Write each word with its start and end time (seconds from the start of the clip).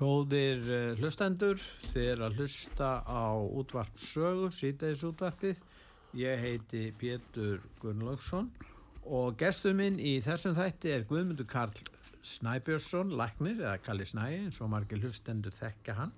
Góðir 0.00 0.62
uh, 0.64 0.94
hlustendur, 0.96 1.60
þið 1.90 2.06
er 2.08 2.20
að 2.24 2.38
hlusta 2.40 2.86
á 3.04 3.36
útvarp 3.36 3.98
sögu, 4.00 4.46
síðdeis 4.56 5.02
útvarpið. 5.04 5.58
Ég 6.16 6.40
heiti 6.40 6.86
Pétur 6.96 7.58
Gunnlaugsson 7.82 8.48
og 9.04 9.36
gestur 9.42 9.76
minn 9.76 9.98
í 10.00 10.14
þessum 10.24 10.56
þætti 10.56 10.94
er 10.94 11.04
Guðmundur 11.04 11.44
Karl 11.52 11.76
Snæbjörnsson, 12.24 13.12
læknir 13.12 13.60
eða 13.60 13.76
Kalli 13.84 14.08
Snæi 14.08 14.38
eins 14.38 14.62
og 14.64 14.72
margir 14.72 15.04
hlustendur 15.04 15.52
þekka 15.52 15.98
hann. 15.98 16.16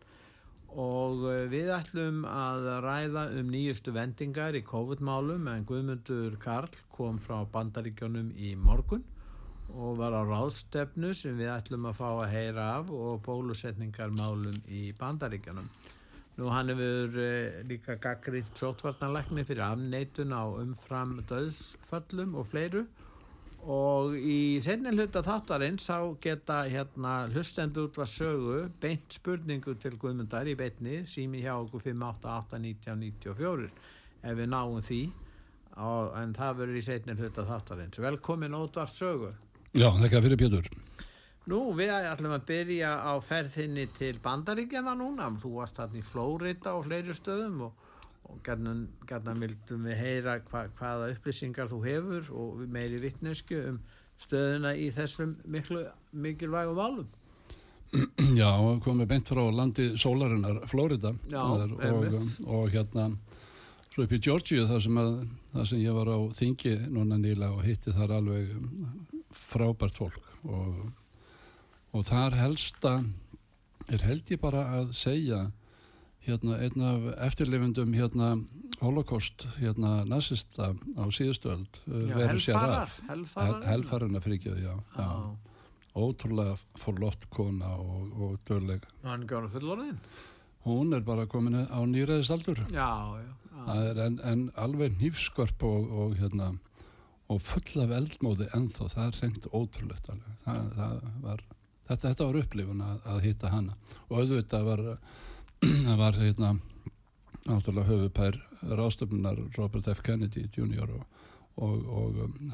Og 0.71 1.27
uh, 1.27 1.43
við 1.51 1.75
ætlum 1.75 2.23
að 2.31 2.69
ræða 2.87 3.27
um 3.41 3.51
nýjustu 3.51 3.97
vendingar 3.99 4.55
í 4.55 4.63
COVID-málum 4.63 5.51
en 5.51 5.67
Guðmundur 5.67 6.39
Karl 6.39 6.71
kom 6.95 7.19
frá 7.19 7.41
bandaríkjónum 7.51 8.31
í 8.39 8.55
morgun 8.55 9.03
og 9.73 9.97
var 9.99 10.13
á 10.13 10.23
ráðstefnu 10.27 11.13
sem 11.17 11.39
við 11.39 11.53
ætlum 11.55 11.89
að 11.89 11.99
fá 11.99 12.09
að 12.11 12.33
heyra 12.35 12.69
af 12.79 12.91
og 12.93 13.23
bólusetningarmálum 13.27 14.59
í 14.69 14.91
bandaríkjanum. 14.99 15.69
Nú 16.37 16.49
hann 16.49 16.73
hefur 16.73 17.17
eh, 17.21 17.61
líka 17.69 17.99
gaggrínt 18.01 18.57
sótvartanleikni 18.57 19.45
fyrir 19.45 19.67
afneitun 19.67 20.33
á 20.33 20.45
umfram 20.49 21.19
döðsföllum 21.29 22.37
og 22.41 22.49
fleiru 22.49 22.87
og 23.63 24.17
í 24.17 24.59
senni 24.65 24.91
hluta 24.91 25.21
þáttarins 25.23 25.85
þá 25.87 26.17
geta 26.25 26.63
hérna 26.67 27.29
hlustendur 27.31 27.87
út 27.87 28.01
var 28.01 28.09
sögu 28.11 28.65
beint 28.83 29.15
spurningu 29.15 29.77
til 29.79 29.95
Guðmundar 30.01 30.49
í 30.51 30.57
beitni 30.59 31.05
sími 31.07 31.45
hjá 31.45 31.55
okkur 31.61 31.85
5881994 31.93 33.69
ef 34.23 34.35
við 34.41 34.51
náum 34.51 34.81
því 34.83 35.03
og, 35.77 36.11
en 36.19 36.35
það 36.35 36.59
verður 36.59 36.81
í 36.81 36.85
setni 36.85 37.15
hluta 37.17 37.47
þáttarins. 37.47 38.01
Velkomin 38.03 38.57
út 38.59 38.77
var 38.81 38.91
sögu. 38.91 39.31
Já, 39.73 39.89
þakka 39.89 40.21
fyrir 40.27 40.41
Pétur. 40.41 40.67
Nú, 41.49 41.59
við 41.75 41.91
ætlum 41.97 42.35
að 42.37 42.45
byrja 42.51 42.91
á 43.09 43.13
ferðinni 43.25 43.87
til 43.97 44.13
bandaríkjana 44.23 44.93
núna. 44.99 45.31
Þú 45.41 45.55
varst 45.57 45.81
þarna 45.81 45.99
í 45.99 46.05
Flórida 46.07 46.75
og 46.77 46.85
fleiri 46.87 47.17
stöðum 47.17 47.65
og, 47.67 47.89
og 48.29 48.43
gætna 48.45 49.35
vildum 49.41 49.89
við 49.89 49.99
heyra 49.99 50.37
hva, 50.51 50.67
hvaða 50.79 51.09
upplýsingar 51.17 51.73
þú 51.73 51.81
hefur 51.87 52.31
og 52.37 52.63
meiri 52.71 53.01
vittnesku 53.03 53.59
um 53.73 53.81
stöðuna 54.23 54.75
í 54.79 54.91
þessum 54.95 55.35
miklu, 55.51 55.87
mikilvægum 56.13 56.79
válum. 56.79 57.11
Já, 58.41 58.53
komið 58.85 59.09
beint 59.09 59.33
frá 59.33 59.43
landi 59.53 59.91
sólarinnar 60.01 60.63
Flórida 60.71 61.15
og, 61.43 61.75
og 62.47 62.69
hérna 62.73 63.09
svo 63.93 64.07
upp 64.07 64.15
í 64.15 64.21
Georgia 64.23 64.69
þar 64.69 64.85
sem, 64.87 65.01
að, 65.01 65.17
þar 65.53 65.67
sem 65.69 65.83
ég 65.83 65.97
var 65.97 66.13
á 66.13 66.19
þingi 66.39 66.77
núna 66.93 67.19
nýla 67.21 67.51
og 67.57 67.65
hitti 67.67 67.93
þar 67.93 68.15
alveg 68.21 68.55
frábært 69.37 69.99
fólk. 70.01 70.31
Og, 70.43 70.93
og 71.93 72.07
þar 72.09 72.39
helsta 72.41 72.97
er 73.91 74.07
held 74.07 74.31
ég 74.31 74.41
bara 74.43 74.65
að 74.79 74.93
segja 74.97 75.47
hérna 76.23 76.59
einn 76.63 76.85
af 76.87 77.07
eftirlifundum 77.27 77.95
hérna 77.97 78.35
holocaust 78.83 79.47
hérna 79.59 80.03
nazista 80.09 80.73
á 80.75 81.05
síðustöld 81.11 81.81
verður 81.87 82.43
sér 82.43 82.59
af 82.59 82.99
helfarina 83.67 84.23
frikið 84.23 84.61
já, 84.63 84.75
já. 84.97 85.09
ótrúlega 85.99 86.57
forlott 86.79 87.27
kona 87.31 87.75
og, 87.79 88.13
og 88.15 88.37
dörleg 88.49 88.87
hann 89.03 89.27
gáður 89.27 89.55
fullorðin 89.57 89.99
hún 90.67 90.95
er 90.95 91.03
bara 91.07 91.27
komin 91.27 91.65
á 91.67 91.81
nýræðisaldur 91.83 92.67
já, 92.71 92.91
já, 93.19 93.23
já. 93.27 93.75
En, 94.07 94.19
en 94.27 94.47
alveg 94.59 94.95
nýfskörp 94.99 95.63
og, 95.67 95.91
og 95.91 96.15
hérna 96.19 96.53
og 97.33 97.41
full 97.45 97.85
af 97.85 97.95
eldmóði 97.99 98.49
ennþá, 98.57 98.89
það 98.95 99.07
er 99.07 99.21
reynd 99.23 99.49
ótrúlegt. 99.53 100.11
Það, 100.45 100.67
það 100.79 100.99
var, 101.25 101.45
þetta, 101.89 102.03
þetta 102.09 102.29
var 102.29 102.41
upplifun 102.43 102.85
að, 102.89 102.99
að 103.15 103.23
hitta 103.29 103.53
hana 103.53 103.79
og 104.09 104.19
auðvitað 104.19 104.69
var, 104.69 104.85
var 106.03 106.21
hérna, 106.21 106.53
náttúrulega 107.47 107.89
höfupær 107.89 108.43
rástöfnunar 108.79 109.41
Robert 109.57 109.89
F. 109.89 110.03
Kennedy 110.07 110.47
Jr. 110.53 110.93
og, 110.99 111.25
og, 111.57 111.89
og 111.89 112.21
um, 112.27 112.53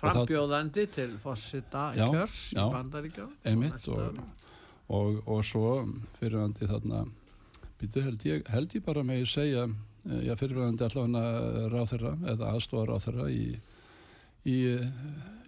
frambjóðandi 0.00 0.86
til 0.94 1.10
fórsita 1.22 1.90
í 1.94 2.00
kjörs 2.00 2.38
í 2.54 2.64
bandaríkja 2.72 3.26
einmitt 3.48 3.88
og, 3.90 5.20
og 5.26 5.42
svo 5.46 5.84
fyrirvandi 6.18 6.68
þarna 6.70 7.04
býtu 7.80 8.04
held 8.04 8.24
ég, 8.26 8.44
held 8.50 8.74
ég 8.76 8.84
bara 8.84 9.04
með 9.06 9.24
að 9.24 9.32
segja 9.34 9.66
eh, 9.68 10.22
já 10.26 10.34
fyrirvandi 10.40 10.86
allavega 10.86 11.68
ráþurra 11.74 12.14
eða 12.32 12.54
aðstofar 12.54 12.94
ráþurra 12.94 13.28
í 13.32 13.44
í 14.48 14.56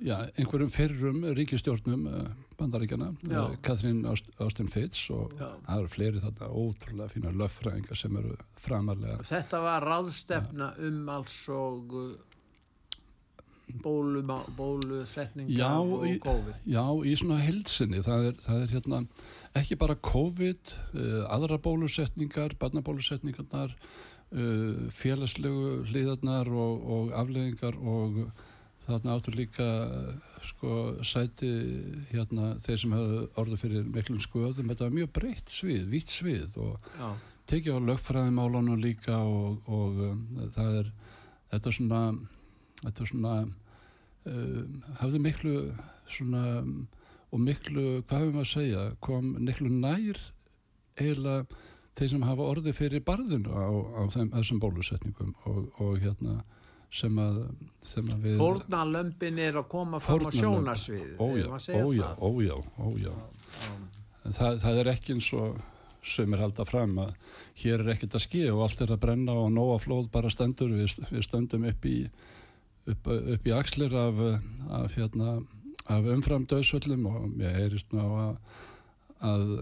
já, 0.02 0.16
einhverjum 0.36 0.70
fyrrum 0.72 1.22
ríkistjórnum 1.36 2.06
eh, 2.10 2.26
bandaríkjana, 2.58 3.12
Katrín 3.64 4.04
eh, 4.04 4.16
Austin 4.42 4.68
Fitts 4.70 5.10
og 5.14 5.32
já. 5.38 5.48
það 5.66 5.78
eru 5.78 5.92
fleiri 5.92 6.22
þarna 6.24 6.50
ótrúlega 6.50 7.12
fína 7.12 7.32
löffræðingar 7.38 7.98
sem 7.98 8.18
eru 8.20 8.36
framarlega. 8.60 9.22
Þetta 9.28 9.62
var 9.64 9.88
ráðstefna 9.88 10.68
um 10.88 11.08
alls 11.12 11.38
og 11.52 11.96
bólusetninga 13.82 15.70
og 15.80 16.06
COVID. 16.20 16.54
Já, 16.68 16.84
í 17.08 17.12
svona 17.16 17.40
heilsinni, 17.40 18.02
það 18.04 18.20
er, 18.28 18.34
það 18.44 18.58
er 18.62 18.74
hérna 18.76 18.98
ekki 19.56 19.74
bara 19.80 19.96
COVID, 19.96 20.62
aðra 21.32 21.56
bólusetningar, 21.62 22.50
barnabólusetningarnar, 22.60 23.72
félagslegu 24.92 25.86
hliðarnar 25.88 26.48
og, 26.52 26.84
og 26.96 27.10
afleðingar 27.16 27.76
og 27.80 28.20
þarna 28.92 29.16
áttur 29.16 29.36
líka 29.38 29.66
sko 30.46 30.76
sæti 31.06 31.50
hérna 32.12 32.54
þeir 32.64 32.80
sem 32.82 32.94
hafði 32.96 33.20
orðið 33.42 33.62
fyrir 33.62 33.90
miklum 33.94 34.22
skoðum, 34.22 34.70
þetta 34.72 34.88
var 34.88 34.96
mjög 34.96 35.12
breytt 35.18 35.52
svið, 35.52 35.84
vitt 35.92 36.12
svið 36.12 36.58
og 36.62 36.88
Já. 36.98 37.08
tekið 37.50 37.78
á 37.78 37.86
lögfræðimálunum 37.90 38.82
líka 38.82 39.18
og, 39.22 39.62
og 39.66 40.02
um, 40.10 40.22
það 40.54 40.78
er 40.82 40.92
þetta 41.52 41.70
er 41.70 41.78
svona 41.78 42.02
þetta 42.82 43.04
er 43.04 43.12
svona 43.12 43.34
um, 43.42 44.80
hafði 45.00 45.22
miklu 45.28 45.56
svona 46.12 46.44
og 47.32 47.40
miklu, 47.40 47.84
hvað 48.04 48.24
hefum 48.26 48.34
við 48.36 48.42
að 48.42 48.50
segja 48.50 48.88
kom 49.04 49.28
miklu 49.40 49.70
nær 49.72 50.18
eiginlega 51.00 51.60
þeir 51.96 52.10
sem 52.12 52.24
hafa 52.24 52.48
orðið 52.54 52.76
fyrir 52.76 53.04
barðinu 53.04 53.52
á, 53.52 53.68
á 53.72 54.02
þeim, 54.12 54.28
þessum 54.32 54.60
bólusetningum 54.60 55.32
og, 55.48 55.70
og 55.80 55.96
hérna 56.02 56.40
sem 56.92 57.18
að, 57.20 57.38
sem 57.84 58.08
að 58.12 58.26
við 58.26 58.40
Fórnalömpin 58.40 59.38
er 59.40 59.58
að 59.62 59.68
koma 59.72 60.00
fram 60.02 60.26
á 60.28 60.30
sjónasvið 60.36 61.20
Ójá, 61.22 61.46
ójá, 61.80 62.08
ójá, 62.20 62.56
ójá. 62.78 63.12
Það, 64.22 64.58
það 64.64 64.80
er 64.82 64.90
ekki 64.92 65.16
eins 65.16 65.30
og 65.36 65.62
sem 66.12 66.34
er 66.34 66.42
haldið 66.42 66.68
fram 66.68 66.98
að 66.98 67.14
hér 67.62 67.82
er 67.84 67.94
ekkert 67.94 68.18
að 68.18 68.24
skilja 68.26 68.52
og 68.56 68.64
allt 68.66 68.82
er 68.82 68.92
að 68.92 69.02
brenna 69.04 69.38
og 69.38 69.48
nóa 69.54 69.78
flóð 69.82 70.10
bara 70.12 70.30
stendur. 70.32 70.74
Við, 70.74 70.98
við 71.12 71.24
stöndum 71.26 71.66
upp 71.70 71.88
í 71.88 71.96
upp, 72.90 73.08
upp 73.08 73.46
í 73.46 73.54
axlir 73.54 73.94
af, 73.94 74.20
af, 74.68 74.98
hérna, 74.98 75.38
af 75.86 76.12
umfram 76.16 76.46
döðsvöllum 76.50 77.08
og 77.10 77.40
ég 77.42 77.58
heyrist 77.60 77.94
nú 77.94 78.02
á 78.02 78.10
að 78.26 78.36
að, 79.22 79.52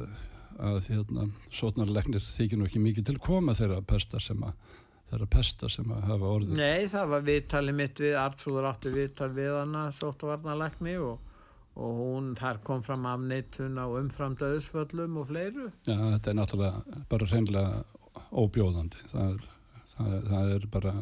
að 0.61 0.79
hérna, 0.89 1.27
sotnarlegnir 1.55 2.25
þykir 2.25 2.61
nú 2.61 2.69
ekki 2.69 2.83
mikið 2.83 3.11
til 3.11 3.19
koma 3.23 3.57
þeirra 3.57 3.83
pesta 3.87 4.21
sem 4.23 4.41
að 4.45 4.79
þeirra 5.11 5.29
pesta 5.31 5.71
sem 5.73 5.91
að 5.95 6.07
hafa 6.11 6.33
orðið. 6.37 6.57
Nei, 6.61 6.89
það 6.93 7.13
var 7.15 7.27
viðtalið 7.27 7.79
mitt 7.81 8.03
við 8.05 8.17
Artsúður 8.21 8.69
áttu 8.71 8.95
viðtal 8.95 9.31
við 9.37 9.53
hana 9.57 9.85
sóttavarnalækni 9.97 10.97
og, 11.05 11.39
og 11.77 12.03
hún 12.03 12.35
þar 12.39 12.61
kom 12.67 12.85
fram 12.87 13.09
afneitun 13.11 13.81
á 13.81 13.87
umframdöðsföllum 14.01 15.23
og 15.23 15.31
fleiru. 15.31 15.71
Já, 15.89 15.97
þetta 15.99 16.33
er 16.33 16.39
náttúrulega 16.41 17.01
bara 17.11 17.31
reynlega 17.31 18.21
óbjóðandi. 18.31 19.09
Það 19.11 19.33
er, 19.35 19.49
það 19.95 20.15
það 20.31 20.55
er 20.57 20.69
bara 20.77 20.95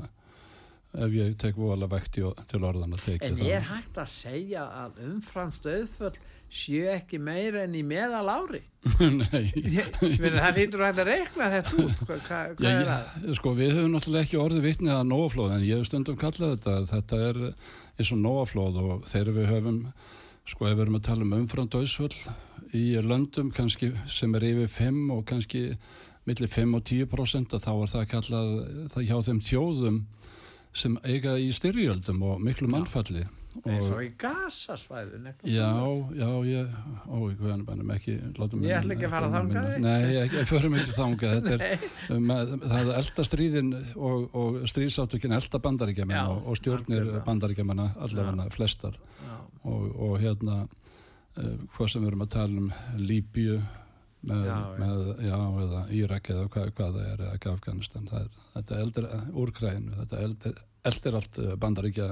ef 1.04 1.14
ég 1.14 1.36
tek 1.40 1.58
vola 1.58 1.88
vekti 1.90 2.24
til 2.50 2.60
orðan 2.64 2.96
að 2.96 3.04
teki 3.06 3.28
En 3.28 3.38
ég 3.44 3.58
er 3.60 3.68
hægt 3.68 4.00
að 4.00 4.10
segja 4.12 4.66
að 4.84 5.00
umframstöðföll 5.08 6.16
séu 6.48 6.86
ekki 6.94 7.20
meira 7.20 7.62
enn 7.66 7.76
í 7.76 7.82
meðal 7.84 8.28
ári? 8.32 8.62
Nei. 9.20 9.50
Það 9.52 10.60
hýttur 10.62 10.84
hægt 10.86 11.02
að 11.02 11.10
rekna 11.10 11.50
þetta 11.52 11.74
út. 11.82 12.02
Hva, 12.02 12.16
hva, 12.24 12.38
hvað 12.56 12.64
Já, 12.64 12.70
er 12.70 12.88
það? 12.88 13.26
Sko 13.38 13.52
við 13.58 13.74
höfum 13.76 13.92
náttúrulega 13.94 14.26
ekki 14.28 14.40
orðið 14.40 14.68
vitnið 14.68 14.94
að 14.96 15.10
nóaflóð 15.10 15.56
en 15.58 15.66
ég 15.66 15.80
hef 15.82 15.90
stundum 15.90 16.20
kallað 16.20 16.54
þetta 16.56 16.78
þetta 16.92 17.20
er 17.28 17.42
eins 17.98 18.12
og 18.14 18.22
nóaflóð 18.22 18.80
og 18.84 19.08
þegar 19.10 19.34
við 19.36 19.50
höfum 19.52 19.80
sko 20.48 20.68
ef 20.68 20.76
við 20.78 20.84
erum 20.86 20.98
að 20.98 21.08
tala 21.10 21.26
um 21.26 21.34
umfram 21.42 21.68
döðsvöld 21.72 22.16
í 22.76 22.84
löndum 23.04 23.50
kannski 23.54 23.92
sem 24.08 24.34
er 24.38 24.46
yfir 24.48 24.70
5 24.72 25.02
og 25.12 25.24
kannski 25.28 25.64
millir 26.28 26.52
5 26.52 26.76
og 26.76 26.84
10% 26.88 27.58
þá 27.60 27.72
er 27.74 27.92
það 27.92 28.06
kallað 28.12 28.54
það 28.94 29.08
hjá 29.08 29.18
þeim 29.28 29.42
þjóðum 29.44 29.98
sem 30.72 30.98
eiga 31.04 31.38
í 31.40 31.50
styrjöldum 31.54 32.22
og 32.28 32.40
miklu 32.44 32.68
mannfalli 32.70 33.26
eins 33.66 33.88
og 33.90 34.02
í 34.04 34.10
gasasvæðun 34.20 35.28
já, 35.48 35.70
já, 36.14 36.28
ég 36.46 36.74
ó, 37.08 37.16
ég 37.30 37.40
bænum 37.66 37.92
ekki 37.94 38.16
ég 38.68 38.82
ætla 38.82 38.94
ekki 38.94 39.08
að 39.08 39.14
fara 39.14 39.30
þangað 39.32 39.68
nei, 39.82 39.96
ég, 40.14 40.36
ég 40.36 40.48
förum 40.50 40.76
ekki 40.78 41.30
er, 41.30 41.64
um, 42.14 42.32
það 42.62 42.78
er 42.78 42.92
elda 43.00 43.26
stríðin 43.26 43.72
og, 43.96 44.28
og 44.36 44.60
stríðsáttökin 44.70 45.36
elda 45.38 45.62
bandaríkjaman 45.64 46.34
og, 46.34 46.42
og 46.52 46.60
stjórnir 46.60 47.10
bandaríkjamanna 47.26 47.90
allavega 47.96 48.48
flestar. 48.54 48.98
Og, 49.66 49.88
og 49.96 50.14
hérna 50.22 50.62
uh, 50.62 51.54
hvað 51.74 51.92
sem 51.92 52.04
við 52.04 52.12
erum 52.12 52.26
að 52.26 52.34
tala 52.36 52.62
um 52.62 52.70
Líbíu 53.00 53.58
með, 54.26 54.46
já, 54.48 54.56
með, 54.80 55.02
já, 55.28 55.36
eða 55.64 55.82
Írak 55.94 56.30
eða 56.34 56.48
hvað, 56.54 56.72
hvað 56.78 56.96
það 56.98 57.10
er 57.12 57.24
eða 57.26 57.52
Afganistan 57.52 58.08
það 58.10 58.24
er, 58.24 58.40
þetta 58.56 58.80
eldir 58.84 59.08
úrkræðinu 59.44 59.98
þetta 60.00 60.22
eldir, 60.26 60.58
eldir 60.90 61.18
allt 61.20 61.38
bandaríkja 61.62 62.08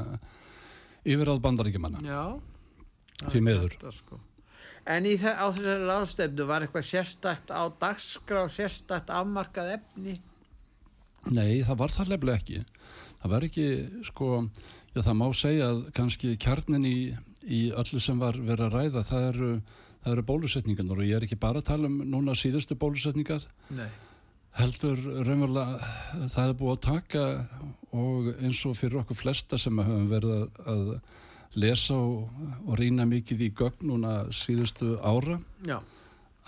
yfiráð 1.07 1.43
bandaríkjumanna 1.45 2.17
til 3.27 3.43
meður 3.45 3.77
sko. 3.95 4.21
En 4.87 5.07
í 5.09 5.17
það, 5.19 5.35
á 5.35 5.47
þessari 5.51 5.87
ráðstefnu 5.89 6.47
var 6.47 6.63
eitthvað 6.63 6.85
sérstakt 6.87 7.51
á 7.51 7.63
dagskrá 7.81 8.45
sérstakt 8.53 9.11
afmarkað 9.11 9.73
efni? 9.81 10.21
Nei, 11.27 11.65
það 11.67 11.81
var 11.81 11.95
það 11.95 12.13
lefnilega 12.13 12.39
ekki. 12.39 12.61
Það 13.23 13.33
var 13.33 13.47
ekki, 13.49 13.67
sko 14.07 14.29
já, 14.95 15.01
það 15.01 15.17
má 15.19 15.27
segja 15.35 15.71
að 15.73 15.81
kannski 15.97 16.37
kjarnin 16.43 16.87
í, 16.87 16.99
í 17.43 17.61
öllu 17.75 18.03
sem 18.03 18.23
var 18.23 18.39
verið 18.39 18.69
að 18.69 18.77
ræða 18.77 19.05
það 19.11 19.29
eru, 19.33 19.51
það 20.07 20.15
eru 20.15 20.27
bólusetningarnir 20.31 21.03
og 21.03 21.09
ég 21.11 21.19
er 21.19 21.27
ekki 21.27 21.39
bara 21.43 21.61
að 21.61 21.73
tala 21.75 21.91
um 21.91 22.03
núna 22.07 22.39
síðustu 22.39 22.79
bólusetningar 22.79 23.45
Nei 23.75 23.91
heldur 24.57 25.01
raunverulega 25.27 26.29
það 26.33 26.49
er 26.49 26.57
búið 26.57 26.73
að 26.73 26.85
taka 26.87 27.25
og 27.97 28.31
eins 28.41 28.63
og 28.69 28.77
fyrir 28.79 29.03
okkur 29.03 29.19
flesta 29.19 29.59
sem 29.61 29.77
hefum 29.83 30.07
verið 30.09 30.47
að 30.73 30.87
lesa 31.61 31.97
og, 31.97 32.31
og 32.65 32.79
rýna 32.81 33.07
mikið 33.09 33.47
í 33.47 33.51
gögn 33.57 33.91
núna 33.91 34.15
síðustu 34.35 34.97
ára 35.05 35.39
Já. 35.69 35.79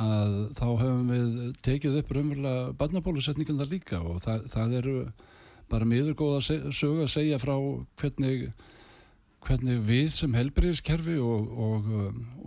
að 0.01 0.37
þá 0.57 0.67
hefum 0.83 1.13
við 1.13 1.37
tekið 1.69 2.01
upp 2.01 2.15
raunverulega 2.17 2.75
barnabólusetningum 2.81 3.61
það 3.61 3.77
líka 3.77 4.01
og 4.01 4.23
það, 4.25 4.49
það 4.55 4.77
eru 4.81 4.97
bara 5.69 5.89
miður 5.89 6.17
góða 6.17 6.43
sög 6.73 7.03
að 7.05 7.13
segja 7.13 7.41
frá 7.41 7.57
hvernig, 8.01 8.49
hvernig 9.45 9.83
við 9.85 10.13
sem 10.17 10.37
helbriðiskerfi 10.37 11.19
og, 11.21 11.53
og, 11.69 11.91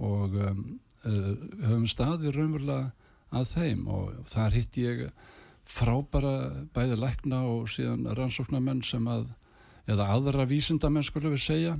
og 0.09 0.39
um, 0.49 0.63
höfum 1.05 1.87
staðið 1.89 2.35
raunverulega 2.35 2.91
að 3.31 3.53
þeim 3.53 3.85
og 3.91 4.09
þar 4.29 4.57
hitt 4.57 4.77
ég 4.79 5.05
frábæra 5.71 6.33
bæði 6.75 6.97
lækna 6.99 7.43
og 7.47 7.69
síðan 7.71 8.09
rannsóknarmenn 8.17 8.83
sem 8.85 9.05
að, 9.07 9.29
eða 9.89 10.09
aðra 10.15 10.47
vísindamenn 10.49 11.05
skulum 11.07 11.35
við 11.35 11.43
segja, 11.45 11.77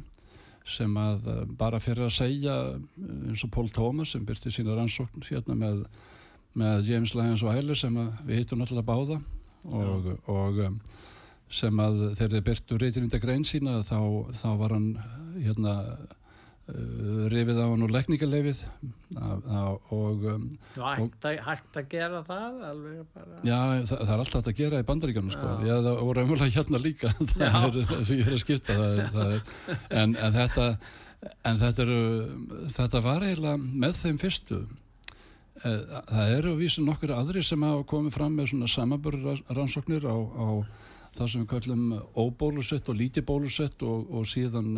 sem 0.68 0.96
að 1.02 1.28
eh, 1.32 1.44
bara 1.58 1.82
fyrir 1.82 2.08
að 2.08 2.16
segja 2.20 2.56
eh, 2.70 3.04
eins 3.32 3.44
og 3.46 3.52
Pól 3.54 3.70
Tómas 3.74 4.14
sem 4.14 4.26
byrti 4.26 4.54
sína 4.54 4.78
rannsókn 4.78 5.26
hérna 5.26 5.58
með, 5.58 5.84
með 6.58 6.92
James 6.92 7.16
Lyons 7.18 7.44
og 7.44 7.56
Heiler 7.56 7.80
sem 7.80 7.98
við 8.28 8.44
hittum 8.44 8.62
alltaf 8.62 8.86
báða 8.86 9.18
og, 9.66 10.12
og 10.30 10.62
eh, 10.62 10.76
sem 11.52 11.84
að 11.84 12.04
þegar 12.20 12.36
þið 12.38 12.46
byrtu 12.48 12.80
reytirinda 12.80 13.20
grein 13.20 13.44
sína 13.48 13.82
þá, 13.84 13.98
þá 14.38 14.50
var 14.62 14.78
hann 14.78 14.92
hérna 15.42 15.76
rifið 16.70 17.58
á 17.58 17.66
hann 17.66 17.84
úr 17.84 17.92
lekningarleifið 17.92 18.60
og 19.92 20.26
um, 20.30 20.44
hægt, 20.78 21.26
að, 21.26 21.40
hægt 21.44 21.80
að 21.82 21.88
gera 21.92 22.22
það 22.28 22.60
bara... 23.16 23.40
já 23.44 23.58
það, 23.90 23.96
það 23.96 24.14
er 24.14 24.24
alltaf 24.24 24.50
að 24.52 24.60
gera 24.60 24.82
í 24.82 24.88
bandaríkjum 24.88 25.32
sko. 25.34 25.56
já, 25.66 25.74
það 25.82 26.02
voru 26.08 26.24
umhverfað 26.26 26.54
hérna 26.56 26.82
líka. 26.82 27.14
Það 27.42 27.66
er 27.66 27.90
þess 27.92 28.14
að 28.14 28.22
ég 28.22 28.30
er 28.30 28.36
að 28.38 28.44
skipta 28.44 28.78
það 28.78 28.94
er, 28.94 29.10
það 29.16 29.34
er, 29.34 29.42
en, 30.04 30.16
en 30.16 30.38
þetta 30.38 30.68
en 31.50 31.60
þetta 31.62 31.86
eru 31.86 32.00
þetta 32.78 33.04
var 33.06 33.26
eiginlega 33.26 33.58
með 33.84 34.00
þeim 34.00 34.22
fyrstu. 34.22 34.62
Eh, 35.62 35.84
það 36.08 36.36
eru 36.38 36.56
vísa 36.62 36.86
nokkur 36.86 37.16
aðri 37.18 37.44
sem 37.46 37.68
hafa 37.68 37.86
komið 37.90 38.16
fram 38.16 38.38
með 38.38 38.54
svona 38.54 38.72
samanbörður 38.72 39.44
rannsóknir 39.52 40.08
á, 40.08 40.18
á 40.18 40.48
það 41.18 41.34
sem 41.34 41.44
við 41.44 41.50
kallum 41.52 41.88
óbólusett 42.16 42.90
og 42.90 43.02
lítibólusett 43.02 43.84
og, 43.84 44.08
og 44.14 44.30
síðan 44.30 44.78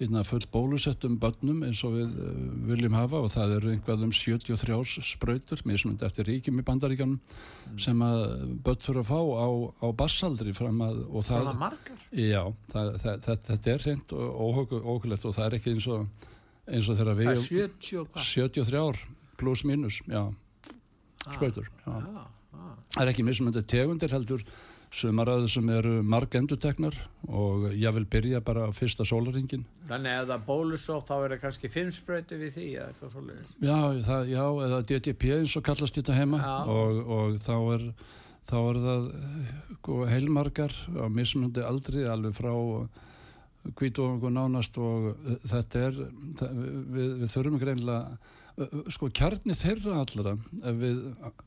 Hérna, 0.00 0.22
full 0.26 0.42
bólusettum 0.50 1.18
bönnum 1.20 1.60
eins 1.66 1.82
og 1.86 1.92
við 1.94 2.14
uh, 2.16 2.30
viljum 2.66 2.96
hafa 2.96 3.20
og 3.22 3.30
það 3.34 3.54
eru 3.58 3.72
einhvað 3.74 4.04
um 4.06 4.14
73 4.16 5.04
spröytur 5.06 5.62
mismundi 5.68 6.06
eftir 6.06 6.26
ríkjum 6.26 6.58
í 6.58 6.64
bandaríkanum 6.66 7.20
mm. 7.20 7.76
sem 7.84 8.02
að 8.02 8.22
bönn 8.66 8.80
þurfa 8.82 9.02
að 9.04 9.10
fá 9.12 9.20
á, 9.20 9.48
á 9.84 9.86
bassaldri 10.00 10.54
fram 10.56 10.82
að 10.82 11.02
og 11.06 11.26
það, 11.28 11.52
það? 11.60 11.78
Já, 12.18 12.42
það, 12.72 12.90
það, 13.04 13.38
þetta 13.50 13.74
er 13.74 13.86
hreint 13.86 14.16
og 14.16 14.42
óhugulegt 14.48 15.28
og 15.28 15.36
það 15.38 15.46
er 15.46 15.58
ekki 15.60 15.76
eins 15.76 15.88
og, 15.92 16.28
eins 16.66 16.90
og 16.90 17.00
þegar 17.02 17.20
við 17.20 17.32
70, 17.46 18.04
73 18.32 18.82
ár 18.82 19.02
pluss 19.38 19.66
mínus, 19.68 20.02
já 20.08 20.22
ah, 20.24 21.32
spröytur, 21.36 21.70
já 21.84 21.92
ah, 21.94 22.22
ah. 22.56 22.76
það 22.96 23.04
er 23.04 23.14
ekki 23.14 23.28
mismundi 23.28 23.62
tegundir 23.70 24.16
heldur 24.16 24.42
sumaröðu 24.92 25.48
sem 25.48 25.68
eru 25.72 25.92
marg 26.04 26.34
enduteknar 26.36 26.96
og 27.28 27.68
ég 27.72 27.94
vil 27.96 28.04
byrja 28.12 28.42
bara 28.44 28.66
á 28.68 28.70
fyrsta 28.76 29.06
sólaringin 29.08 29.64
Þannig 29.88 30.18
að 30.20 30.32
það 30.32 30.42
bólusótt 30.48 31.08
þá 31.08 31.14
er 31.16 31.34
það 31.34 31.42
kannski 31.44 31.70
fimmspröyti 31.72 32.40
við 32.40 32.56
því 32.56 32.66
eða 32.72 32.88
eitthvað 32.90 33.14
svolítið 33.14 33.68
já, 33.68 33.78
það, 34.08 34.26
já, 34.32 34.44
eða 34.66 34.82
DTP 34.90 35.30
eins 35.38 35.56
og 35.56 35.64
kallast 35.68 36.00
þetta 36.00 36.18
heima 36.18 36.42
og, 36.72 37.00
og 37.16 37.38
þá 37.44 37.54
er 37.76 37.86
þá 38.42 38.58
er 38.58 38.82
það 38.82 39.08
sko, 39.78 40.02
heilmargar 40.10 40.76
á 40.98 41.06
mismundi 41.12 41.64
aldri 41.64 42.04
alveg 42.10 42.36
frá 42.36 42.52
kvítuðum 43.78 44.22
og 44.26 44.34
nánast 44.34 44.76
og 44.82 45.12
þetta 45.46 45.88
er 45.88 45.98
við, 46.02 47.18
við 47.22 47.26
þurfum 47.30 47.60
greinlega 47.62 48.18
sko 48.92 49.08
kjarni 49.14 49.54
þeirra 49.56 50.02
allra 50.02 50.36
ef 50.36 50.78
við, 50.80 51.00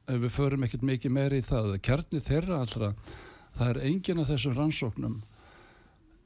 ef 0.10 0.22
við 0.24 0.32
förum 0.34 0.66
ekkert 0.66 0.86
mikið 0.90 1.14
meiri 1.14 1.42
í 1.42 1.46
það 1.46 1.76
kjarni 1.86 2.22
þeirra 2.24 2.62
allra 2.64 2.92
það 3.56 3.72
er 3.72 3.82
engin 3.92 4.22
af 4.22 4.30
þessum 4.32 4.58
rannsóknum 4.58 5.16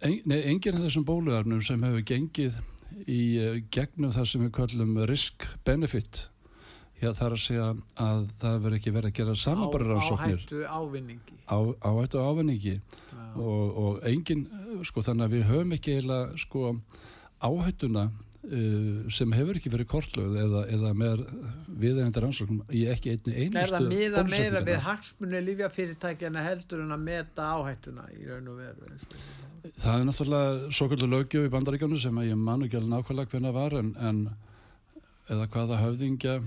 en, 0.02 0.18
nei, 0.26 0.40
engin 0.52 0.80
af 0.80 0.88
þessum 0.88 1.08
bólugarnum 1.08 1.62
sem 1.66 1.86
hefur 1.86 2.06
gengið 2.14 2.60
í 3.06 3.22
uh, 3.40 3.62
gegnum 3.74 4.14
það 4.14 4.30
sem 4.32 4.46
við 4.46 4.54
kallum 4.58 5.00
risk-benefit 5.10 6.28
Já, 7.00 7.14
það 7.16 7.26
er 7.26 7.34
að 7.34 7.42
segja 7.42 7.66
að 8.04 8.24
það 8.42 8.56
verður 8.64 8.78
ekki 8.78 8.92
verið 8.92 9.10
að 9.10 9.20
gera 9.20 9.34
samanbæra 9.40 9.86
rannsóknir 9.88 10.42
áhættu 10.42 10.64
ávinningi. 10.68 11.38
Á, 11.48 11.58
áhættu 11.88 12.24
ávinningi. 12.28 12.74
Og, 13.40 13.78
og 13.80 14.02
engin, 14.10 14.42
sko 14.84 15.04
þannig 15.06 15.30
að 15.30 15.36
við 15.38 15.46
höfum 15.48 15.76
ekki 15.78 15.94
eiginlega 15.96 16.42
sko 16.44 16.74
áhættuna 17.40 18.04
sem 19.12 19.34
hefur 19.36 19.58
ekki 19.60 19.72
verið 19.74 19.88
kortlögð 19.92 20.38
eða, 20.40 20.62
eða 20.72 20.94
með 20.96 21.24
viðeigandi 21.82 22.22
rannsóknum 22.24 22.62
í 22.72 22.86
ekki 22.88 23.12
einni 23.18 23.34
einustu 23.36 23.60
Er 23.60 23.74
það 23.74 23.88
miða 23.92 24.24
meira 24.30 24.62
við 24.64 24.80
hagsmunni 24.86 25.42
lífjafyrirtækjana 25.44 26.46
heldur 26.46 26.86
en 26.86 26.96
að 26.96 27.04
meta 27.04 27.50
áhættuna 27.58 28.08
í 28.16 28.30
raun 28.30 28.48
og 28.54 28.62
veru? 28.62 28.96
Það 29.76 29.92
er 29.92 30.08
náttúrulega 30.08 30.72
svo 30.72 30.88
kvöldur 30.88 31.12
lögjöf 31.12 31.50
í 31.50 31.52
bandaríkjánu 31.52 32.00
sem 32.00 32.24
ég 32.24 32.40
man 32.40 32.64
ekki 32.64 32.80
alveg 32.80 32.94
nákvæmlega 32.96 33.34
hvernig 33.34 33.52
það 33.52 33.60
var 33.60 33.78
en, 33.82 33.94
en 34.08 34.24
eða 35.36 35.52
hvaða 35.52 35.84
höfðingja 35.84 36.40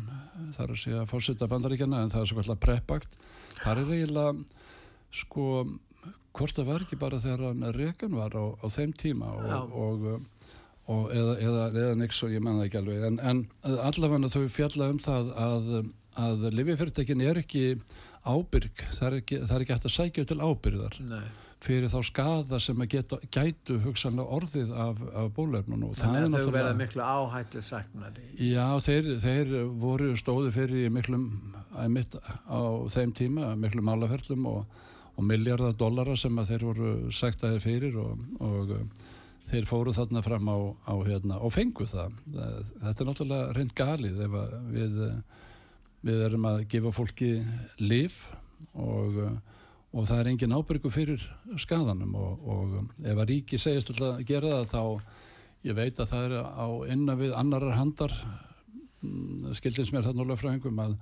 það 0.56 0.64
er 0.64 0.72
að 0.72 0.82
segja 0.86 1.04
að 1.04 1.10
fórsetta 1.12 1.50
bandaríkjana 1.52 2.02
en 2.06 2.14
það 2.14 2.24
er 2.24 2.30
svo 2.32 2.40
kvöldur 2.40 2.62
preppakt 2.64 3.18
það 3.60 3.82
er 3.84 3.96
eiginlega 3.98 4.32
sko 5.12 5.48
hvort 6.32 6.56
það 6.56 6.72
var 6.72 6.86
ekki 6.86 6.96
bara 7.04 7.20
þegar 7.20 7.76
Rekan 7.76 8.16
var 8.16 8.32
á, 8.32 8.44
á 8.48 8.66
þeim 8.72 8.96
tíma 8.96 9.28
og, 9.36 9.76
og 9.76 10.06
eða, 10.90 11.34
eða, 11.38 11.66
eða 11.72 11.98
nix 12.00 12.22
og 12.24 12.32
ég 12.34 12.42
menna 12.42 12.66
ekki 12.66 12.80
alveg. 12.80 13.04
En, 13.06 13.20
en 13.22 13.44
allavega 13.86 14.32
þau 14.32 14.46
fjalla 14.50 14.90
um 14.92 14.98
það 15.02 15.30
að, 15.38 15.70
að 16.18 16.48
livjafyrirtekin 16.58 17.22
er 17.24 17.42
ekki 17.42 17.66
ábyrg. 18.22 18.84
Það 18.90 19.06
er 19.08 19.16
ekki, 19.20 19.38
það 19.46 19.56
er 19.56 19.64
ekki 19.64 19.76
hægt 19.76 19.88
að 19.88 19.96
sækja 19.96 20.26
til 20.30 20.38
ábyrðar 20.42 20.98
Nei. 21.08 21.24
fyrir 21.62 21.90
þá 21.90 21.98
skada 22.06 22.60
sem 22.62 22.84
að 22.84 22.90
geta, 22.96 23.18
gætu 23.34 23.78
hugsanlega 23.82 24.38
orðið 24.38 24.70
af, 24.84 25.00
af 25.22 25.32
bólefnunum 25.36 25.96
Þannig 25.98 26.28
að 26.28 26.36
þau 26.36 26.54
verða 26.54 26.76
miklu 26.78 27.02
áhættu 27.06 27.64
sagnari 27.66 28.28
Já, 28.38 28.66
þeir, 28.84 29.10
þeir 29.22 29.56
voru 29.82 30.12
stóði 30.18 30.54
fyrir 30.54 30.94
miklum 30.94 31.26
mitt 31.90 32.14
á 32.46 32.62
þeim 32.94 33.14
tíma, 33.16 33.54
miklum 33.58 33.90
álaferlum 33.90 34.46
og, 34.50 34.78
og 35.16 35.26
miljardar 35.26 35.74
dollara 35.78 36.14
sem 36.18 36.38
að 36.38 36.54
þeir 36.54 36.68
voru 36.68 36.94
sektaðir 37.16 37.64
fyrir 37.64 37.98
og, 38.02 38.22
og 38.38 38.76
þeir 39.52 39.68
fóru 39.68 39.92
þarna 39.94 40.22
fram 40.24 40.48
á, 40.48 40.56
á 40.88 40.94
hérna, 41.04 41.38
og 41.44 41.52
fengu 41.54 41.86
það. 41.88 42.20
Þetta 42.32 42.92
er 42.92 43.08
náttúrulega 43.08 43.56
reynd 43.56 43.74
galið 43.76 44.22
við, 44.72 45.00
við 46.08 46.22
erum 46.28 46.48
að 46.48 46.62
gefa 46.72 46.94
fólki 46.96 47.32
liv 47.82 48.16
og, 48.72 49.18
og 49.92 50.08
það 50.08 50.22
er 50.22 50.30
engin 50.32 50.56
ábyrgu 50.56 50.92
fyrir 50.92 51.26
skadanum 51.60 52.16
og, 52.16 52.48
og 52.48 53.04
ef 53.04 53.12
að 53.18 53.28
ríki 53.28 53.60
segist 53.60 53.92
að 53.98 54.24
gera 54.28 54.62
það 54.62 54.72
þá 54.72 55.20
ég 55.68 55.76
veit 55.78 56.00
að 56.00 56.10
það 56.10 56.24
er 56.26 56.38
á 56.42 56.66
innan 56.90 57.20
við 57.20 57.36
annarar 57.38 57.76
handar 57.78 58.14
skildins 59.58 59.90
mér 59.90 60.06
þannig 60.06 60.24
alveg 60.24 60.40
fræðingum 60.40 60.80
að 60.82 60.92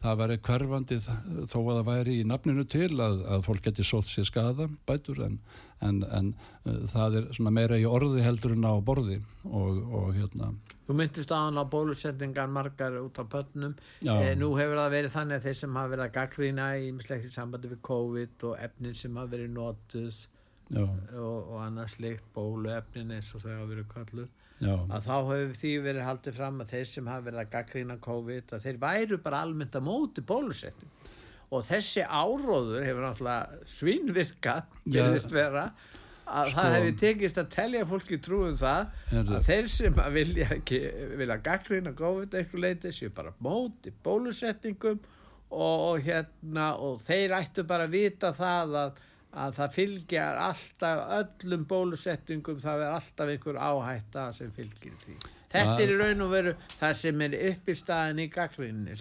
það 0.00 0.20
væri 0.22 0.36
hverfandi 0.46 0.98
þó 1.04 1.58
að 1.58 1.74
það 1.74 1.82
væri 1.90 2.14
í 2.16 2.28
nafninu 2.28 2.64
til 2.72 2.94
að, 2.96 3.18
að 3.34 3.44
fólk 3.44 3.66
geti 3.66 3.84
sótt 3.84 4.08
sér 4.08 4.28
skada 4.28 4.68
bætur 4.88 5.20
en, 5.26 5.36
en, 5.86 6.00
en 6.16 6.32
uh, 6.64 6.80
það 6.90 7.20
er 7.20 7.50
meira 7.50 7.78
í 7.80 7.86
orði 7.88 8.24
heldur 8.24 8.56
en 8.56 8.66
á 8.68 8.74
borði 8.84 9.20
og, 9.48 9.78
og 10.00 10.10
hérna. 10.16 10.50
Þú 10.88 10.96
myndist 10.98 11.32
aðan 11.34 11.62
á 11.62 11.64
bólusetningar 11.70 12.50
margar 12.52 12.98
út 13.00 13.20
á 13.20 13.24
pötnum. 13.30 13.76
Eh, 14.04 14.34
nú 14.38 14.52
hefur 14.58 14.80
það 14.80 14.96
verið 14.96 15.16
þannig 15.16 15.38
að 15.38 15.48
þeir 15.48 15.58
sem 15.62 15.78
hafa 15.78 15.92
verið 15.94 16.06
að 16.06 16.16
gaggrína 16.18 16.68
í 16.82 16.90
mislegt 16.96 17.32
sambandi 17.34 17.70
við 17.70 17.82
COVID 17.86 18.46
og 18.50 18.60
efnin 18.66 18.98
sem 18.98 19.16
hafa 19.16 19.34
verið 19.36 19.56
notuð 19.56 20.20
og, 20.78 20.98
og 21.18 21.56
annað 21.64 21.94
slikt 21.96 22.28
bóluefnin 22.34 23.16
eins 23.16 23.32
og 23.34 23.42
þau 23.44 23.50
hafa 23.54 23.70
verið 23.72 23.88
kalluð 23.90 24.28
Já. 24.60 24.74
að 24.76 25.06
þá 25.06 25.14
hefur 25.30 25.54
því 25.56 25.72
verið 25.86 26.06
haldið 26.06 26.36
fram 26.36 26.60
að 26.62 26.72
þeir 26.74 26.88
sem 26.90 27.10
hafa 27.10 27.26
verið 27.26 27.42
að 27.42 27.52
gaggrína 27.54 27.96
COVID 28.04 28.54
að 28.54 28.66
þeir 28.66 28.80
væru 28.84 29.18
bara 29.24 29.40
almennt 29.46 29.78
að 29.78 29.86
móti 29.86 30.24
bólusetning 30.26 30.92
og 31.50 31.64
þessi 31.66 32.04
áróður 32.06 32.84
hefur 32.86 33.06
náttúrulega 33.06 33.70
svínvirka 33.70 34.56
gerðist 34.86 35.32
vera 35.34 35.70
að 36.30 36.50
sko, 36.52 36.56
það 36.60 36.74
hefur 36.76 36.98
tekist 37.02 37.40
að 37.42 37.52
telja 37.56 37.86
fólki 37.90 38.18
trúum 38.22 38.58
það 38.58 38.82
að 39.10 39.32
það. 39.32 39.46
þeir 39.48 39.70
sem 39.74 40.02
að 40.04 40.18
vilja 40.18 40.48
ekki 40.56 40.80
vilja 41.18 41.38
gaggrína 41.48 41.94
COVID 41.98 42.36
eitthvað 42.38 42.66
leiti 42.66 42.94
séu 42.94 43.14
bara 43.14 43.34
móti 43.42 43.92
bólusetningum 44.04 45.00
og, 45.50 45.78
og 45.90 46.04
hérna 46.06 46.72
og 46.78 47.00
þeir 47.02 47.34
ættu 47.40 47.66
bara 47.66 47.88
að 47.88 47.96
vita 47.98 48.34
það 48.36 48.76
að 48.84 49.06
að 49.30 49.52
það 49.54 49.74
fylgjar 49.76 50.38
alltaf 50.42 51.02
öllum 51.20 51.66
bólusettingum 51.70 52.62
það 52.62 52.86
er 52.86 52.96
alltaf 52.96 53.28
einhver 53.30 53.58
áhætta 53.62 54.24
sem 54.34 54.50
fylgir 54.54 54.96
því 55.04 55.18
þetta 55.50 55.76
er 55.82 55.92
í 55.92 55.98
raun 55.98 56.24
og 56.24 56.32
veru 56.32 56.54
það 56.80 56.94
sem 57.00 57.22
er 57.26 57.36
upp 57.50 57.70
í 57.70 57.76
staðin 57.78 58.22
í 58.22 58.26
gaggrinni 58.32 58.96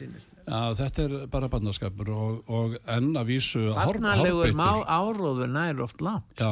Já, 0.50 0.62
þetta 0.80 1.04
er 1.06 1.16
bara 1.30 1.50
barnaskapur 1.52 2.12
og, 2.14 2.40
og 2.50 2.78
enn 2.90 3.12
að 3.20 3.30
vísu 3.30 3.66
Barnalegur 3.78 4.56
áróður 4.90 5.52
nær 5.54 5.84
oft 5.86 6.02
langt 6.06 6.44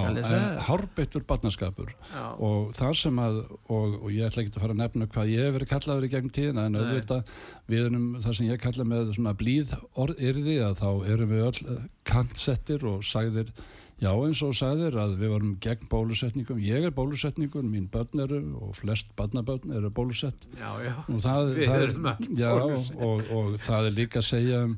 Hárbeittur 0.67 1.25
barnaskapur. 1.27 1.93
Já. 2.11 2.25
og 2.37 2.75
það 2.77 2.93
sem 3.01 3.21
að 3.23 3.39
og, 3.47 3.97
og 3.97 4.09
ég 4.13 4.29
ætla 4.29 4.43
ekki 4.43 4.53
að 4.53 4.65
fara 4.65 4.77
að 4.77 4.83
nefna 4.83 5.09
hvað 5.15 5.33
ég 5.33 5.47
hef 5.47 5.57
verið 5.57 5.71
kallaður 5.73 6.07
í 6.07 6.11
gegn 6.13 6.35
tíðina 6.37 6.67
en 6.67 6.79
auðvitað 6.81 7.33
við 7.67 7.87
erum 7.87 8.07
það 8.21 8.37
sem 8.39 8.51
ég 8.51 8.61
kalla 8.63 8.87
með 8.87 9.33
blíð 9.41 9.73
orðirði 9.97 10.59
að 10.67 10.77
þá 10.83 10.89
erum 11.15 11.33
við 11.33 11.47
öll 11.47 11.81
kantsettir 12.07 12.85
og 12.87 13.03
sagðir 13.05 13.51
Já 13.97 14.11
eins 14.13 14.43
og 14.45 14.53
sagðir 14.53 14.93
að 15.01 15.15
við 15.17 15.31
varum 15.33 15.55
gegn 15.63 15.89
bólusetningum, 15.89 16.59
ég 16.61 16.85
er 16.85 16.93
bólusetningur, 16.93 17.65
mín 17.65 17.87
börn 17.89 18.21
eru 18.27 18.41
og 18.61 18.75
flest 18.77 19.09
barnabörn 19.17 19.73
eru 19.73 19.89
bólusett. 19.89 20.45
Já, 20.59 20.69
já. 20.85 20.93
og 21.01 21.19
það, 21.25 21.51
það 21.63 21.81
er, 21.81 21.93
já, 22.37 22.51
og, 22.53 23.23
og 23.33 23.59
það 23.65 23.89
er 23.89 23.97
líka 23.97 24.21
að 24.21 24.27
segja 24.29 24.63
um 24.67 24.77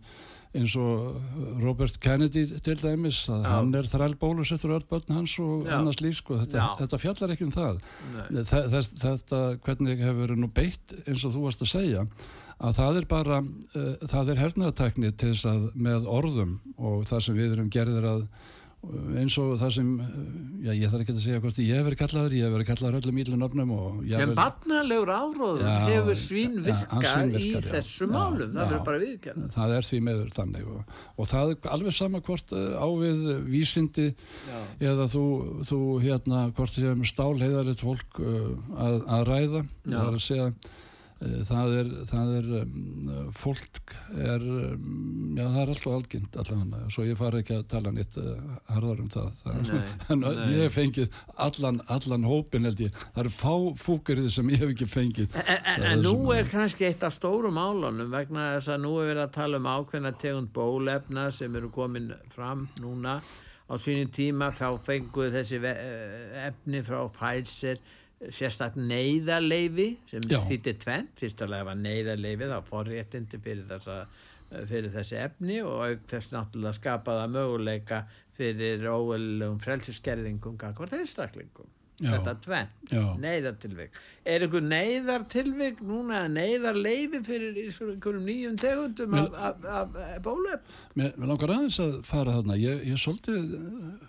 eins 0.56 0.74
og 0.82 1.20
Robert 1.62 2.00
Kennedy 2.02 2.46
til 2.64 2.78
dæmis 2.80 3.22
að 3.30 3.44
já. 3.44 3.50
hann 3.52 3.76
er 3.78 3.90
þræl 3.92 4.16
bólusettur 4.18 4.74
öll 4.80 4.88
börn 4.90 5.14
hans 5.20 5.36
og 5.44 5.68
annars 5.70 6.00
líf 6.02 6.22
sko, 6.24 6.40
þetta, 6.40 6.72
þetta 6.80 7.00
fjallar 7.04 7.34
ekki 7.36 7.46
um 7.46 7.54
það. 7.54 7.82
Þess, 8.50 8.94
þetta 9.04 9.42
hvernig 9.66 10.02
hefur 10.02 10.34
nú 10.40 10.50
beitt 10.50 10.96
eins 11.04 11.26
og 11.28 11.36
þú 11.36 11.44
varst 11.46 11.66
að 11.68 11.74
segja 11.76 12.06
að 12.60 12.80
það 12.80 13.02
er 13.02 13.10
bara 13.12 13.42
uh, 13.44 14.08
það 14.10 14.32
er 14.34 14.42
hernaðatekni 14.44 15.12
til 15.14 15.34
þess 15.36 15.52
að 15.52 15.68
með 15.80 16.08
orðum 16.12 16.58
og 16.78 17.06
það 17.08 17.28
sem 17.28 17.38
við 17.38 17.54
erum 17.56 17.70
gerðir 17.76 18.10
að 18.10 18.26
eins 18.80 19.36
og 19.42 19.58
það 19.60 19.72
sem 19.76 19.88
já, 20.64 20.70
ég 20.72 20.88
þarf 20.88 21.04
ekki 21.04 21.14
að 21.14 21.24
segja 21.26 21.42
hvort 21.44 21.58
ég 21.60 21.76
hef 21.76 21.84
verið 21.90 22.00
kallaður 22.00 22.36
ég 22.38 22.46
hef 22.46 22.54
verið 22.56 22.68
kallaður 22.70 22.98
öllum 23.02 23.20
ílunöfnum 23.24 23.74
en 24.24 24.34
barnalegur 24.38 25.12
áróður 25.12 25.66
hefur 25.90 26.20
svín 26.20 26.56
virkað 26.64 27.36
í 27.36 27.50
já, 27.52 27.60
þessu 27.68 28.08
já, 28.08 28.14
málum 28.14 28.56
það 28.56 28.62
verður 28.64 28.86
bara 28.88 29.02
viðkjörn 29.04 29.52
það 29.58 29.76
er 29.76 29.90
því 29.90 30.02
meður 30.08 30.34
þannig 30.38 30.72
og, 30.72 30.98
og 31.20 31.32
það 31.34 31.54
er 31.54 31.72
alveg 31.76 31.98
sama 32.00 32.24
hvort 32.30 32.56
eh, 32.56 32.72
ávið 32.80 33.30
vísindi 33.52 34.10
eða 34.80 35.10
þú, 35.12 35.26
þú 35.68 35.82
hérna 36.06 36.46
hvort 36.56 36.78
þið 36.78 36.92
hefum 36.94 37.08
stálheiðaritt 37.12 37.84
fólk 37.84 38.22
uh, 38.24 38.54
að, 38.80 39.02
að 39.18 39.28
ræða 39.34 39.66
það 39.90 40.06
er 40.06 40.14
að 40.16 40.24
segja. 40.30 40.54
Eh, 40.54 40.86
það 41.20 41.74
er, 41.76 41.88
það 42.08 42.30
er 42.38 42.46
um, 42.62 43.08
fólk 43.36 43.92
er 44.16 44.44
um, 44.44 45.34
já 45.36 45.44
það 45.44 45.58
er 45.62 45.72
alltaf 45.74 45.96
algjönd 45.98 46.38
allavega, 46.40 46.92
svo 46.96 47.04
ég 47.04 47.20
fari 47.20 47.42
ekki 47.42 47.58
að 47.58 47.66
tala 47.74 47.92
nýtt 47.92 48.16
uh, 48.22 48.30
eh, 48.32 48.54
harðar 48.70 49.02
um 49.04 49.10
það, 49.12 49.28
það 49.42 49.58
nei, 49.66 49.90
en 50.16 50.24
nei. 50.24 50.54
ég 50.56 50.72
fengið 50.72 51.20
allan, 51.48 51.82
allan 51.92 52.30
hópin 52.30 52.70
held 52.70 52.86
ég, 52.86 53.04
það 53.18 53.22
eru 53.26 53.34
fá 53.36 53.84
fúkirðið 53.84 54.32
sem 54.38 54.54
ég 54.54 54.64
hef 54.64 54.74
ekki 54.76 54.90
fengið. 54.94 55.36
En, 55.44 55.52
en, 55.74 55.86
en 55.92 56.08
nú 56.08 56.16
er 56.36 56.48
kannski 56.52 56.88
eitt 56.88 57.04
af 57.04 57.18
stórum 57.18 57.60
álunum 57.60 58.16
vegna 58.16 58.54
þess 58.56 58.74
að 58.78 58.82
nú 58.88 58.96
er 59.02 59.12
verið 59.12 59.26
að 59.26 59.36
tala 59.42 59.60
um 59.60 59.70
ákveðna 59.76 60.16
tegund 60.24 60.54
bólefna 60.56 61.30
sem 61.36 61.60
eru 61.60 61.72
komin 61.76 62.14
fram 62.32 62.70
núna. 62.80 63.20
Á 63.70 63.78
sínum 63.78 64.08
tíma 64.10 64.54
þá 64.56 64.80
fenguð 64.82 65.36
þessi 65.36 65.60
eh, 65.68 66.46
efni 66.48 66.80
frá 66.82 67.04
Pfizer 67.14 67.84
sérstaklega 68.28 68.88
neyðarleifi 68.90 69.88
sem 70.10 70.26
þýttir 70.28 70.78
tvent, 70.84 71.16
fyrstulega 71.20 71.70
var 71.70 71.80
neyðarleifi 71.80 72.50
þá 72.52 72.58
forréttindi 72.68 73.40
fyrir, 73.44 73.66
þessa, 73.70 73.98
fyrir 74.68 74.92
þessi 74.94 75.20
efni 75.24 75.62
og 75.64 75.86
auk 75.86 76.06
þess 76.12 76.34
náttúrulega 76.36 76.80
skapaða 76.82 77.28
möguleika 77.32 78.04
fyrir 78.40 78.84
óölulegum 78.88 79.60
frelsiskerðingum 79.64 80.60
hvort 80.60 80.96
einstaklingum. 80.96 81.76
Þetta 82.00 82.34
tvent, 82.40 82.92
neyðartilvik. 83.20 83.98
Er 84.24 84.46
einhver 84.46 84.64
neyðartilvik 84.64 85.82
núna 85.84 86.22
neyðarleifi 86.32 87.20
fyrir 87.28 87.58
einhverjum 87.60 88.24
nýjum 88.24 88.56
tegundum 88.60 89.18
af, 89.20 89.98
bólöf 90.24 90.80
Mér 90.96 91.18
langar 91.20 91.52
aðeins 91.58 91.80
að 91.84 91.98
fara 92.08 92.38
þarna. 92.38 92.56
Ég, 92.60 92.86
ég 92.88 93.02
svolítið 93.04 93.52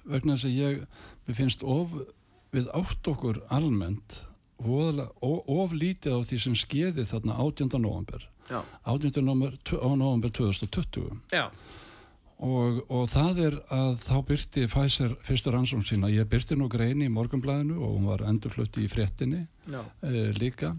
vegna 0.06 0.36
þess 0.38 0.46
að 0.46 0.60
ég 0.60 1.34
finnst 1.40 1.66
of 1.66 1.98
við 2.54 2.70
átt 2.76 3.12
okkur 3.12 3.42
almennt 3.50 4.22
of 4.60 5.72
lítið 5.72 6.16
á 6.16 6.20
því 6.28 6.38
sem 6.42 6.56
skeiði 6.58 7.06
þarna 7.08 7.38
18. 7.40 7.78
november 7.80 8.26
18. 8.50 9.22
november 9.24 10.30
2020 10.34 11.20
Já. 11.32 11.48
Og, 12.40 12.78
og 12.88 13.08
það 13.12 13.40
er 13.44 13.56
að 13.74 13.98
þá 14.00 14.14
byrti 14.30 14.62
Pfizer 14.70 15.12
fyrstur 15.26 15.56
ansvong 15.58 15.84
sína, 15.84 16.08
ég 16.08 16.28
byrti 16.28 16.56
nú 16.56 16.70
greini 16.72 17.04
í 17.04 17.12
morgunblæðinu 17.12 17.76
og 17.76 17.98
hún 17.98 18.06
var 18.08 18.24
endurflutti 18.30 18.86
í 18.86 18.88
fréttinni 18.88 19.42
e, 19.68 20.22
líka. 20.38 20.72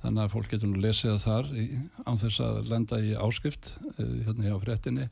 Þannig 0.00 0.22
að 0.22 0.36
fólk 0.36 0.52
getur 0.52 0.70
nú 0.70 0.78
lesið 0.80 1.16
það 1.16 1.24
þar 1.24 1.50
í, 1.58 1.64
á 2.06 2.12
þess 2.22 2.44
að 2.46 2.60
lenda 2.70 3.00
í 3.02 3.10
áskipt 3.18 3.72
e, 3.96 4.06
hérna 4.28 4.46
hjá 4.46 4.60
fréttinni. 4.62 5.08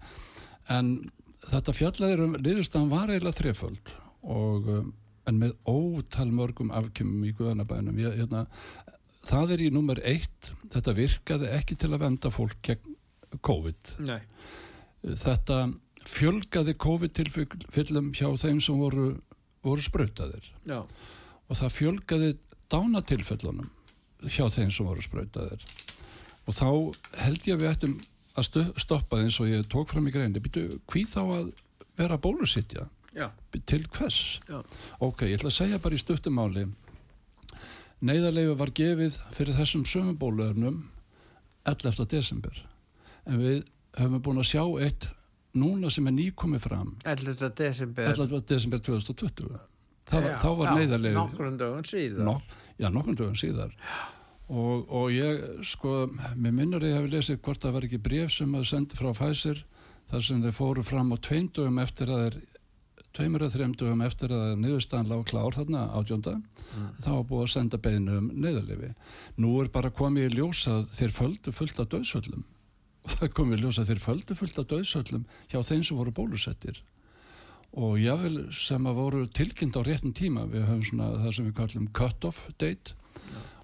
En 0.70 0.92
þetta 1.48 1.74
fjallaður 1.74 2.24
um 2.28 2.38
liðustan 2.46 2.92
var 2.92 3.10
eiginlega 3.10 3.40
þreföld 3.40 3.94
og 4.22 4.70
um, 4.70 4.94
en 5.28 5.40
með 5.42 5.56
ótal 5.68 6.30
mörgum 6.34 6.72
afkjömmum 6.74 7.26
í 7.28 7.34
Guðanabænum. 7.36 7.98
Hérna, 8.06 8.46
það 9.28 9.54
er 9.56 9.64
í 9.66 9.72
nummer 9.74 10.00
eitt. 10.06 10.52
Þetta 10.72 10.96
virkaði 10.96 11.52
ekki 11.58 11.76
til 11.78 11.92
að 11.92 12.04
venda 12.06 12.32
fólk 12.32 12.56
gegn 12.64 12.96
COVID. 13.44 13.94
Nei. 14.08 14.20
þetta 15.04 15.68
fjölgaði 16.08 16.74
COVID 16.80 17.14
tilfellum 17.16 18.12
hjá 18.16 18.28
þeim 18.40 18.60
sem 18.64 18.78
voru, 18.80 19.10
voru 19.66 19.84
spröytaðir 19.84 20.48
og 20.68 21.58
það 21.58 21.74
fjölgaði 21.76 22.30
dánatilfellunum 22.72 23.68
hjá 24.26 24.48
þeim 24.52 24.72
sem 24.74 24.88
voru 24.88 25.04
spröytaðir 25.04 25.64
og 26.48 26.56
þá 26.56 26.68
held 27.22 27.48
ég 27.50 27.60
við 27.60 27.72
ættum 27.72 27.98
að 28.38 28.72
stoppa 28.80 29.20
eins 29.20 29.38
og 29.42 29.50
ég 29.50 29.66
tók 29.70 29.90
fram 29.90 30.06
í 30.08 30.14
greinu, 30.14 30.40
býtu 30.40 30.78
hví 30.88 31.04
þá 31.08 31.20
að 31.24 31.50
vera 31.98 32.18
bólusittja 32.20 32.86
Já. 33.16 33.30
til 33.66 33.86
hvers 33.88 34.40
Já. 34.48 34.60
ok, 35.00 35.22
ég 35.28 35.38
ætla 35.38 35.48
að 35.48 35.56
segja 35.56 35.80
bara 35.82 35.96
í 35.96 36.02
stuttumáli 36.02 36.66
neyðarleifu 38.04 38.56
var 38.58 38.72
gefið 38.76 39.16
fyrir 39.34 39.56
þessum 39.56 39.86
sömubóluörnum 39.88 40.82
11. 41.68 42.04
desember 42.10 42.60
en 43.26 43.40
við 43.40 43.62
höfum 43.98 44.22
búin 44.22 44.42
að 44.42 44.50
sjá 44.52 44.62
eitt 44.84 45.08
núna 45.58 45.90
sem 45.90 46.06
er 46.06 46.14
nýkomið 46.18 46.62
fram 46.68 46.92
11. 47.08 47.48
desember 47.56 48.12
11. 48.12 48.44
desember 48.46 48.84
2020 48.84 49.48
var, 49.48 50.30
þá 50.40 50.50
var 50.60 50.76
neyðarleifu 50.76 51.16
nokkrum 51.16 51.58
dögun 51.60 51.88
síðar 51.88 52.28
nok, 52.28 52.54
já, 52.76 52.88
nokkrum 52.92 53.18
dögun 53.18 53.40
síðar 53.40 53.74
og, 54.48 54.84
og 54.88 55.10
ég, 55.12 55.42
sko, 55.68 56.06
mér 56.36 56.54
minnur 56.56 56.84
ég 56.86 57.00
hef 57.00 57.10
lesið 57.12 57.40
hvort 57.44 57.64
það 57.64 57.74
var 57.76 57.88
ekki 57.88 58.04
bref 58.04 58.36
sem 58.36 58.54
að 58.56 58.68
sendi 58.70 59.00
frá 59.00 59.10
Pfizer 59.16 59.64
þar 60.08 60.24
sem 60.24 60.44
þeir 60.44 60.56
fóru 60.56 60.84
fram 60.86 61.12
á 61.12 61.16
tveindögum 61.20 61.82
eftir 61.82 62.12
að 62.12 62.22
þeir 62.24 62.38
tveimur 63.16 63.44
eða 63.44 63.54
þreim 63.56 63.72
dögum 63.78 64.04
eftir 64.04 64.34
að 64.34 64.52
niðurstaðan 64.62 65.10
lág 65.10 65.24
klár 65.30 65.56
þarna 65.56 65.86
átjónda 65.96 66.36
mm. 66.36 66.90
þá 67.02 67.08
var 67.14 67.24
búið 67.30 67.46
að 67.46 67.54
senda 67.54 67.80
beinu 67.82 68.20
um 68.20 68.28
neyðarlefi 68.34 68.92
nú 69.40 69.54
er 69.62 69.72
bara 69.74 69.94
komið 69.94 70.28
í 70.28 70.36
ljós 70.38 70.66
að 70.70 70.86
þeir 70.98 71.16
földu 71.16 71.54
fullt 71.56 71.82
af 71.82 71.90
döðsöllum 71.94 72.44
og 73.08 73.16
það 73.16 73.34
komið 73.38 73.58
í 73.58 73.64
ljós 73.64 73.80
að 73.80 73.90
þeir 73.92 74.04
földu 74.04 74.38
fullt 74.38 74.60
af 74.60 74.70
döðsöllum 74.72 75.26
hjá 75.48 75.58
þeim 75.64 75.84
sem 75.86 75.98
voru 75.98 76.14
bólusettir. 76.14 76.80
Og 77.78 77.98
jável 78.00 78.46
sem 78.56 78.86
að 78.88 78.96
voru 78.96 79.26
tilkynnt 79.36 79.76
á 79.76 79.82
réttin 79.84 80.16
tíma 80.16 80.46
við 80.48 80.64
höfum 80.66 80.86
svona 80.88 81.10
það 81.24 81.34
sem 81.36 81.48
við 81.48 81.56
kallum 81.58 81.90
cut-off 81.96 82.46
date 82.60 82.96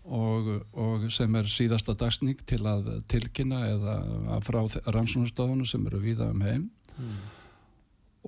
og, 0.05 0.51
og 0.77 1.07
sem 1.13 1.39
er 1.41 1.49
síðasta 1.49 1.95
dagsning 1.97 2.43
til 2.49 2.61
að 2.69 2.91
tilkynna 3.09 3.63
eða 3.71 3.95
að 4.37 4.45
frá 4.49 4.61
rannsóknarstofunum 4.93 5.69
sem 5.69 5.87
eru 5.89 6.03
víða 6.03 6.29
um 6.35 6.45
heim. 6.45 6.69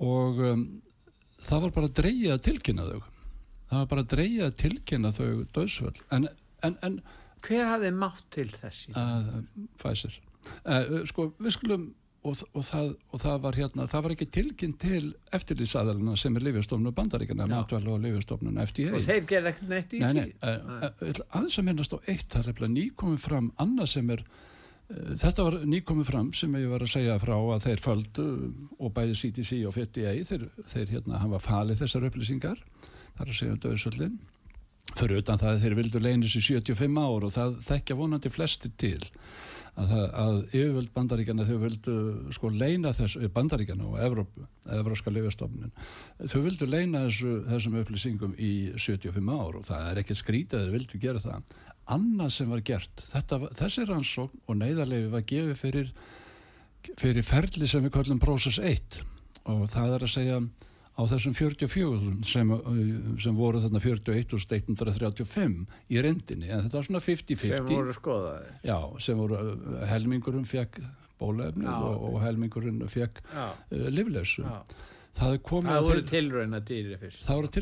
Og 0.01 0.41
um, 0.49 0.65
það 1.43 1.63
var 1.65 1.75
bara 1.77 1.89
að 1.89 1.95
dreyja 2.01 2.33
að 2.37 2.43
tilkynna 2.49 2.87
þau 2.87 2.99
það 3.67 3.77
var 3.81 3.87
bara 3.93 4.03
að 4.05 4.11
dreyja 4.15 4.49
að 4.49 4.57
tilkynna 4.63 5.13
þau 5.15 5.29
döðsvöld 5.57 6.03
en, 6.15 6.27
en, 6.65 6.77
en 6.87 6.99
Hver 7.47 7.69
hafði 7.69 7.93
mátt 7.93 8.25
til 8.33 8.47
þessi? 8.49 8.91
að 8.97 9.29
Pfizer 9.77 10.17
uh, 10.65 10.99
sko 11.07 11.29
við 11.37 11.53
skulum 11.55 11.85
og, 12.27 12.41
og, 12.57 12.63
það, 12.65 12.89
og 13.13 13.21
það 13.21 13.37
var 13.45 13.59
hérna 13.61 13.85
það 13.91 14.03
var 14.05 14.15
ekki 14.15 14.27
tilkynnt 14.37 14.79
til 14.81 15.03
eftirlýsaðalina 15.37 16.15
sem 16.19 16.35
er 16.39 16.45
Livjastofnun 16.47 16.95
Bandaríkana 16.97 17.45
Já. 17.45 17.53
matvæla 17.53 17.93
og 17.93 18.07
FDA 18.65 18.89
Og 18.97 19.05
þeir 19.05 19.29
gerði 19.29 19.53
ekkert 19.53 19.71
neitt 19.71 19.93
í 19.93 20.01
nei, 20.01 20.11
því? 20.17 20.25
uh, 20.41 21.21
aðeins 21.37 21.59
að 21.61 21.67
minnast 21.69 21.95
á 21.95 21.99
eitt 22.09 22.27
það 22.33 22.51
er 22.55 22.73
nýkomið 22.73 23.23
fram 23.23 23.51
annað 23.61 23.93
sem 23.93 24.11
er 24.17 24.25
þetta 24.87 25.43
var 25.43 25.57
nýkomið 25.67 26.07
fram 26.07 26.31
sem 26.35 26.53
ég 26.55 26.69
var 26.71 26.85
að 26.85 26.93
segja 26.93 27.17
frá 27.19 27.35
að 27.35 27.65
þeir 27.65 27.83
földu 27.83 28.27
og 28.79 28.93
bæði 28.95 29.17
CDC 29.19 29.59
og 29.67 29.75
FDA 29.75 30.13
þeir, 30.29 30.47
þeir 30.71 30.93
hérna 30.95 31.21
hafa 31.25 31.41
falið 31.43 31.83
þessar 31.83 32.07
upplýsingar 32.07 32.61
þar 33.17 33.27
að 33.27 33.37
segja 33.41 33.55
um 33.57 33.61
döðsöllin 33.65 34.17
fyrir 34.95 35.19
utan 35.19 35.39
það 35.41 35.53
að 35.53 35.63
þeir 35.65 35.77
vildu 35.81 36.01
leinis 36.01 36.37
í 36.39 36.43
75 36.45 36.99
ár 37.03 37.27
og 37.27 37.35
það 37.35 37.61
þekkja 37.67 37.97
vonandi 37.99 38.31
flestir 38.31 38.71
til 38.79 39.01
að, 39.77 39.91
það, 39.91 40.05
að 40.23 40.37
yfirvöld 40.47 40.91
bandaríkjana 40.95 41.47
þau 41.49 41.57
vildu 41.61 41.95
sko 42.37 42.51
leina 42.55 42.93
þessu 42.95 43.27
bandaríkjana 43.35 43.89
og 43.91 43.99
Evrópu, 44.07 44.47
Evróska 44.79 45.11
lifjastofnin 45.13 45.73
þau 46.31 46.39
vildu 46.47 46.69
leina 46.69 47.03
þessu, 47.09 47.41
þessum 47.51 47.79
upplýsingum 47.83 48.37
í 48.39 48.53
75 48.79 49.33
ár 49.35 49.59
og 49.59 49.67
það 49.67 49.91
er 49.91 50.01
ekkert 50.01 50.23
skrítið 50.23 50.61
að 50.61 50.69
þau 50.69 50.77
vildu 50.79 51.01
gera 51.03 51.25
það 51.27 51.57
annað 51.93 52.31
sem 52.35 52.49
var 52.51 52.61
gert 52.67 53.03
þetta, 53.11 53.39
þessi 53.59 53.85
rannsókn 53.87 54.41
og 54.47 54.57
neyðarlefi 54.59 55.11
var 55.13 55.25
gefið 55.29 55.59
fyrir 55.61 55.91
fyrir 56.97 57.23
ferli 57.27 57.67
sem 57.67 57.83
við 57.85 57.93
kallum 57.97 58.19
Process 58.23 58.59
1 58.59 59.01
og 59.47 59.67
það 59.71 59.93
er 59.97 60.05
að 60.07 60.11
segja 60.13 60.39
á 60.97 61.01
þessum 61.11 61.33
44 61.37 62.13
sem, 62.25 62.51
sem 63.21 63.35
voru 63.37 63.59
þarna 63.61 63.81
41.135 63.83 65.65
í 65.93 66.01
reyndinni 66.03 66.49
en 66.49 66.63
þetta 66.65 66.79
var 66.79 66.87
svona 66.87 67.01
50-50 67.03 67.53
Sem 67.57 67.67
voru 67.69 67.93
skoðaði? 67.95 68.55
Já, 68.65 68.77
sem 69.03 69.19
voru 69.19 69.41
helmingurinn 69.91 70.47
fekk 70.49 70.79
bólefni 71.21 71.67
og, 71.69 72.07
og 72.11 72.17
helmingurinn 72.23 72.81
fekk 72.91 73.21
uh, 73.33 73.51
livleysu. 73.93 74.43
já. 74.45 74.61
Það 75.17 75.31
Það 75.71 75.77
að 75.79 75.87
voru 75.87 76.01
tilrauna 76.11 76.59
dýri 76.61 76.97
fyrst. 77.01 77.23
það 77.25 77.39
voru 77.39 77.53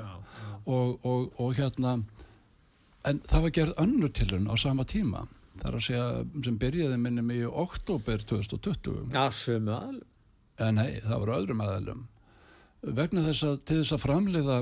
Já, 0.00 0.06
já. 0.06 0.54
og, 0.66 1.04
og, 1.06 1.28
og 1.44 1.52
hérna 1.58 1.92
en 3.08 3.20
það 3.28 3.44
var 3.46 3.54
gerð 3.58 3.78
önnur 3.84 4.12
tilhund 4.14 4.50
á 4.52 4.54
sama 4.60 4.84
tíma. 4.88 5.24
Það 5.58 5.68
er 5.70 5.76
að 5.78 5.86
segja 5.88 6.08
sem 6.46 6.58
byrjaði 6.62 6.98
minnum 7.02 7.30
í 7.34 7.40
oktober 7.48 8.22
2020 8.30 9.08
Já, 9.14 9.24
sömu 9.34 9.74
aðal. 9.74 10.02
en 10.62 10.74
nei, 10.78 11.00
það 11.02 11.22
voru 11.24 11.34
öðrum 11.38 11.64
aðalum 11.64 12.04
vegna 12.98 13.24
þess 13.26 13.42
að 13.46 13.56
til 13.66 13.80
þess 13.80 13.94
að 13.96 14.04
framleiða 14.04 14.58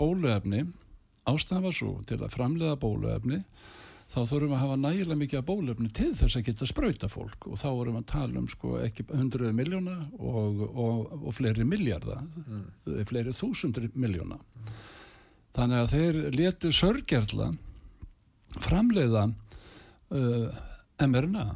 bóluefni 0.00 0.60
ástæðan 1.28 1.64
var 1.64 1.74
svo 1.76 1.92
til 2.08 2.18
að 2.20 2.34
framleiða 2.34 2.76
bóluefni 2.82 3.38
þá 4.12 4.18
þurfum 4.28 4.50
við 4.50 4.56
að 4.58 4.60
hafa 4.62 4.76
nægilega 4.82 5.20
mikið 5.22 5.40
af 5.40 5.46
bóluefni 5.48 5.88
til 5.96 6.10
þess 6.14 6.36
að 6.38 6.44
geta 6.50 6.68
sprauta 6.68 7.08
fólk. 7.10 7.48
Og 7.50 7.56
þá 7.58 7.66
vorum 7.72 7.96
við 7.96 8.02
að 8.04 8.10
tala 8.12 8.38
um 8.42 8.48
sko 8.52 8.76
ekki 8.84 9.06
hundruð 9.10 9.56
miljóna 9.56 9.96
og, 10.20 10.60
og, 10.68 11.16
og 11.22 11.34
fleiri 11.34 11.64
miljarda 11.66 12.20
fleiri 13.08 13.32
þúsundur 13.34 13.88
miljóna 13.96 14.36
þannig 15.56 15.80
að 15.80 15.94
þeir 15.96 16.20
letu 16.36 16.70
sörgerla 16.76 17.48
framleiða 18.64 19.26
uh, 20.10 20.60
mRNA 21.06 21.46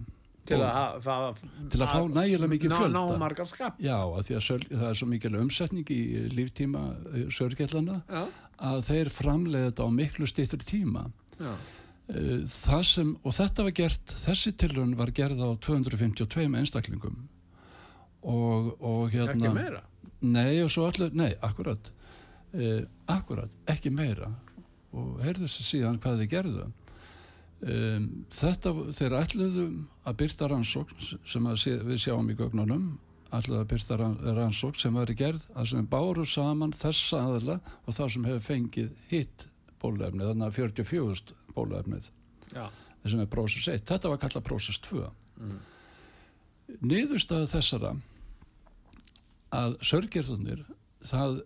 Til 0.50 0.59
að, 0.66 0.97
fa- 1.04 1.35
Til 1.71 1.78
að 1.85 1.90
fá 1.92 2.00
nægilega 2.11 2.49
mikið 2.50 2.73
fjölda. 2.75 2.90
Ná 3.13 3.19
margar 3.21 3.47
skap. 3.47 3.76
Já, 3.78 3.95
að 4.02 4.25
því 4.26 4.34
að 4.34 4.41
söl, 4.49 4.56
það 4.73 4.86
er 4.89 4.97
svo 4.99 5.06
mikil 5.06 5.30
umsetning 5.39 5.93
í 5.95 5.99
líftíma 6.34 6.80
sörgjallana 7.36 7.99
Já, 8.10 8.23
að 8.73 8.80
þeir 8.89 9.10
framleiða 9.15 9.69
þetta 9.69 9.86
á 9.86 9.89
miklu 9.95 10.26
stýttur 10.26 10.65
tíma. 10.67 11.04
já. 11.39 11.52
Eh, 12.10 12.43
Það 12.50 12.82
sem, 12.89 13.13
og 13.23 13.36
þetta 13.36 13.63
var 13.69 13.76
gert, 13.78 14.17
þessi 14.25 14.52
tilhörun 14.58 14.97
var 14.99 15.13
gerð 15.15 15.39
á 15.47 15.49
252 15.63 16.49
einstaklingum 16.58 17.21
og, 18.26 18.73
og 18.82 19.06
hérna... 19.15 19.36
Ekki 19.36 19.54
meira. 19.54 19.84
Nei, 20.21 20.58
og 20.65 20.73
svo 20.75 20.89
allir, 20.91 21.15
nei, 21.17 21.30
akkurat, 21.47 21.93
eh, 22.58 22.82
akkurat, 23.08 23.54
ekki 23.71 23.93
meira 23.95 24.32
og 24.91 25.21
heyrðu 25.23 25.47
þessi 25.47 25.69
síðan 25.69 26.00
hvað 26.02 26.25
þið 26.25 26.32
gerðu. 26.34 26.67
Um, 27.60 28.04
þetta, 28.32 28.73
þeir 28.96 29.14
ætluðu 29.18 29.64
að 30.08 30.14
byrta 30.23 30.46
rannsókn 30.49 31.02
sem 31.28 31.49
sé, 31.60 31.75
við 31.84 31.99
sjáum 32.06 32.30
í 32.32 32.36
gögnunum 32.38 32.86
ætluðu 33.36 33.60
að 33.60 33.68
byrta 33.75 33.99
rann, 34.00 34.14
rannsókn 34.38 34.80
sem 34.80 34.96
væri 34.96 35.16
gerð 35.18 35.44
að 35.52 35.68
sem 35.75 35.90
báru 35.92 36.25
saman 36.25 36.73
þessa 36.73 37.20
aðla 37.26 37.58
og 37.84 37.96
það 37.99 38.14
sem 38.14 38.28
hefur 38.30 38.46
fengið 38.46 38.94
hitt 39.10 39.44
bólefnið, 39.82 40.30
þannig 40.30 40.46
að 40.46 40.56
44 40.56 41.36
bólefnið 41.56 42.08
Já. 42.54 42.64
sem 43.04 43.20
er 43.20 43.30
prósess 43.36 43.68
1, 43.68 43.84
þetta 43.92 44.14
var 44.14 44.23
kallað 44.25 44.46
prósess 44.49 44.80
2 44.88 45.04
mm. 45.04 45.60
niðurstaða 46.80 47.52
þessara 47.52 47.94
að 49.60 49.76
sörgjörðunir 49.84 50.64
það 51.04 51.42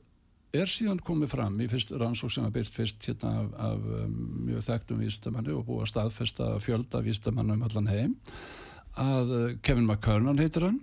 er 0.54 0.70
síðan 0.70 1.00
komið 1.02 1.32
fram 1.34 1.56
í 1.62 1.68
fyrst 1.70 1.92
rannsók 1.98 2.32
sem 2.32 2.44
var 2.46 2.54
byrt 2.54 2.74
fyrst 2.74 3.08
hérna 3.08 3.32
af, 3.40 3.48
af 3.66 3.86
um, 3.98 4.14
mjög 4.46 4.66
þekktum 4.68 5.02
vístamanni 5.02 5.54
og 5.54 5.66
búið 5.68 5.84
að 5.84 5.90
staðfesta 5.92 6.50
fjölda 6.62 7.02
vístamannu 7.04 7.56
um 7.56 7.64
allan 7.66 7.90
heim 7.90 8.14
að 9.00 9.34
uh, 9.34 9.46
Kevin 9.66 9.88
McKernan 9.88 10.40
heitir 10.42 10.68
hann 10.68 10.80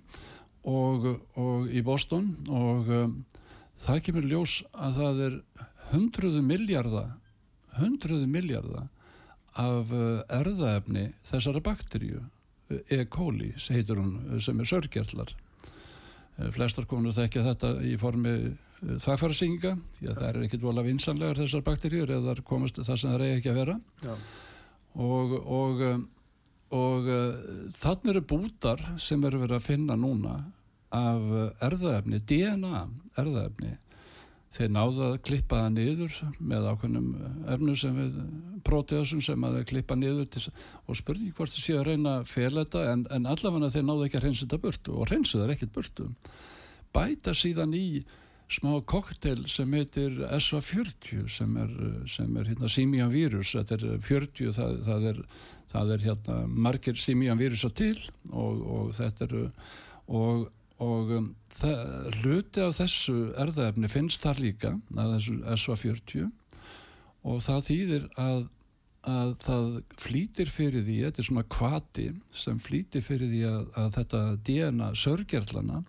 og, 0.67 1.07
og 1.39 1.71
í 1.71 1.84
Boston 1.86 2.34
og 2.51 2.89
um, 2.91 3.13
það 3.86 4.01
kemur 4.07 4.27
ljós 4.34 4.57
að 4.73 4.99
það 4.99 5.21
er 5.27 5.38
hundruðu 5.93 6.41
miljarda 6.45 7.05
hundruðu 7.79 8.27
miljarda 8.31 8.88
af 9.62 9.93
uh, 9.95 10.19
erðaefni 10.41 11.12
þessara 11.27 11.63
bakteríu 11.63 12.25
E. 12.71 13.01
coli 13.12 13.49
heitir 13.51 13.99
hún 13.99 14.39
sem 14.39 14.60
er 14.63 14.67
sörgjarlar 14.69 15.34
flestar 16.55 16.86
konur 16.88 17.12
þekkja 17.12 17.41
þetta 17.49 17.71
í 17.84 17.97
formi 17.99 18.36
þagfærasinga 18.81 19.75
því 19.97 20.07
að 20.09 20.15
það 20.21 20.29
er 20.29 20.39
ekkit 20.45 20.65
vola 20.65 20.85
vinsanlegar 20.85 21.41
þessar 21.41 21.65
bakteríur 21.67 22.15
eða 22.15 22.31
þar 22.31 22.41
komast 22.47 22.81
það 22.81 22.97
sem 23.01 23.11
það 23.11 23.21
reyði 23.21 23.35
ekki 23.37 23.51
að 23.51 23.59
vera. 23.61 23.77
Já. 24.01 24.15
og, 25.09 25.35
og, 25.59 25.83
og 26.81 27.11
uh, 27.13 27.53
þannig 27.77 28.15
eru 28.15 28.25
bútar 28.33 28.83
sem 29.01 29.23
eru 29.29 29.43
verið 29.43 29.59
að 29.59 29.69
finna 29.69 29.99
núna 29.99 30.39
af 30.91 31.29
erðaefni, 31.63 32.19
DNA 32.27 32.83
erðaefni 33.21 33.77
þeir 34.51 34.71
náðu 34.75 35.03
að 35.05 35.17
klippa 35.23 35.61
það 35.63 35.75
niður 35.77 36.15
með 36.43 36.65
ákveðnum 36.73 37.11
efnum 37.53 37.77
sem 37.79 37.95
við 37.95 38.17
próteasum 38.67 39.21
sem 39.23 39.45
að 39.47 39.61
klippa 39.69 39.95
niður 39.95 40.27
til, 40.33 40.43
og 40.85 40.97
spurði 40.99 41.29
hvort 41.37 41.53
þið 41.53 41.63
séu 41.63 41.77
að 41.79 41.87
reyna 41.87 42.15
þetta 42.27 42.83
en, 42.91 43.05
en 43.15 43.29
allavega 43.31 43.71
þeir 43.71 43.85
náðu 43.87 44.07
ekki 44.07 44.19
að 44.19 44.25
reynsa 44.27 44.43
þetta 44.45 44.61
burtu 44.65 44.97
og 44.97 45.07
reynsu 45.07 45.39
það 45.39 45.53
ekkert 45.55 45.73
burtu. 45.77 46.09
Bæta 46.91 47.35
síðan 47.37 47.77
í 47.77 47.85
smá 48.51 48.71
koktel 48.87 49.45
sem 49.51 49.73
heitir 49.77 50.17
SA40 50.35 51.27
sem 51.31 51.57
er, 51.61 51.75
sem 52.09 52.37
er 52.37 52.49
hérna 52.51 52.69
símían 52.71 53.11
vírus, 53.13 53.53
þetta 53.55 53.77
er 53.77 54.01
40 54.03 54.55
það, 54.57 54.79
það 54.87 55.05
er, 55.11 55.21
það 55.71 55.93
er 55.95 56.07
hérna 56.07 56.39
margir 56.67 56.99
símían 56.99 57.39
vírusa 57.39 57.71
til 57.73 57.95
og, 58.29 58.65
og 58.75 58.91
þetta 58.97 59.27
eru 59.29 59.45
og, 60.11 60.47
og 60.83 61.13
um, 61.17 61.29
það, 61.55 61.83
hluti 62.21 62.65
af 62.65 62.77
þessu 62.81 63.17
erðaefni 63.39 63.91
finnst 63.91 64.25
þar 64.25 64.43
líka 64.43 64.73
að 64.97 65.15
þessu 65.17 65.37
SA40 65.55 66.31
og 67.21 67.45
það 67.45 67.69
þýðir 67.69 68.09
að 68.19 68.49
að 69.07 69.31
það 69.41 69.69
flýtir 69.97 70.49
fyrir 70.53 70.83
því 70.85 70.95
þetta 71.07 71.21
er 71.21 71.25
svona 71.25 71.47
kvati 71.49 72.03
sem 72.37 72.59
flýtir 72.61 73.01
fyrir 73.01 73.31
því 73.31 73.39
að, 73.49 73.63
að 73.81 73.95
þetta 73.95 74.19
DNA 74.45 74.89
sörgerlana 75.01 75.79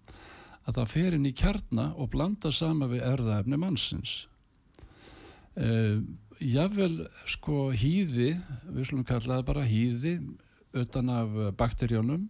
að 0.66 0.78
það 0.78 0.92
fer 0.92 1.16
inn 1.16 1.28
í 1.28 1.34
kjarna 1.36 1.88
og 1.96 2.12
blanda 2.12 2.52
sama 2.54 2.88
við 2.90 3.04
erðaefni 3.06 3.58
mannsins. 3.58 4.12
Uh, 5.52 6.00
jável 6.40 7.08
sko 7.28 7.70
hýði 7.76 8.32
við 8.72 8.86
slumum 8.88 9.06
kalla 9.06 9.38
það 9.38 9.48
bara 9.50 9.66
hýði 9.68 10.14
utan 10.80 11.10
af 11.12 11.34
bakterjónum 11.60 12.24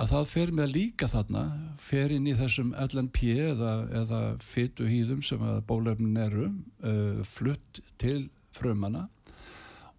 að 0.00 0.12
það 0.14 0.28
fer 0.30 0.52
með 0.56 0.72
líka 0.74 1.08
þarna 1.10 1.42
fer 1.82 2.14
inn 2.14 2.28
í 2.30 2.34
þessum 2.38 2.72
LNP 2.78 3.20
eða, 3.50 3.74
eða 4.00 4.20
fytu 4.40 4.88
hýðum 4.88 5.22
sem 5.26 5.42
að 5.44 5.62
bólefnin 5.68 6.20
eru 6.20 6.48
uh, 6.48 7.20
flutt 7.26 7.82
til 8.00 8.30
frumana 8.56 9.08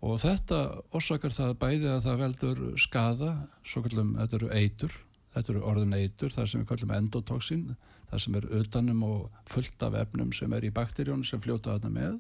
og 0.02 0.18
þetta 0.24 0.62
orsakar 0.98 1.34
það 1.36 1.58
bæði 1.62 1.90
að 1.92 2.04
það 2.08 2.22
veldur 2.24 2.62
skada, 2.82 3.32
svo 3.62 3.84
kallum, 3.86 4.16
þetta 4.18 4.40
eru 4.40 4.52
eitur 4.58 4.98
þetta 5.36 5.54
eru 5.54 5.64
orðin 5.68 5.96
eitur, 5.98 6.34
það 6.34 6.50
sem 6.52 6.62
við 6.64 6.70
kallum 6.72 6.94
endotoxin, 6.98 7.66
það 8.12 8.24
sem 8.26 8.38
er 8.40 8.48
utanum 8.60 9.04
og 9.08 9.42
fullt 9.50 9.86
af 9.88 9.98
efnum 10.02 10.32
sem 10.36 10.54
er 10.58 10.68
í 10.68 10.74
bakterjónu 10.76 11.28
sem 11.28 11.42
fljóta 11.44 11.78
þarna 11.78 11.92
með. 11.96 12.18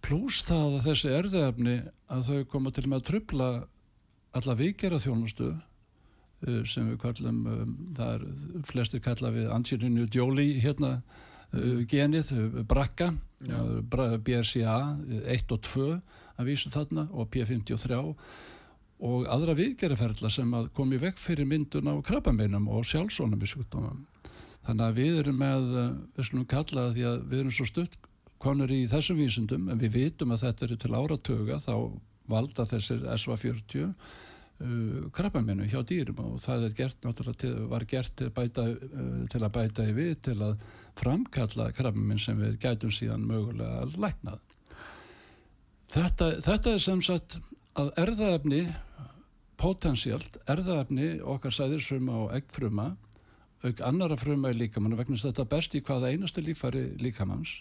Pluss 0.00 0.44
það 0.48 0.78
að 0.78 0.86
þessi 0.88 1.10
erðefni 1.12 1.74
að 2.10 2.28
þau 2.30 2.44
koma 2.52 2.72
til 2.72 2.86
með 2.88 3.02
að 3.02 3.08
trubla 3.10 3.50
alla 4.38 4.54
vikera 4.56 5.00
þjónustu 5.02 5.50
uh, 5.52 6.62
sem 6.64 6.88
við 6.92 7.00
kallum 7.02 7.42
um, 7.50 7.74
það 7.98 8.14
er 8.14 8.62
flestir 8.70 9.02
kalla 9.04 9.32
við 9.34 9.50
Angelinu 9.52 10.06
Jolie 10.14 10.60
hérna 10.62 10.94
uh, 11.00 11.82
genið, 11.90 12.32
brakka 12.70 13.12
bra- 13.90 14.16
BRCA 14.20 14.78
1 15.34 15.52
og 15.52 15.60
2 15.68 15.90
að 16.40 16.48
vísu 16.48 16.72
þarna 16.72 17.06
og 17.12 17.28
P53 17.32 18.00
og 19.00 19.26
aðra 19.32 19.56
viðgerðarferðla 19.56 20.30
sem 20.32 20.52
að 20.56 20.68
komi 20.76 21.00
vekk 21.00 21.18
fyrir 21.20 21.48
myndun 21.48 21.88
á 21.88 21.94
krabbameinum 22.04 22.68
og 22.68 22.84
sjálfsónum 22.88 23.40
í 23.40 23.48
sjúkdómum. 23.48 24.02
Þannig 24.66 24.86
að 24.86 24.98
við 25.00 25.18
erum 25.22 25.38
með, 25.40 25.68
uh, 25.72 25.90
við 26.16 26.28
skulum 26.28 26.48
kalla 26.48 26.88
því 26.92 27.06
að 27.08 27.20
við 27.30 27.42
erum 27.42 27.54
svo 27.56 27.66
stutt 27.68 27.96
konur 28.40 28.72
í 28.72 28.82
þessum 28.88 29.20
vísindum 29.20 29.68
en 29.72 29.80
við 29.80 29.96
vitum 29.96 30.34
að 30.34 30.44
þetta 30.46 30.66
eru 30.66 30.80
til 30.80 30.92
áratöga 30.96 31.60
þá 31.64 31.74
valda 32.30 32.66
þessir 32.68 33.06
SV40 33.16 33.86
uh, 33.86 33.94
krabbameinu 35.16 35.68
hjá 35.70 35.80
dýrum 35.88 36.20
og 36.26 36.42
það 36.44 36.68
er 36.68 36.76
gert 36.82 37.08
til, 37.40 37.54
var 37.72 37.86
gert 37.88 38.14
til, 38.20 38.28
bæta, 38.36 38.66
uh, 38.68 39.24
til 39.32 39.40
að 39.40 39.54
bæta 39.56 39.88
í 39.88 39.96
við 39.96 40.14
til 40.28 40.36
að 40.44 40.60
framkalla 41.00 41.70
krabbamein 41.72 42.20
sem 42.20 42.36
við 42.36 42.60
gætum 42.60 42.92
síðan 42.92 43.24
mögulega 43.24 43.86
að 43.86 43.96
læknað. 44.04 44.44
Þetta, 45.90 46.26
þetta 46.44 46.76
er 46.76 46.84
sem 46.84 47.00
sagt 47.02 47.38
að 47.78 47.92
erðaefni 48.02 48.64
potensialt, 49.60 50.40
erðaefni 50.50 51.12
okkar 51.20 51.54
sæðirsfruma 51.54 52.16
og 52.24 52.34
eggfruma 52.38 52.90
auk 53.60 53.80
annara 53.84 54.16
fruma 54.16 54.50
í 54.54 54.56
líkamann 54.56 54.96
vegna 54.96 55.20
þetta 55.20 55.44
best 55.48 55.74
í 55.76 55.82
hvaða 55.84 56.14
einasta 56.14 56.42
lífari 56.42 56.86
líkamanns 57.00 57.58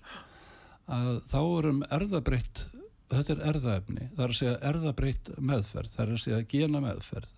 að 0.89 1.19
þá 1.29 1.41
erum 1.43 1.81
erðabreytt 1.91 2.63
þetta 3.09 3.33
er 3.35 3.41
erðaefni, 3.51 4.07
það 4.13 4.23
er 4.23 4.33
að 4.33 4.39
segja 4.39 4.59
erðabreytt 4.69 5.31
meðferð, 5.37 5.91
það 5.95 6.03
er 6.05 6.13
að 6.13 6.23
segja 6.23 6.47
gena 6.53 6.81
meðferð 6.83 7.33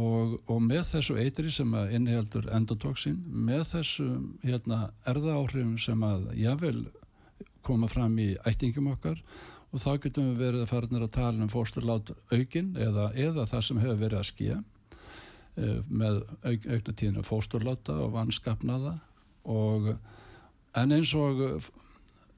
og, 0.00 0.36
og 0.50 0.60
með 0.64 0.82
þessu 0.90 1.16
eitri 1.20 1.52
sem 1.54 1.74
að 1.76 1.94
inniheldur 1.98 2.48
endotoxin, 2.56 3.18
með 3.28 3.64
þessu 3.74 4.08
hérna, 4.44 4.82
erðaáhrifum 5.08 5.78
sem 5.80 6.04
að 6.06 6.28
jável 6.40 6.76
koma 7.62 7.88
fram 7.90 8.16
í 8.18 8.32
ættingum 8.48 8.90
okkar 8.94 9.20
og 9.72 9.80
þá 9.80 9.90
getum 10.04 10.30
við 10.30 10.42
verið 10.46 10.64
að 10.64 10.72
fara 10.72 11.00
að 11.00 11.14
tala 11.16 11.42
um 11.42 11.52
fósturlát 11.52 12.12
aukin 12.32 12.74
eða, 12.76 13.10
eða 13.16 13.46
það 13.48 13.64
sem 13.68 13.80
hefur 13.82 14.02
verið 14.02 14.18
að 14.20 14.28
skýja 14.28 14.58
með 15.88 16.22
auk, 16.48 16.66
aukna 16.66 16.92
tíðinu 16.96 17.22
fósturláta 17.28 17.96
og 18.00 18.12
vannskapnaða 18.14 18.94
og 19.52 19.88
en 20.80 20.94
eins 20.96 21.12
og 21.18 21.42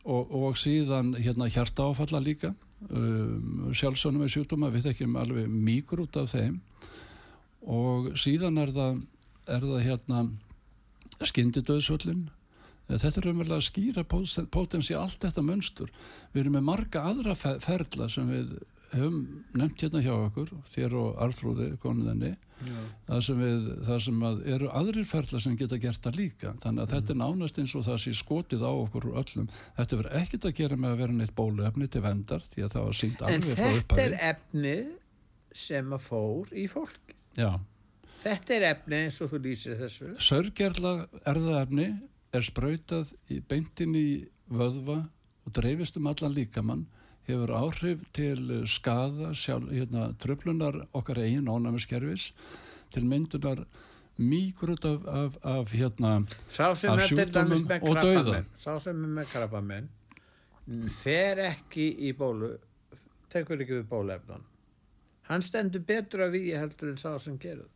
og, 0.05 0.35
og 0.35 0.59
síðan 0.61 1.15
hérna 1.17 1.49
hjarta 1.49 1.89
áfalla 1.89 2.21
líka 2.23 2.53
um, 2.91 3.71
sjálfsönum 3.73 4.25
með 4.25 4.35
sjúkdóma 4.37 4.71
við 4.75 4.91
þekkjum 4.91 5.19
alveg 5.21 5.51
mýgur 5.51 6.05
út 6.05 6.19
af 6.21 6.33
þeim. 6.35 6.61
Og 7.65 8.13
síðan 8.21 8.61
er 8.61 8.73
það 8.75 9.01
er 9.49 9.65
það 9.65 9.85
hérna 9.85 10.25
skyndidöðsvöllin 11.25 12.27
þetta 12.89 13.21
er 13.21 13.31
umverðilega 13.33 13.61
að 13.61 13.69
skýra 13.69 14.05
potensi 14.53 14.97
allt 14.99 15.25
þetta 15.25 15.45
mönstur. 15.45 15.93
Við 16.33 16.45
erum 16.45 16.57
með 16.59 16.69
marga 16.69 17.05
aðra 17.11 17.37
ferla 17.37 18.09
sem 18.13 18.31
við 18.31 18.57
hefum 18.95 19.21
nefnt 19.59 19.83
hérna 19.83 20.03
hjá 20.05 20.15
okkur 20.15 20.51
þér 20.71 20.97
og 21.01 21.23
Arþrúði 21.25 21.71
konuðinni 21.83 22.35
það 23.09 23.21
sem, 23.27 23.41
við, 23.41 23.67
það 23.87 24.01
sem 24.05 24.23
eru 24.55 24.71
aðrir 24.79 25.09
ferla 25.09 25.41
sem 25.43 25.57
geta 25.59 25.79
gert 25.83 26.03
það 26.05 26.19
líka. 26.21 26.55
Þannig 26.63 26.85
að 26.85 26.87
mm. 26.87 26.93
þetta 26.95 27.15
er 27.15 27.19
nánast 27.21 27.61
eins 27.61 27.75
og 27.75 27.85
það 27.89 28.01
sé 28.05 28.15
skotið 28.19 28.65
á 28.65 28.73
okkur 28.73 29.09
úr 29.11 29.21
öllum. 29.23 29.51
Þetta 29.79 30.01
verður 30.01 30.17
ekkit 30.21 30.49
að 30.49 30.57
gera 30.61 30.79
með 30.81 30.95
að 30.95 31.03
vera 31.03 31.19
neitt 31.19 31.35
bóluefni 31.37 31.91
til 31.91 32.05
vendar 32.05 32.47
því 32.53 32.67
að 32.67 32.75
það 32.77 32.89
var 32.89 32.99
sínt 33.01 33.25
alveg 33.27 33.45
frá 33.45 33.69
upphæði 33.69 33.75
En 33.75 33.85
þetta 33.85 34.07
er 34.07 34.17
efni 34.31 34.77
sem 35.65 35.95
að 35.95 36.05
fór 36.07 36.55
í 36.55 36.67
fólk. 36.71 37.15
Já. 37.39 37.51
Þetta 38.25 38.57
er 38.57 38.67
efni 38.71 39.01
eins 39.05 39.21
og 39.21 39.35
þú 39.35 39.43
lýsir 39.45 39.79
þessu. 39.83 40.15
Sörgerla 40.23 40.95
erðaefni 41.29 41.89
er 42.35 42.47
sprautað 42.47 43.15
í 43.31 43.41
beintin 43.41 43.95
í 43.99 44.09
vöðva 44.51 45.01
og 45.45 45.57
dreifist 45.57 45.97
um 46.01 46.09
allan 46.11 46.35
líkamann 46.35 46.85
hefur 47.29 47.55
áhrif 47.57 48.05
til 48.13 48.65
skada 48.69 49.33
sjálf, 49.35 49.71
hérna, 49.73 50.13
tröflunar 50.21 50.83
okkar 50.93 51.23
eigin 51.25 51.49
ónæmiskerfis 51.49 52.33
til 52.93 53.05
myndunar 53.09 53.65
mýgrut 54.19 54.85
af, 54.85 55.07
af, 55.07 55.39
af 55.43 55.73
hérna 55.73 56.17
af 56.19 56.79
sjúkdómum 57.09 57.65
og 57.67 57.97
krabbamenn 57.97 58.47
Sá 58.57 58.79
sem 58.79 59.05
er 59.05 59.15
með 59.19 59.31
krabbamenn 59.33 59.89
fer 61.03 61.41
ekki 61.51 61.89
í 62.09 62.13
bólu 62.17 62.55
tekur 63.33 63.61
ekki 63.61 63.81
við 63.81 63.89
bólefnan 63.91 64.45
hann 65.29 65.43
stendur 65.43 65.83
betur 65.87 66.29
að 66.29 66.37
við 66.39 66.53
heldur 66.61 66.93
en 66.93 67.01
sá 67.01 67.17
sem 67.19 67.39
gerir 67.41 67.67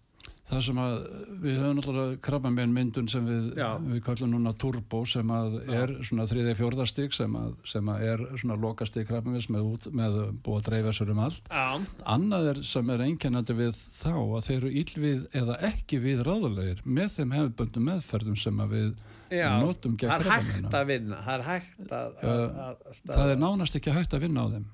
það 0.49 0.63
sem 0.65 0.79
að 0.81 0.95
við 1.43 1.57
höfum 1.61 1.77
náttúrulega 1.79 2.19
krabbamén 2.25 2.73
myndun 2.73 3.09
sem 3.13 3.27
við, 3.29 3.51
Já. 3.59 3.69
við 3.85 4.01
kallum 4.07 4.31
núna 4.33 4.53
turbo 4.57 5.03
sem 5.09 5.33
að 5.35 5.59
er 5.77 5.93
svona 6.09 6.27
þriði 6.31 6.55
fjórðastík 6.59 7.17
sem 7.17 7.37
að, 7.39 7.51
sem 7.69 7.91
að 7.93 8.05
er 8.09 8.25
svona 8.41 8.57
lokastík 8.63 9.09
krabbaméns 9.11 9.51
með, 9.53 9.69
með 9.93 10.17
búið 10.47 10.63
að 10.63 10.71
dreifa 10.71 10.95
sér 10.97 11.13
um 11.13 11.21
allt 11.27 11.53
Já, 11.53 11.67
Annað 12.15 12.51
er 12.55 12.63
sem 12.71 12.95
er 12.95 13.05
einkennandi 13.05 13.59
við 13.59 13.83
þá 13.99 14.15
að 14.17 14.49
þeir 14.49 14.57
eru 14.59 14.73
illvið 14.83 15.23
eða 15.43 15.61
ekki 15.69 16.01
við 16.07 16.25
ráðulegir 16.29 16.83
með 16.87 17.15
þeim 17.19 17.37
hefðböndum 17.37 17.89
meðferðum 17.93 18.41
sem 18.41 18.65
að 18.65 18.75
við 18.79 18.91
já 19.29 19.51
notum 19.61 19.99
gegn 20.01 20.09
það 20.15 20.25
er 20.25 20.33
hægt 20.33 20.75
að 20.79 20.89
vinna 20.89 21.21
það 21.27 21.35
er 21.35 21.49
að, 21.53 21.69
að, 21.93 22.15
að, 22.25 22.83
að 22.89 23.01
Það 23.13 23.33
er 23.35 23.43
nánast 23.43 23.77
ekki 23.77 23.93
hægt 23.93 24.17
að 24.17 24.25
vinna 24.25 24.45
á 24.45 24.47
þeim. 24.55 24.67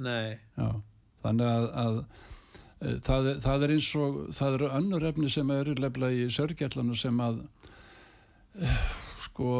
Nei, 0.00 0.38
Já. 0.56 0.68
Þannig 1.20 1.50
að, 1.50 1.66
að 1.82 1.98
það, 2.80 3.30
er- 3.34 3.40
það 3.44 3.64
er 3.66 3.72
eins 3.76 3.88
og 4.00 4.18
það 4.36 4.56
eru 4.58 4.68
önnur 4.80 5.06
efni 5.10 5.30
sem 5.30 5.50
eru 5.56 5.74
lefla 5.78 6.10
í 6.16 6.26
sörgjallanu 6.32 6.96
sem 6.98 7.20
að 7.24 7.40
e, 8.60 8.74
sko 9.26 9.50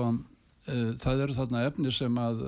e, 0.66 0.76
það 1.02 1.24
eru 1.26 1.36
þarna 1.38 1.64
efni 1.68 1.92
sem 1.94 2.20
að 2.22 2.44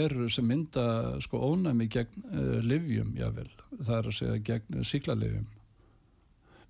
eru 0.00 0.28
sem 0.32 0.46
mynda 0.46 0.84
sko 1.24 1.40
ónæmi 1.52 1.88
gegn 1.90 2.28
livjum 2.66 3.14
jável, 3.18 3.48
það 3.80 3.96
er 3.98 4.10
að 4.12 4.18
segja 4.20 4.38
gegn 4.52 4.84
síklarlivjum 4.86 5.48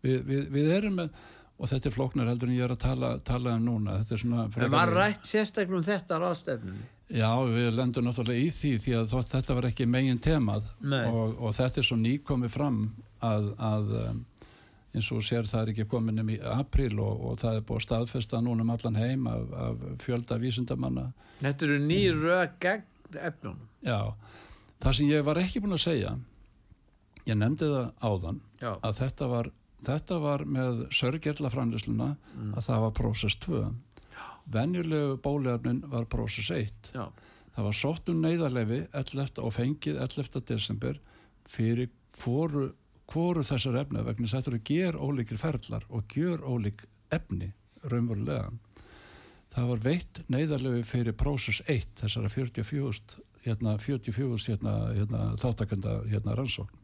við, 0.05 0.23
við, 0.25 0.47
við 0.55 0.73
erum 0.79 0.97
með 1.03 1.13
og 1.61 1.69
þetta 1.69 1.91
er 1.91 1.93
flóknar 1.93 2.29
heldur 2.31 2.49
en 2.49 2.55
ég 2.57 2.65
er 2.65 2.73
að 2.73 2.79
tala, 2.81 3.09
tala 3.21 3.51
um 3.59 3.65
núna. 3.67 3.99
Þetta 4.01 4.15
er 4.17 4.21
svona 4.23 4.45
en 4.65 4.71
var 4.73 4.93
rætt 4.97 5.27
sérstaklega 5.29 5.77
um 5.77 5.85
þetta 5.85 6.17
á 6.17 6.19
ráðstefnunni 6.23 6.87
Já, 7.11 7.29
við 7.51 7.69
lendum 7.75 8.07
náttúrulega 8.07 8.41
í 8.47 8.53
því 8.55 8.71
því 8.81 8.93
að 9.01 9.13
þetta 9.35 9.57
var 9.59 9.67
ekki 9.69 9.87
megin 9.91 10.21
temað 10.23 10.69
og, 11.11 11.35
og 11.43 11.53
þetta 11.59 11.83
er 11.83 11.87
svo 11.91 11.99
nýkomið 12.01 12.53
fram 12.55 12.79
að, 13.27 13.51
að 13.59 13.93
um, 14.01 14.25
eins 14.95 15.11
og 15.15 15.23
sér 15.27 15.49
það 15.49 15.63
er 15.63 15.73
ekki 15.75 15.89
komin 15.91 16.23
um 16.23 16.33
í 16.33 16.39
apríl 16.55 16.97
og, 16.99 17.21
og 17.31 17.39
það 17.43 17.61
er 17.61 17.67
búið 17.69 17.81
að 17.81 17.87
staðfesta 17.87 18.41
núna 18.45 18.67
um 18.67 18.73
allan 18.75 18.99
heim 18.99 19.29
af, 19.31 19.53
af 19.67 19.85
fjölda 20.03 20.41
vísindamanna. 20.43 21.11
Þetta 21.41 21.69
eru 21.69 21.79
ný 21.85 22.01
röð 22.17 22.57
gegn 22.63 23.21
efnunum. 23.21 23.69
Já, 23.87 24.01
það 24.83 24.99
sem 24.99 25.13
ég 25.13 25.25
var 25.27 25.41
ekki 25.41 25.63
búin 25.63 25.77
að 25.77 25.85
segja 25.87 26.17
ég 27.29 27.39
nefndi 27.39 27.69
það 27.69 27.89
áðan 28.01 28.41
Já, 28.61 28.73
að 28.75 28.97
þetta 29.01 29.29
var, 29.31 29.51
þetta 29.87 30.19
var 30.25 30.45
með 30.49 30.83
sörgerla 30.97 31.53
framlýsluna 31.53 32.11
að 32.51 32.67
það 32.67 32.85
var 32.87 32.95
prósess 32.97 33.39
2 33.45 33.63
venjulegu 34.51 35.19
bóliðarnin 35.23 35.83
var 35.93 36.09
prósess 36.11 36.51
1 36.55 36.93
já, 36.97 37.05
Það 37.51 37.67
var 37.67 37.77
sótt 37.77 38.11
um 38.13 38.21
neyðarlefi 38.23 38.77
11. 38.97 39.41
og 39.43 39.53
fengið 39.53 39.99
11. 40.01 40.43
desember 40.49 41.01
fyrir 41.51 41.91
hvoru, 42.21 42.71
hvoru 43.11 43.45
þessar 43.47 43.81
efni 43.83 44.03
vegna 44.07 44.27
þess 44.27 44.35
að 44.35 44.41
þetta 44.41 44.53
eru 44.53 44.63
ger 44.71 44.99
ólíkir 44.99 45.41
ferlar 45.41 45.87
og 45.89 46.15
gjör 46.15 46.45
ólík 46.47 46.85
efni 47.15 47.53
raunverulega. 47.83 48.51
Það 49.51 49.71
var 49.73 49.83
veitt 49.85 50.21
neyðarlefi 50.31 50.85
fyrir 50.87 51.17
prósess 51.19 51.63
1 51.67 52.05
þessara 52.05 52.31
44 52.31 53.21
hérna, 53.45 53.77
44 53.83 54.39
hérna, 54.47 54.75
hérna, 54.95 55.25
þáttakenda 55.41 55.97
hérna, 56.07 56.37
rannsókn. 56.39 56.77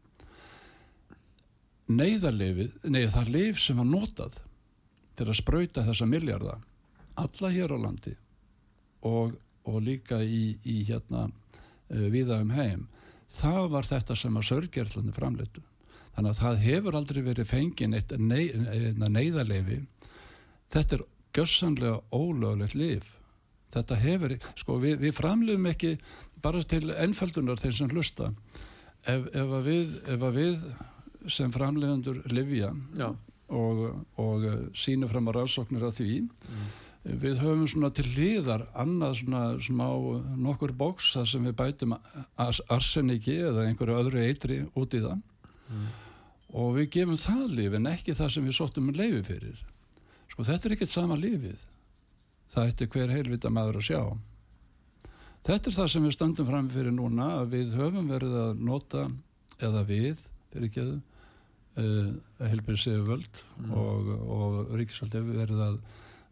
Neyðarlefi, 1.87 2.71
nei 2.91 3.05
það 3.13 3.33
lif 3.35 3.61
sem 3.63 3.79
var 3.79 3.87
notað 3.87 4.41
til 5.17 5.29
að 5.29 5.39
sprauta 5.39 5.85
þessa 5.87 6.09
miljarda 6.11 6.57
alla 7.17 7.51
hér 7.55 7.73
á 7.73 7.79
landi 7.79 8.17
og 9.07 9.37
og 9.67 9.83
líka 9.83 10.21
í, 10.23 10.57
í 10.63 10.83
hérna 10.87 11.27
uh, 11.27 12.07
viða 12.13 12.41
um 12.43 12.53
heim 12.55 12.87
það 13.37 13.71
var 13.75 13.89
þetta 13.89 14.17
sem 14.19 14.39
að 14.39 14.49
sörgerlandi 14.51 15.15
framleitu 15.17 15.65
þannig 16.17 16.33
að 16.33 16.41
það 16.41 16.65
hefur 16.65 16.99
aldrei 16.99 17.23
verið 17.27 17.51
fengin 17.51 17.95
eitt 17.95 18.17
ney, 18.19 18.49
neyðarleifi 18.97 19.83
þetta 20.73 20.99
er 20.99 21.05
gössanlega 21.37 22.01
ólöglegt 22.11 22.75
lif 22.79 23.13
þetta 23.75 23.99
hefur, 24.01 24.37
sko 24.57 24.79
við, 24.83 24.99
við 25.05 25.15
framleitum 25.17 25.69
ekki 25.71 25.93
bara 26.45 26.63
til 26.69 26.91
ennföldunar 26.95 27.61
þeir 27.61 27.77
sem 27.79 27.93
hlusta. 27.93 28.33
Ef, 29.07 29.29
ef, 29.33 29.55
að 29.59 29.69
við, 29.71 29.95
ef 30.15 30.27
að 30.27 30.41
við 30.41 30.67
sem 31.33 31.53
framleiðandur 31.55 32.23
livja 32.35 32.73
og, 33.55 33.85
og 34.23 34.47
sínu 34.77 35.09
fram 35.11 35.31
á 35.31 35.33
rannsóknir 35.37 35.87
af 35.87 35.97
því 35.99 36.21
við 37.07 37.39
höfum 37.39 37.67
svona 37.71 37.93
til 37.95 38.07
hliðar 38.09 38.65
annað 38.75 39.21
svona 39.21 39.43
smá 39.63 39.87
nokkur 40.43 40.75
bóks 40.75 41.13
þar 41.15 41.29
sem 41.31 41.47
við 41.47 41.55
bætum 41.61 41.95
ars 41.95 42.59
arseniki 42.67 43.37
eða 43.47 43.69
einhverju 43.69 43.99
öðru 44.01 44.25
eitri 44.27 44.59
út 44.75 44.95
í 44.99 45.03
það 45.05 45.23
og 46.53 46.77
við 46.77 46.91
gefum 46.99 47.19
það 47.21 47.47
líf 47.59 47.79
en 47.79 47.91
ekki 47.91 48.15
það 48.15 48.31
sem 48.35 48.47
við 48.47 48.59
sóttum 48.59 48.91
um 48.91 48.99
leifi 48.99 49.23
fyrir. 49.27 49.65
Sko 50.31 50.47
þetta 50.47 50.69
er 50.69 50.77
ekkert 50.77 50.93
sama 50.93 51.19
lífið 51.19 51.65
það 52.53 52.71
ætti 52.71 52.89
hver 52.93 53.13
heilvita 53.15 53.53
maður 53.53 53.81
að 53.81 53.89
sjá. 53.89 54.01
Þetta 55.47 55.71
er 55.71 55.77
það 55.77 55.91
sem 55.93 56.07
við 56.07 56.15
stöndum 56.17 56.49
fram 56.49 56.71
fyrir 56.73 56.95
núna 56.95 57.29
að 57.41 57.53
við 57.55 57.77
höfum 57.79 58.09
verið 58.11 58.39
að 58.41 58.65
nota 58.67 59.05
eða 59.63 59.83
við, 59.87 60.25
fyrir 60.53 60.69
ekki 60.71 60.83
að 60.83 60.91
uh, 60.97 62.49
heilbyrðið 62.51 62.83
séu 62.83 63.05
völd 63.07 63.43
og, 63.71 64.11
og 64.37 64.75
ríkisvöld 64.79 65.15
hefur 65.15 65.39
verið 65.39 65.63
að 65.69 65.79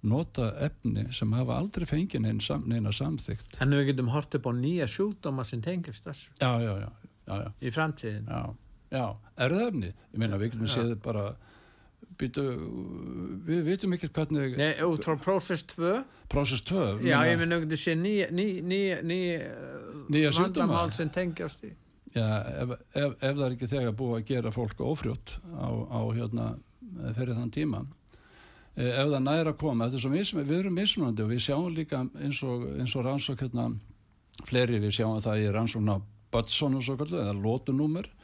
nota 0.04 0.50
efni 0.66 1.06
sem 1.16 1.30
hafa 1.32 1.56
aldrei 1.62 1.86
fengið 1.88 2.26
neina, 2.26 2.42
sam, 2.44 2.66
neina 2.68 2.90
samþygt 2.92 3.54
En 3.64 3.72
við 3.72 3.86
getum 3.92 4.10
hort 4.12 4.34
upp 4.36 4.50
á 4.50 4.52
nýja 4.52 4.88
sjúkdóma 4.90 5.46
sem 5.48 5.62
tengist 5.64 6.04
þessu. 6.04 6.34
Já, 6.42 6.50
já, 6.60 6.74
já, 6.82 6.90
já, 7.30 7.38
já, 7.46 7.48
í 7.62 7.72
framtíðin. 7.72 8.26
já, 8.28 8.42
já. 8.92 9.16
erðefni, 9.36 9.92
ég 10.12 10.18
meina 10.22 10.38
við 10.40 10.52
getum 10.54 10.70
séð 10.70 10.94
bara 11.02 11.34
býtu, 12.18 12.42
við 13.46 13.62
vitum 13.66 13.94
ekki 13.96 14.10
hvernig 14.14 14.56
Nei, 14.58 14.74
út 14.86 15.06
frá 15.06 15.16
Process 15.20 15.64
2, 15.74 16.04
Process 16.30 16.62
2 16.68 17.00
já, 17.02 17.18
meina- 17.18 17.30
ég 17.32 17.38
minn 17.40 17.56
auðvitað 17.56 17.80
sé 17.82 17.94
nýja 17.98 18.28
ný, 18.30 18.46
ný, 18.62 18.80
ný, 19.02 19.18
Nýja 20.12 20.30
vandamál 20.36 20.92
sem 20.92 21.08
tengjast 21.08 21.62
í. 21.64 21.72
Já, 22.14 22.26
ef, 22.62 22.70
ef, 22.94 23.14
ef 23.22 23.36
það 23.36 23.44
er 23.46 23.54
ekki 23.56 23.66
þegar 23.72 23.94
búið 23.98 24.18
að 24.20 24.26
gera 24.28 24.50
fólk 24.54 24.80
ófrjótt 24.84 25.38
á, 25.58 25.66
á 25.90 26.00
hérna 26.14 26.44
fyrir 27.16 27.34
þann 27.34 27.50
tíma 27.50 27.80
eh, 28.76 28.92
ef 29.00 29.08
það 29.10 29.22
næra 29.24 29.50
að 29.54 29.58
koma, 29.58 29.88
þetta 29.88 29.98
er 29.98 30.04
svo 30.04 30.12
mismunandi 30.12 30.52
við 30.52 30.60
erum 30.60 30.78
mismunandi 30.78 31.24
og 31.24 31.32
við 31.32 31.42
sjáum 31.42 31.74
líka 31.74 32.04
eins 32.22 32.42
og, 32.46 32.68
eins 32.78 32.94
og 32.94 33.04
rannsók 33.08 33.42
hérna 33.42 33.66
fleiri 34.46 34.78
við 34.78 34.94
sjáum 35.00 35.18
það 35.24 35.42
í 35.42 35.50
rannsókn 35.56 35.90
á 35.90 35.96
Bötson 36.34 36.74
og 36.78 36.82
svo 36.82 36.96
kallu, 36.98 37.18
eða 37.22 37.34
lótunúmer 37.38 38.06
Uh, 38.06 38.23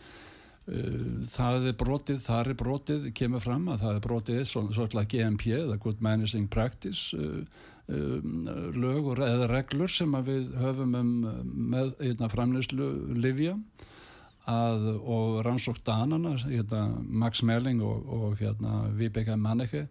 það 1.35 1.67
er 1.71 1.77
brotið, 1.81 2.21
þar 2.23 2.49
er 2.53 2.59
brotið 2.61 3.09
kemur 3.19 3.43
fram 3.43 3.69
að 3.73 3.83
það 3.85 3.97
er 3.99 4.05
brotið 4.07 4.41
svo- 4.47 4.69
svolítið 4.73 5.09
GMP, 5.15 5.47
eða 5.59 5.79
Good 5.83 6.01
Managing 6.05 6.49
Practice 6.53 7.17
uh, 7.17 7.43
um, 7.91 8.45
lög 8.77 9.09
og, 9.13 9.19
eða 9.27 9.49
reglur 9.51 9.91
sem 9.91 10.15
að 10.15 10.31
við 10.31 10.51
höfum 10.63 10.95
um 11.01 11.11
með 11.75 11.95
hérna, 12.01 12.29
framleyslu 12.31 12.91
livja 13.19 13.57
að, 14.51 14.87
og 15.05 15.41
rannsók 15.47 15.83
Danana 15.87 16.37
hérna, 16.45 16.85
Max 17.03 17.43
Melling 17.47 17.83
og, 17.83 18.07
og 18.07 18.39
hérna, 18.41 18.85
Vibeke 18.99 19.37
Manneke 19.37 19.87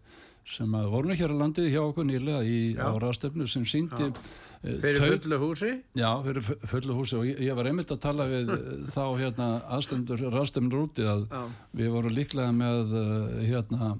sem 0.49 0.75
að 0.79 0.87
voru 0.93 1.13
hér 1.15 1.33
á 1.35 1.41
landið 1.43 1.67
hjá 1.73 1.81
okkur 1.85 2.07
nýlega 2.09 2.39
í 2.49 2.59
Já. 2.73 2.85
á 2.89 2.91
ráðstöfnu 3.03 3.45
sem 3.51 3.65
síndi 3.69 4.07
eh, 4.09 4.79
Fyrir 4.81 4.99
fullu 5.21 5.37
húsi. 5.43 5.69
Já, 5.95 6.09
fyrir 6.25 6.43
fu- 6.43 6.57
fullu 6.71 6.95
húsi 6.97 7.15
og 7.19 7.27
ég, 7.29 7.37
ég 7.45 7.55
var 7.55 7.69
einmitt 7.69 7.93
að 7.93 8.01
tala 8.07 8.25
við 8.31 8.49
eh, 8.55 8.65
þá 8.91 9.03
hérna 9.21 9.49
aðstöfndur 9.77 10.25
ráðstöfnur 10.33 10.83
úti 10.87 11.05
að 11.07 11.27
Já. 11.29 11.43
við 11.83 11.91
vorum 11.95 12.15
líklega 12.17 12.51
með 12.57 12.93
uh, 12.97 13.39
hérna 13.45 13.93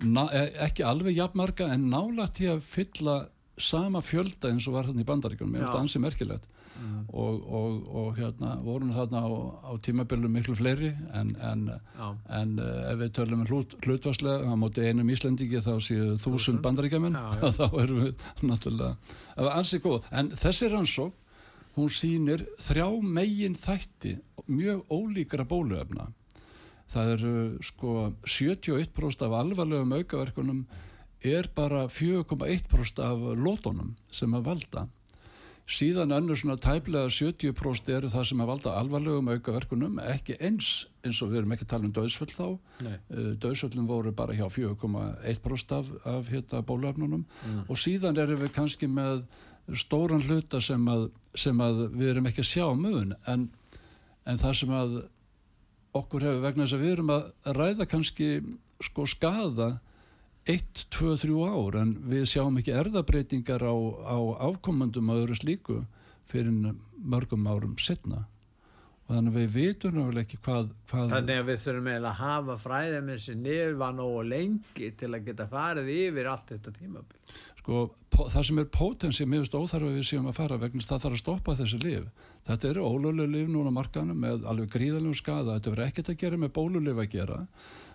na, 0.00 0.26
eh, 0.32 0.48
ekki 0.68 0.84
alveg 0.86 1.16
jafnmarga 1.18 1.70
en 1.74 1.88
nálægt 1.92 2.40
í 2.44 2.48
að 2.52 2.62
fylla 2.64 3.16
sama 3.60 4.00
fjölda 4.00 4.48
eins 4.52 4.68
og 4.70 4.76
var 4.78 4.86
hérna 4.88 5.02
í 5.02 5.08
bandaríkunum 5.08 5.56
ég 5.56 5.60
finnst 5.60 5.74
það 5.74 5.82
ansi 5.84 6.00
merkilegt 6.00 6.46
Mm. 6.80 7.00
og, 7.12 7.42
og, 7.44 7.72
og 8.00 8.16
hérna 8.16 8.54
vorum 8.64 8.92
þarna 8.94 9.20
á, 9.20 9.28
á 9.68 9.72
tímabilum 9.84 10.32
miklu 10.32 10.54
fleiri 10.56 10.94
en, 11.12 11.34
en, 11.44 11.66
en 12.32 12.54
uh, 12.56 12.92
ef 12.92 13.00
við 13.02 13.10
tölum 13.18 13.42
hlut, 13.44 13.74
hlutvarslega 13.84 14.48
á 14.48 14.56
móti 14.56 14.86
einum 14.88 15.10
Íslendingi 15.12 15.60
þá 15.60 15.74
séu 15.84 16.14
þúsund 16.24 16.62
bandaríkjaman 16.64 17.18
já. 17.20 17.50
þá 17.58 17.66
erum 17.82 18.04
við 18.06 18.24
náttúrulega 18.48 19.50
ansi 19.52 19.80
góð, 19.84 20.06
en 20.08 20.32
þessi 20.40 20.70
rannsók 20.72 21.18
hún 21.76 21.90
sýnir 21.92 22.46
þrjá 22.60 22.86
megin 23.04 23.56
þætti 23.58 24.16
mjög 24.50 24.86
ólíkra 24.90 25.46
bóluefna. 25.48 26.08
Það 26.90 27.12
eru 27.14 27.34
sko 27.62 27.92
71% 28.26 29.26
af 29.26 29.36
alvarlegum 29.38 29.92
aukaverkunum 30.00 30.64
er 31.20 31.46
bara 31.54 31.84
4,1% 31.92 33.04
af 33.04 33.28
lótonum 33.38 33.92
sem 34.10 34.32
að 34.34 34.48
valda 34.48 34.86
síðan 35.70 36.10
önnur 36.16 36.38
svona 36.38 36.56
tæplega 36.60 37.10
70% 37.14 37.90
eru 37.94 38.08
það 38.10 38.24
sem 38.30 38.40
að 38.42 38.48
valda 38.50 38.72
alvarlegum 38.80 39.28
aukaverkunum 39.34 40.00
ekki 40.02 40.34
eins 40.42 40.70
eins 41.06 41.20
og 41.22 41.30
við 41.30 41.40
erum 41.42 41.54
ekki 41.54 41.66
að 41.66 41.70
tala 41.74 41.86
um 41.88 41.92
döðsföll 41.96 42.32
þá 42.32 42.46
Nei. 42.84 42.96
Uh, 43.12 43.28
Dauðsvöllum 43.40 43.86
voru 43.88 44.12
bara 44.16 44.34
hjá 44.36 44.48
4,1% 44.50 45.76
af, 45.78 45.92
af 46.04 46.28
hérna, 46.32 46.62
bóluefnunum 46.66 47.24
Mm. 47.46 47.62
og 47.68 47.78
síðan 47.78 48.18
erum 48.18 48.40
við 48.42 48.52
kannski 48.56 48.88
með 48.90 49.22
stóran 49.78 50.22
hluta 50.26 50.60
sem 50.60 50.82
að, 50.90 51.06
sem 51.38 51.60
að 51.62 51.84
við 51.94 52.10
erum 52.14 52.26
ekki 52.26 52.42
að 52.42 52.50
sjá 52.50 52.66
mun 52.74 53.14
en, 53.30 53.46
en 54.26 54.38
það 54.42 54.56
sem 54.60 54.74
að 54.74 54.96
okkur 55.94 56.26
hefur 56.26 56.42
vegna 56.44 56.64
þess 56.66 56.76
að 56.76 56.82
við 56.84 56.92
erum 56.96 57.14
að 57.14 57.30
ræða 57.56 57.86
kannski 57.90 58.28
sko 58.82 59.06
skada 59.06 59.70
1, 60.48 60.86
2, 60.88 61.16
3 61.20 61.48
ár 61.52 61.80
en 61.82 61.94
við 62.08 62.26
sjáum 62.32 62.58
ekki 62.60 62.72
erðabreitingar 62.72 63.64
á, 63.64 63.74
á 64.08 64.18
afkomandum 64.48 65.12
og 65.12 65.24
öðru 65.24 65.36
slíku 65.36 65.80
fyrir 66.30 66.74
mörgum 66.96 67.48
árum 67.50 67.76
setna 67.80 68.24
og 69.10 69.16
þannig 69.16 69.34
að 69.34 69.38
við 69.40 69.54
vitum 69.56 69.96
náttúrulega 69.96 70.22
ekki 70.22 70.38
hvað, 70.44 70.68
hvað 70.90 71.14
Þannig 71.16 71.40
að 71.40 71.48
við 71.48 71.62
þurfum 71.64 71.88
eiginlega 71.90 72.10
að 72.10 72.20
hafa 72.20 72.56
þessi 73.10 73.36
nýrvan 73.40 74.02
og 74.04 74.18
lengi 74.30 74.90
til 75.00 75.10
að 75.10 75.24
geta 75.26 75.46
farið 75.50 75.90
yfir 75.96 76.30
allt 76.30 76.52
þetta 76.54 76.74
tímabil. 76.78 77.18
sko, 77.58 77.80
það 78.20 78.44
sem 78.46 78.62
er 78.62 78.68
potensi 78.70 79.26
mér 79.26 79.42
finnst 79.42 79.58
óþarf 79.58 79.88
að 79.88 79.96
við 79.98 80.06
séum 80.06 80.30
að 80.30 80.38
fara 80.38 80.60
vegna 80.62 80.80
að 80.84 80.92
það 80.92 81.02
þarf 81.04 81.16
að 81.16 81.22
stoppa 81.24 81.56
þessi 81.58 81.82
lif 81.82 82.28
þetta 82.46 82.70
eru 82.70 82.86
ólöflega 82.86 83.34
lif 83.34 83.50
núna 83.50 83.74
markanum 83.74 84.22
með 84.22 84.46
alveg 84.48 84.72
gríðalegum 84.76 85.18
skada, 85.18 85.58
þetta 85.58 85.74
verður 85.74 85.88
ekkert 85.88 86.12
að 86.12 86.20
gera 86.22 86.40
með 86.40 86.54
bólulif 86.56 87.02
að 87.02 87.10
gera. 87.16 87.40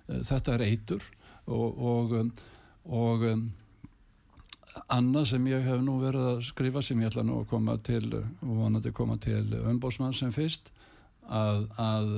Eh, 0.08 0.22
þetta 0.28 0.54
er 0.58 0.66
eitur 0.68 1.08
og, 1.46 1.82
og, 1.92 2.16
um, 2.20 2.32
og 2.86 3.26
um, 3.30 3.46
annað 4.92 5.30
sem 5.34 5.52
ég 5.52 5.66
hef 5.66 5.84
nú 5.84 6.00
verið 6.02 6.30
að 6.34 6.42
skrifa 6.50 6.84
sem 6.84 7.02
ég 7.02 7.12
ætla 7.12 7.26
nú 7.26 7.42
að 7.42 7.50
koma 7.52 7.78
til 7.86 8.08
og 8.16 8.50
vonandi 8.50 8.94
koma 8.96 9.18
til 9.22 9.46
umbósmann 9.64 10.16
sem 10.18 10.34
fyrst 10.36 10.72
að, 11.26 11.64
að 11.82 12.12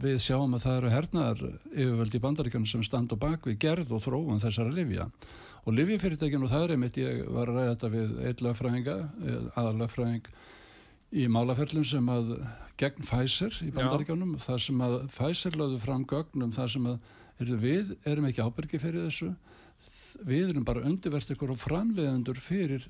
við 0.00 0.20
sjáum 0.24 0.54
að 0.56 0.64
það 0.64 0.78
eru 0.78 0.92
hernaðar 0.94 1.42
yfirvöld 1.72 2.14
í 2.16 2.22
bandaríkjunum 2.24 2.70
sem 2.70 2.84
standa 2.86 3.18
bak 3.20 3.48
við 3.48 3.58
gerð 3.66 3.92
og 3.96 4.04
þróun 4.06 4.40
þessara 4.40 4.72
livja 4.72 5.08
og 5.66 5.74
livjafyrirtækjun 5.74 6.46
og 6.46 6.52
það 6.52 6.64
er 6.64 6.74
einmitt 6.76 7.00
ég 7.00 7.24
var 7.34 7.50
að 7.50 7.58
ræða 7.58 7.72
þetta 7.74 7.92
við 7.96 8.14
eitt 8.28 8.44
lögfræðinga 8.46 8.96
aðal 9.58 9.74
lögfræðing 9.82 10.30
í 11.16 11.26
málaferlum 11.30 11.84
sem 11.86 12.08
að 12.12 12.32
gegn 12.80 13.06
Pfizer 13.06 13.60
í 13.66 13.70
bandaríkjunum 13.74 14.36
þar 14.42 14.62
sem 14.62 14.82
að 14.86 14.96
Pfizer 15.12 15.58
lögðu 15.58 15.82
fram 15.82 16.06
gögnum 16.08 16.54
þar 16.54 16.72
sem 16.72 16.88
að 16.92 17.14
við 17.40 17.96
erum 18.08 18.28
ekki 18.30 18.44
ábyrgi 18.44 18.80
fyrir 18.80 19.08
þessu. 19.08 19.32
Við 20.24 20.50
erum 20.50 20.64
bara 20.64 20.84
undirverst 20.88 21.30
ykkur 21.34 21.52
og 21.52 21.60
framleiðendur 21.60 22.38
fyrir 22.40 22.86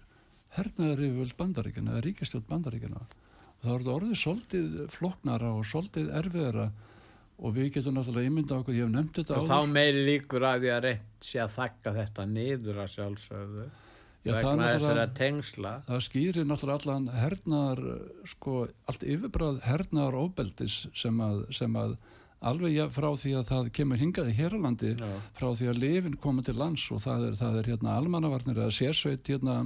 hernaðar 0.56 1.02
yfirvöld 1.02 1.36
bandaríkjana 1.38 1.96
eða 1.96 2.04
ríkistjótt 2.06 2.46
bandaríkjana 2.48 3.00
og 3.02 3.64
það 3.64 3.72
voru 3.72 3.94
orðið 3.96 4.20
svolítið 4.20 4.76
floknara 4.92 5.50
og 5.56 5.66
svolítið 5.66 6.12
erfiðara 6.20 6.66
og 7.36 7.56
við 7.56 7.72
getum 7.74 7.96
náttúrulega 7.98 8.30
ímynda 8.30 8.60
okkur, 8.60 8.76
ég 8.76 8.86
hef 8.86 8.92
nefnt 8.94 9.18
þetta 9.18 9.40
Og 9.40 9.48
þá 9.50 9.72
meiri 9.72 10.04
líkur 10.06 10.46
að 10.46 10.62
því 10.62 10.70
að 10.72 10.84
reynt 10.86 11.26
sé 11.26 11.40
að 11.42 11.50
þakka 11.56 11.92
þetta 11.98 12.26
niður 12.30 12.78
að 12.84 12.92
sjálfsögðu 12.94 13.66
Já, 14.26 14.32
vegna 14.34 14.70
þessara 14.72 15.06
tengsla. 15.14 15.72
það 15.86 16.04
skýrir 16.06 16.46
náttúrulega 16.48 16.78
allan 16.80 17.10
hernaðar 17.14 17.82
sko, 18.32 18.54
allt 18.90 19.04
yfirbráð 19.06 19.60
hernaðar 19.66 20.16
óbeldis 20.24 20.78
sem 20.96 21.20
að, 21.22 21.44
sem 21.54 21.76
að 21.78 21.96
alveg 22.44 22.74
ja, 22.76 22.86
frá 22.92 23.08
því 23.16 23.34
að 23.38 23.46
það 23.50 23.68
kemur 23.78 24.00
hingaði 24.00 24.34
hér 24.36 24.56
á 24.56 24.58
landi 24.60 24.94
Já. 24.96 25.12
frá 25.38 25.46
því 25.56 25.68
að 25.70 25.82
lifin 25.82 26.16
komið 26.20 26.50
til 26.50 26.56
lands 26.60 26.86
og 26.92 27.02
það 27.04 27.28
er, 27.28 27.36
það 27.40 27.60
er 27.60 27.70
hérna 27.72 27.94
almannavarnir 27.96 28.60
eða 28.60 28.74
sérsveit 28.76 29.30
hérna 29.30 29.60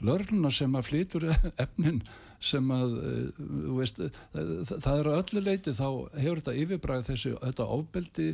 lörluna 0.00 0.52
sem 0.52 0.76
að 0.76 0.88
flytur 0.90 1.28
efnin 1.64 2.02
sem 2.42 2.68
að 2.72 2.98
eh, 3.00 3.40
veist, 3.78 4.00
eh, 4.00 4.20
það 4.68 4.92
er 4.98 5.10
á 5.12 5.18
öllu 5.20 5.42
leiti 5.44 5.74
þá 5.76 5.88
hefur 6.20 6.42
þetta 6.42 6.60
yfirbræð 6.62 7.10
þessi 7.10 7.34
þetta 7.40 7.68
ofbeldi 7.76 8.30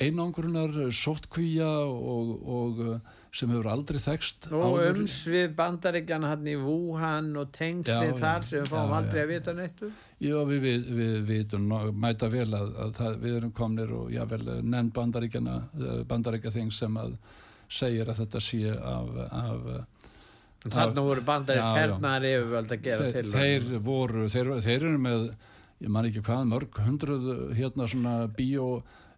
einangrunar, 0.00 0.76
sóttkvíja 0.96 1.70
og, 1.86 2.30
og 2.40 2.84
eh, 2.86 3.16
sem 3.36 3.50
hefur 3.52 3.68
aldrei 3.70 4.00
þekst 4.02 4.48
Og 4.56 4.80
umsvið 4.82 5.52
bandaríkjana 5.58 6.32
hann 6.32 6.46
í 6.50 6.56
Wuhan 6.58 7.34
og 7.38 7.52
já. 7.54 7.98
þar 8.18 8.46
sem 8.46 8.64
við 8.64 8.72
fáum 8.72 8.94
aldrei 8.96 9.20
já. 9.20 9.26
að 9.26 9.34
vita 9.34 9.54
neitt 9.54 9.84
um. 10.20 10.26
Já, 10.28 10.36
við, 10.48 10.60
við, 10.66 10.88
við 10.98 11.14
vitum 11.28 11.68
mæta 11.96 12.28
vel 12.32 12.48
að, 12.48 12.74
að 12.84 12.92
það, 12.98 13.18
við 13.24 13.36
erum 13.40 13.52
komnir 13.56 13.94
og 13.96 14.10
jável 14.12 14.42
nefn 14.60 14.92
bandaríkjana 14.96 15.56
bandaríkjaþing 16.10 16.72
sem 16.76 17.00
að 17.00 17.16
segir 17.70 18.10
að 18.10 18.22
þetta 18.24 18.44
sé 18.44 18.76
af, 18.76 19.10
af 19.30 19.70
Þarna 20.60 21.02
voru 21.06 21.22
bandarísk 21.24 21.64
Já, 21.64 21.72
já. 21.72 21.80
hernaðar 21.80 22.24
yfirvöld 22.28 22.72
að 22.74 22.82
gera 22.84 23.04
þeir, 23.06 23.14
til. 23.22 23.30
þeir 23.32 23.84
voru, 23.86 24.24
þeir, 24.28 24.50
þeir 24.60 24.74
eru 24.90 24.98
með 25.00 25.22
ég 25.80 25.92
man 25.94 26.08
ekki 26.10 26.20
hvað, 26.26 26.42
mörg 26.50 26.80
hundruð 26.84 27.30
hérna 27.56 27.86
svona 27.88 28.16
bíó 28.36 28.66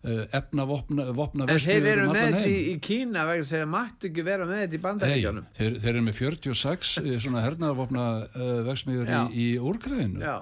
efna 0.03 0.65
vopna, 0.67 1.05
vopna 1.15 1.47
En 1.47 1.61
þeir 1.63 1.85
eru 1.93 2.07
um 2.09 2.13
með 2.15 2.25
þetta 2.25 2.47
í, 2.51 2.55
í 2.73 2.79
Kína 2.83 3.23
vegna 3.29 3.47
þeir 3.47 3.69
mættu 3.71 4.09
ekki 4.09 4.25
vera 4.27 4.47
með 4.49 4.63
þetta 4.65 4.75
í 4.75 4.81
bandaríkjónum. 4.87 5.45
þeir, 5.59 5.77
þeir 5.85 5.91
eru 5.93 6.03
með 6.09 6.17
46 6.19 6.95
eh, 7.03 7.13
svona 7.23 7.45
hernaðarvopna 7.45 8.07
uh, 8.27 8.49
vegsmiður 8.67 9.13
Já. 9.13 9.21
í, 9.31 9.45
í 9.45 9.61
úrgræðinu 9.63 10.25
Já, 10.25 10.35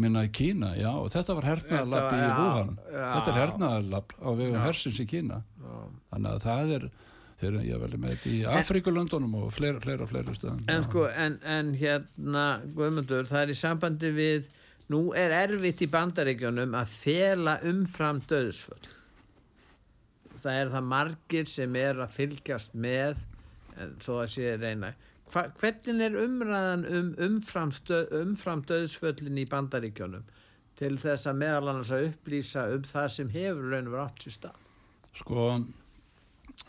minna 0.00 0.24
í 0.26 0.30
Kína, 0.34 0.72
já, 0.78 0.90
og 0.90 1.10
þetta 1.12 1.34
var 1.38 1.46
hernaðarlab 1.52 2.06
Þetta 2.10 2.18
í 2.18 2.30
Wuhan 2.38 2.70
já, 2.78 3.04
þetta 3.14 3.30
er 3.30 3.36
já. 3.38 3.40
hernaðarlab 3.44 4.14
á 4.18 4.28
vegum 4.40 4.62
hersins 4.64 5.00
í 5.00 5.06
Kína 5.10 5.38
já. 5.44 5.74
þannig 6.10 6.30
að 6.32 6.42
það 6.48 6.72
er 6.78 6.86
þeir 7.44 7.56
ég 7.66 7.80
vel 7.82 7.92
með 8.00 8.12
þetta 8.14 8.32
í 8.32 8.40
Afrikulöndunum 8.58 9.36
og 9.42 9.48
fleira, 9.54 9.80
fleira, 9.82 10.06
fleira 10.10 10.34
stöðum 10.36 10.60
En 10.70 10.84
sko, 10.86 11.06
en, 11.10 11.38
en 11.56 11.72
hérna, 11.78 12.44
Guðmundur, 12.74 13.26
það 13.30 13.42
er 13.44 13.52
í 13.54 13.56
sambandi 13.58 14.10
við, 14.16 14.50
nú 14.92 15.00
er 15.18 15.34
erfitt 15.44 15.82
í 15.84 15.88
bandaríkjónum 15.92 16.74
að 16.78 16.92
fela 16.94 17.56
umfram 17.66 18.20
döðsföll. 18.30 18.86
Það 20.34 20.58
er 20.60 20.70
það 20.74 20.86
margir 20.90 21.46
sem 21.50 21.76
er 21.78 22.00
að 22.02 22.14
fylgjast 22.16 22.74
með, 22.74 23.20
en 23.78 23.92
svo 24.02 24.18
að 24.22 24.32
sé 24.34 24.54
reyna. 24.58 24.90
Hva, 25.34 25.48
hvernig 25.58 26.04
er 26.06 26.18
umræðan 26.22 26.84
um 26.86 27.14
umfram, 27.26 27.72
stöð, 27.74 28.12
umfram 28.20 28.62
döðsföllin 28.68 29.40
í 29.42 29.48
bandaríkjónum 29.50 30.28
til 30.78 30.94
þess 30.98 31.26
að 31.30 31.40
meðal 31.40 31.72
annars 31.72 31.90
að 31.94 32.12
upplýsa 32.12 32.68
um 32.74 32.84
það 32.86 33.08
sem 33.16 33.32
hefur 33.34 33.72
raun 33.72 33.88
og 33.88 33.96
verið 33.96 34.04
átt 34.04 34.22
sér 34.24 34.36
stað? 34.38 34.60
sko 35.14 35.48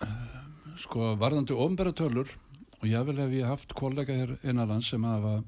eh, 0.05 0.39
sko 0.81 1.13
varðandi 1.21 1.57
ofnbæra 1.57 1.93
tölur 1.95 2.31
og 2.79 2.87
ég 2.89 3.05
vil 3.07 3.19
hef 3.21 3.33
ég 3.33 3.49
haft 3.49 3.73
kollega 3.77 4.17
hér 4.17 4.35
innanlands 4.43 4.91
sem 4.93 5.05
hafa 5.07 5.39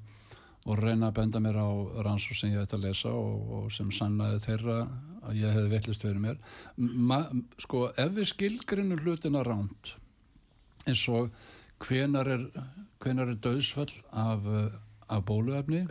og 0.68 0.80
reyna 0.82 1.12
að 1.12 1.20
benda 1.20 1.42
mér 1.44 1.60
á 1.62 1.70
rannsók 2.04 2.38
sem 2.38 2.52
ég 2.52 2.64
ætti 2.64 2.76
að 2.78 2.88
lesa 2.88 3.12
og, 3.14 3.52
og 3.58 3.68
sem 3.72 3.92
sannaði 3.94 4.42
þeirra 4.44 4.80
að 5.28 5.40
ég 5.40 5.54
hefði 5.56 5.74
veitlist 5.76 6.04
fyrir 6.04 6.24
mér 6.24 6.42
Ma, 6.78 7.22
sko 7.62 7.88
ef 7.94 8.12
við 8.18 8.32
skilgrinum 8.34 9.04
hlutina 9.04 9.46
ránt 9.48 9.94
eins 10.88 11.04
og 11.12 11.30
hvenar 11.84 12.28
er 12.34 12.50
hvenar 13.04 13.32
er 13.32 13.40
döðsfall 13.42 13.92
af, 14.12 14.46
eh, 14.46 14.78
af 15.10 15.26
bóluefni? 15.26 15.86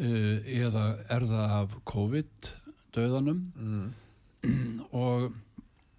Uh, 0.00 0.38
eða 0.46 0.84
er 1.10 1.24
það 1.26 1.54
af 1.56 1.72
COVID 1.90 2.50
döðanum 2.94 3.40
mm. 3.58 3.88
og 5.02 5.32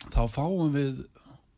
þá 0.08 0.22
fáum 0.32 0.72
við 0.74 1.04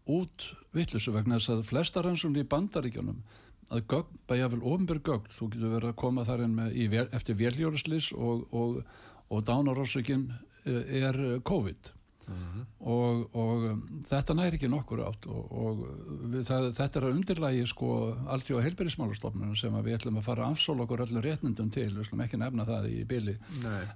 út 0.10 0.48
vittlusu 0.76 1.14
vegna 1.14 1.38
þess 1.38 1.54
að 1.54 1.68
flesta 1.70 2.02
rannsóknir 2.04 2.44
í 2.44 2.50
bandaríkjunum 2.50 3.22
að 3.70 3.86
gögn, 3.94 4.18
bæja 4.28 4.50
vel 4.52 4.64
ofinbjörg 4.66 5.06
gögn 5.08 5.38
þú 5.38 5.50
getur 5.54 5.76
verið 5.76 5.92
að 5.94 6.00
koma 6.02 6.26
þar 6.28 6.44
inn 6.48 6.58
með, 6.58 6.74
í, 6.76 6.90
eftir 7.16 7.38
velhjóraslis 7.40 8.10
og, 8.18 8.44
og, 8.52 8.82
og 9.30 9.46
dánarósökin 9.48 10.26
er 10.66 11.22
COVID 11.46 11.94
og, 12.24 13.26
og 13.36 13.66
um, 13.70 13.82
þetta 14.08 14.36
næri 14.38 14.58
ekki 14.58 14.70
nokkur 14.72 15.04
átt 15.08 15.28
og, 15.32 15.52
og 15.52 15.84
við, 16.32 16.46
það, 16.48 16.70
þetta 16.78 17.00
er 17.00 17.08
að 17.08 17.18
undirlægi 17.18 17.68
sko 17.72 17.92
alltjóða 18.34 18.64
heilbyrðismálastofnunum 18.68 19.60
sem 19.60 19.76
að 19.76 19.90
við 19.90 19.98
ætlum 20.00 20.20
að 20.22 20.28
fara 20.30 20.48
að 20.48 20.56
afsóla 20.56 20.86
okkur 20.86 21.06
öllum 21.06 21.24
réttnindum 21.26 21.70
til, 21.74 21.90
við 21.92 22.06
ætlum 22.06 22.26
ekki 22.26 22.40
nefna 22.42 22.68
það 22.70 22.90
í 22.94 23.04
byli 23.10 23.38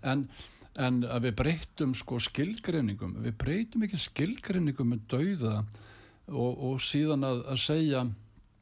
en, 0.03 0.27
en 0.75 1.01
að 1.07 1.27
við 1.29 1.35
breytum 1.41 1.97
sko 1.97 2.21
skilgreiningum 2.27 3.17
við 3.25 3.37
breytum 3.43 3.87
ekki 3.87 4.01
skilgreiningum 4.05 4.93
með 4.93 5.03
dauða 5.15 5.57
og, 6.27 6.63
og 6.71 6.79
síðan 6.83 7.27
að, 7.27 7.43
að 7.53 7.61
segja 7.63 8.05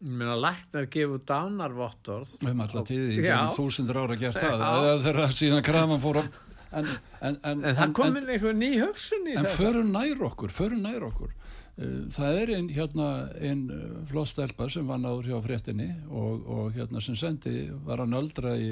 meina, 0.06 0.36
læknar 0.38 0.90
gefu 0.92 1.20
dánarvottorð. 1.26 2.38
við 2.42 2.50
höfum 2.52 2.66
alltaf 2.66 2.90
tíði 2.90 3.14
í 3.14 3.22
Já. 3.26 3.38
þeim 3.38 3.56
þúsundur 3.58 4.02
ára 4.04 4.18
gert 4.20 4.42
það 4.42 5.06
þegar 5.06 5.38
síðan 5.42 5.66
krafan 5.66 6.04
fór 6.04 6.22
á 6.22 6.45
en, 6.82 6.92
en, 7.22 7.40
en, 7.44 7.64
En 7.72 7.76
það 7.80 7.96
kom 7.98 8.20
inn 8.20 8.30
einhver 8.36 8.54
ný 8.58 8.74
hugsun 8.84 9.26
í 9.32 9.36
en 9.38 9.46
þetta. 9.46 9.58
förum 9.62 9.92
nær 9.96 10.24
okkur, 10.30 10.54
förum 10.54 10.84
nær 10.86 11.08
okkur. 11.10 11.34
Uh, 11.76 12.06
það 12.16 12.38
er 12.40 12.50
einn 12.56 12.68
hérna 12.72 13.06
einn 13.44 13.66
uh, 13.68 13.80
flott 14.08 14.30
stelpa 14.32 14.70
sem 14.72 14.86
var 14.88 15.02
náður 15.04 15.26
hjá 15.28 15.40
fréttinni 15.44 15.90
og, 16.08 16.46
og 16.48 16.70
hérna 16.78 17.02
sem 17.04 17.18
sendi 17.20 17.66
var 17.84 18.00
að 18.00 18.14
nöldra 18.14 18.54
í, 18.56 18.70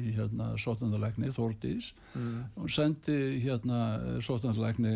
í 0.00 0.14
hérna 0.16 0.54
sóttandalegni 0.56 1.28
Þórdís. 1.36 1.90
Mm. 2.16 2.38
og 2.56 2.70
sendi 2.72 3.18
hérna 3.44 3.82
sóttandalegni 4.24 4.94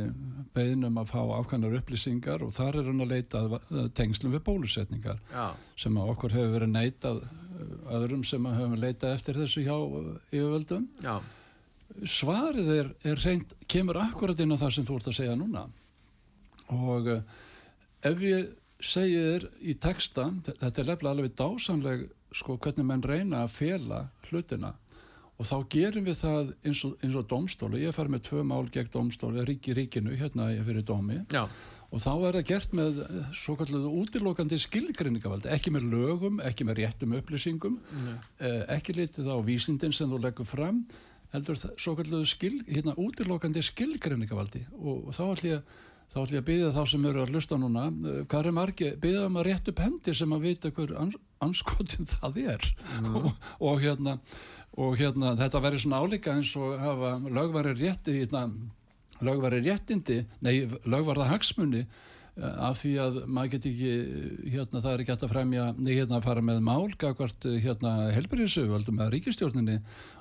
beðnum 0.57 0.97
að 1.03 1.13
fá 1.13 1.21
ákvæmnar 1.43 1.77
upplýsingar 1.83 2.47
og 2.47 2.55
þar 2.57 2.81
er 2.81 2.89
hann 2.89 3.05
að 3.05 3.13
leita 3.13 3.43
að 3.45 3.91
tengslum 3.99 4.33
við 4.39 4.47
bólusetningar 4.49 5.21
Já, 5.29 5.51
sem 5.85 6.01
að 6.01 6.15
okkur 6.15 6.39
hefur 6.39 6.55
verið 6.57 6.73
neitað 6.79 7.21
öðrum 7.93 8.25
sem 8.25 8.47
að 8.49 8.57
höfum 8.57 8.81
leitað 8.81 9.19
eftir 9.19 9.37
þessu 9.37 9.67
hjá 9.67 9.77
yfirvöldum. 10.33 10.89
Já, 11.05 11.19
svarið 12.07 12.73
er, 12.75 12.91
er 13.07 13.23
reynd, 13.25 13.55
kemur 13.71 14.01
akkurat 14.03 14.41
inn 14.41 14.55
á 14.55 14.61
það 14.61 14.75
sem 14.77 14.89
þú 14.89 14.99
ert 14.99 15.11
að 15.11 15.19
segja 15.21 15.37
núna. 15.39 15.65
Og 16.77 17.11
uh, 17.11 17.23
ef 18.07 18.23
ég 18.25 18.53
segi 18.81 19.19
þér 19.19 19.49
í 19.61 19.75
texta 19.81 20.29
þetta 20.47 20.71
er 20.71 20.89
lefnilega 20.89 21.15
alveg 21.17 21.35
dásanleg 21.37 22.07
sko 22.37 22.57
hvernig 22.63 22.87
menn 22.87 23.03
reyna 23.05 23.45
að 23.45 23.57
fela 23.59 24.05
hlutina. 24.29 24.75
Og 25.41 25.49
þá 25.49 25.57
gerum 25.73 26.05
við 26.05 26.19
það 26.21 26.55
eins 26.69 26.81
og, 26.85 26.97
eins 27.01 27.17
og 27.17 27.29
domstóli, 27.29 27.83
ég 27.87 27.97
fær 27.97 28.11
með 28.13 28.27
tvö 28.29 28.43
mál 28.45 28.67
gegn 28.73 28.91
domstóli, 28.93 29.45
ríki 29.49 29.73
ríkinu 29.77 30.13
hérna 30.21 30.51
fyrir 30.67 30.85
dómi. 30.85 31.23
Já, 31.33 31.47
og 31.91 32.03
þá 32.03 32.11
er 32.13 32.37
það 32.39 32.49
gert 32.51 32.75
með 32.77 32.99
eh, 33.03 33.31
svo 33.35 33.57
kalluðu 33.59 33.93
útilokandi 34.03 34.59
skilgreiningavaldi, 34.63 35.51
ekki 35.55 35.73
með 35.75 35.89
lögum, 35.95 36.43
ekki 36.47 36.67
með 36.69 36.83
réttum 36.85 37.17
upplýsingum, 37.19 37.79
eh, 38.39 38.61
ekki 38.77 38.95
litið 38.99 39.31
á 39.33 39.37
vísindin 39.47 39.95
sem 39.97 40.11
þú 40.11 40.21
leggur 40.23 40.47
fram, 40.49 40.85
heldur 41.35 41.59
svo 41.61 41.95
kalluðu 41.99 42.27
skil, 42.29 42.57
hérna, 42.69 42.97
útilokandi 42.99 43.63
skilgreiningavaldi 43.65 44.65
og, 44.81 45.11
þá 45.15 45.23
ætlum 45.29 45.51
ég 45.53 45.75
þá 46.11 46.17
ætlum 46.25 46.37
ég 46.37 46.43
að 46.43 46.49
byggja 46.49 46.71
þá 46.75 46.81
sem 46.93 47.05
eru 47.11 47.23
að 47.23 47.35
hlusta 47.35 47.59
núna 47.61 47.89
eh, 47.91 48.23
hvað 48.31 48.51
er 48.51 48.57
margi, 48.57 48.93
byggja 49.03 49.27
um 49.29 49.39
að 49.41 49.47
rétt 49.51 49.71
upp 49.71 49.83
hendi 49.85 50.15
sem 50.19 50.35
að 50.35 50.47
vita 50.49 50.73
hver 50.75 50.95
ans, 50.99 51.19
anskotin 51.45 52.11
það 52.17 52.41
er. 52.57 52.71
Og, 53.15 53.31
og 53.59 53.85
hérna 53.85 54.19
og 54.81 54.99
hérna 55.01 55.35
þetta 55.39 55.63
verður 55.63 55.83
svona 55.85 56.03
álíka 56.03 56.35
eins 56.37 56.53
og 56.59 56.77
hafa 56.79 57.17
lögværi 57.27 57.75
rétti 57.79 58.15
hérna, 58.21 58.45
lögværi 59.21 59.63
réttindi 59.67 60.21
nei, 60.47 60.65
lögvarða 60.87 61.31
hagsmunni 61.33 61.85
af 62.39 62.79
því 62.79 62.93
að 63.03 63.19
maður 63.27 63.53
get 63.55 63.67
ekki 63.71 63.91
hérna, 64.55 64.81
það 64.81 64.93
er 64.93 65.03
ekki 65.03 65.15
hægt 65.15 65.25
að 65.27 65.33
fremja 65.35 65.65
hérna, 65.75 66.21
að 66.21 66.29
fara 66.29 66.45
með 66.47 66.63
mál 66.65 66.95
gagvart 67.01 67.49
hérna, 67.65 67.95
helbriðsöfaldum 68.15 69.01
eða 69.01 69.13
ríkistjórninni 69.17 69.77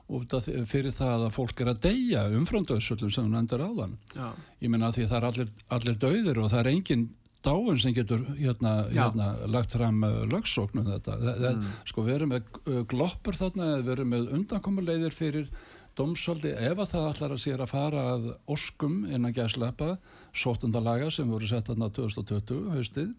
af 0.09 0.43
því- 0.43 0.65
fyrir 0.65 0.95
það 0.95 1.27
að 1.27 1.35
fólk 1.37 1.61
er 1.61 1.71
að 1.73 1.81
deyja 1.85 2.25
umframdöðsöldum 2.39 3.13
sem 3.13 3.25
hún 3.29 3.37
endur 3.37 3.61
áðan. 3.61 3.95
Já, 4.15 4.33
ég 4.59 4.69
menna 4.69 4.91
því 4.91 5.07
það 5.07 5.17
er 5.17 5.29
allir, 5.29 5.49
allir 5.69 5.97
dauðir 6.01 6.41
og 6.41 6.49
það 6.49 6.59
er 6.59 6.71
engin 6.73 7.09
dáin 7.45 7.79
sem 7.79 7.93
getur 7.93 8.25
hérna, 8.35 8.89
hérna 8.91 9.47
lagt 9.47 9.75
fram 9.77 10.01
lögsóknum 10.31 10.87
þetta. 10.89 11.17
Það, 11.23 11.51
mm. 11.55 11.75
sko 11.85 12.03
við 12.03 12.15
erum 12.17 12.33
með 12.33 12.87
gloppur 12.91 13.37
þarna 13.37 13.69
við 13.79 13.91
erum 13.95 14.09
með 14.15 14.33
undankomuleiðir 14.39 15.15
fyrir 15.15 15.51
dómsvaldi. 15.95 16.51
Ef 16.51 16.79
að 16.79 16.91
það 16.93 17.07
allar 17.13 17.35
að 17.35 17.43
sér 17.45 17.63
að 17.63 17.71
fara 17.71 18.03
að 18.15 18.27
oskum 18.47 19.05
innan 19.07 19.35
gæslepa 19.35 19.97
sóttundalaga 20.33 21.09
sem 21.11 21.29
voru 21.29 21.47
sett 21.49 21.71
þarna 21.71 21.89
2020 21.95 22.69
haustið 22.75 23.09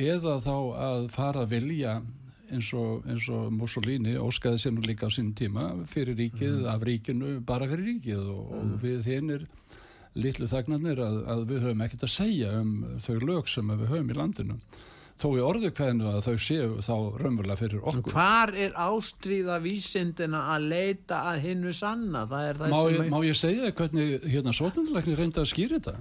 eða 0.00 0.38
þá 0.44 0.54
að 0.88 1.08
fara 1.14 1.44
að 1.44 1.56
vilja 1.56 1.98
eins 2.52 2.70
og, 2.76 3.04
eins 3.08 3.26
og 3.32 3.50
Mussolini 3.54 4.16
óskaði 4.20 4.60
sér 4.62 4.74
nú 4.76 4.84
líka 4.84 5.08
á 5.08 5.10
sínum 5.12 5.34
tíma 5.36 5.68
fyrir 5.90 6.16
ríkið, 6.18 6.64
af 6.70 6.82
ríkinu, 6.86 7.36
bara 7.46 7.68
fyrir 7.70 7.94
ríkið. 7.94 8.24
Og, 8.34 8.56
og 8.58 8.72
við 8.82 9.10
hinnir 9.10 9.46
litlu 10.14 10.48
þagnarnir 10.50 11.02
að, 11.02 11.20
að 11.34 11.46
við 11.50 11.62
höfum 11.68 11.86
ekkert 11.86 12.06
að 12.06 12.14
segja 12.14 12.56
um 12.60 12.74
þau 13.02 13.14
lög 13.24 13.48
sem 13.50 13.72
við 13.74 13.88
höfum 13.90 14.12
í 14.12 14.18
landinu. 14.18 14.58
Þó 15.14 15.28
í 15.38 15.42
orðu 15.46 15.68
hvernig 15.70 16.08
að 16.10 16.24
þau 16.26 16.38
séu 16.42 16.70
þá 16.82 16.94
raunverulega 17.22 17.60
fyrir 17.60 17.84
okkur. 17.86 18.14
Hvar 18.16 18.50
er 18.58 18.72
ástríða 18.82 19.60
vísindina 19.62 20.40
að 20.56 20.66
leita 20.72 21.20
að 21.30 21.44
hinnu 21.44 21.74
sanna? 21.74 22.24
Það 22.30 22.48
það 22.58 22.74
má, 22.74 22.80
sem 22.80 22.96
ég, 22.96 23.12
má 23.12 23.20
ég 23.22 23.38
segja 23.38 23.70
hvernig 23.78 24.26
hérna 24.26 24.56
sótundalegnir 24.58 25.22
reyndi 25.22 25.42
að 25.42 25.52
skýra 25.52 25.78
þetta 25.78 25.94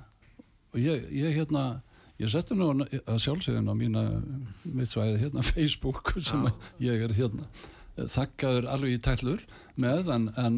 og 0.74 0.80
ég, 0.82 1.06
ég 1.14 1.36
hérna 1.38 1.82
ég 2.22 2.30
setti 2.34 2.56
nú 2.58 2.72
að 2.74 3.22
sjálfsögðin 3.24 3.70
á 3.70 3.76
mína 3.78 4.04
mitt 4.66 4.92
svæði 4.94 5.22
hérna 5.24 5.44
Facebook 5.54 6.14
sem 6.24 6.46
Já. 6.50 6.54
ég 6.92 7.06
er 7.08 7.16
hérna 7.18 7.48
þakkaður 8.10 8.66
alveg 8.74 8.96
í 8.96 9.02
tællur 9.06 9.42
með 9.78 10.08
en, 10.16 10.24
en 10.42 10.56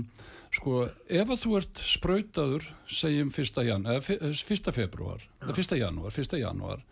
sko 0.55 0.85
ef 1.11 1.31
að 1.33 1.41
þú 1.41 1.55
ert 1.59 1.81
sprautaður 1.83 2.67
segjum 2.87 3.31
1. 3.33 3.57
jan, 3.67 3.83
eða 3.91 4.15
eh, 4.15 4.29
1. 4.55 4.69
februar 4.75 5.25
eða 5.43 5.55
1. 5.59 5.75
janúar, 5.81 6.15
1. 6.15 6.37
janúar 6.39 6.85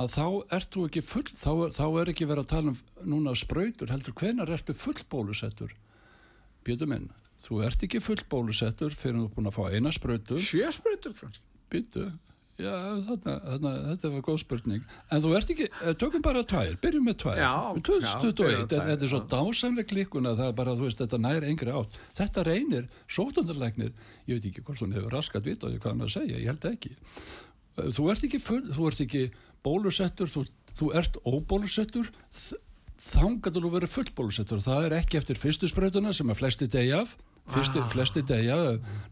að 0.00 0.10
þá 0.12 0.26
ert 0.58 0.68
þú 0.76 0.84
ekki 0.90 1.02
full 1.04 1.24
þá, 1.40 1.48
er- 1.66 1.72
þá 1.76 1.84
er 2.02 2.10
ekki 2.12 2.28
verið 2.28 2.44
að 2.44 2.52
tala 2.52 2.74
um 2.74 2.82
núna 3.14 3.32
sprautur 3.36 3.92
heldur 3.92 4.14
hvenar 4.20 4.52
ertu 4.58 4.76
full 4.76 5.00
bólusettur 5.12 5.72
Pétur 6.62 6.86
minn, 6.92 7.08
þú 7.42 7.62
ert 7.66 7.80
ekki 7.88 7.98
full 8.04 8.20
bólusettur 8.30 8.92
fyrir 8.94 9.18
þú 9.18 9.24
ert 9.30 9.34
búin 9.38 9.48
að 9.50 9.56
fá 9.56 9.64
eina 9.72 9.92
sprautu 9.96 10.36
Sjösprutur 10.40 11.16
kannski? 11.18 11.42
Býtu, 11.72 12.04
já, 12.62 12.72
þarna, 13.08 13.34
þarna, 13.48 13.72
þetta 13.90 14.10
var 14.14 14.24
góð 14.28 14.38
spurning. 14.42 14.86
En 15.12 15.22
þú 15.24 15.34
ert 15.38 15.52
ekki, 15.54 15.68
eh, 15.82 15.92
tökum 16.00 16.24
bara 16.24 16.42
tvær, 16.48 16.72
byrjum 16.82 17.06
með 17.10 17.16
tvær. 17.24 17.36
Já, 17.42 17.52
Með 17.76 17.82
já, 17.82 17.84
2021, 17.90 18.32
byrjum 18.38 18.64
með 18.72 18.90
þetta 18.92 19.06
er 19.08 19.12
svo 19.12 19.22
dásamleg 19.34 19.90
klikkuna, 19.92 20.34
það 20.38 20.50
er 20.52 20.56
bara, 20.62 20.76
þú 20.78 20.88
veist, 20.88 21.02
þetta 21.02 21.22
nær 21.26 21.46
engri 21.50 21.76
átt. 21.82 22.00
Þetta 22.22 22.46
reynir, 22.48 22.88
sótundarlegnir, 23.18 23.92
ég 24.28 24.38
veit 24.38 24.50
ekki 24.50 24.64
hvort 24.66 24.84
hún 24.86 24.96
hefur 24.96 25.16
raskat 25.18 25.46
vita 25.50 25.70
því 25.70 25.78
hvað 25.82 25.92
hann 25.92 26.06
að 26.08 26.14
segja, 26.16 26.38
ég 26.38 26.52
held 26.52 26.68
ekki. 26.72 26.96
þú 27.96 28.10
ert 28.12 28.26
ekki, 28.28 28.38
full, 28.40 28.62
þú 28.68 28.86
ert 28.90 29.00
ekki 29.06 29.22
bólusettur, 29.64 30.28
þú, 30.28 30.46
þú 30.76 30.92
ert 30.98 31.16
óbólusettur 31.24 32.10
þangaður 33.02 33.66
þú 33.66 33.70
verið 33.76 33.92
fullbólusettur 33.96 34.62
það 34.62 34.86
er 34.86 34.94
ekki 35.00 35.18
eftir 35.18 35.40
fyrstu 35.40 35.68
spröðuna 35.70 36.12
sem 36.14 36.28
að 36.30 36.38
flesti 36.38 36.68
degja 36.70 37.02
af 37.02 37.16
Fyrsti, 37.50 37.80
ah. 37.82 37.88
flesti 37.90 38.22
degja, 38.22 38.56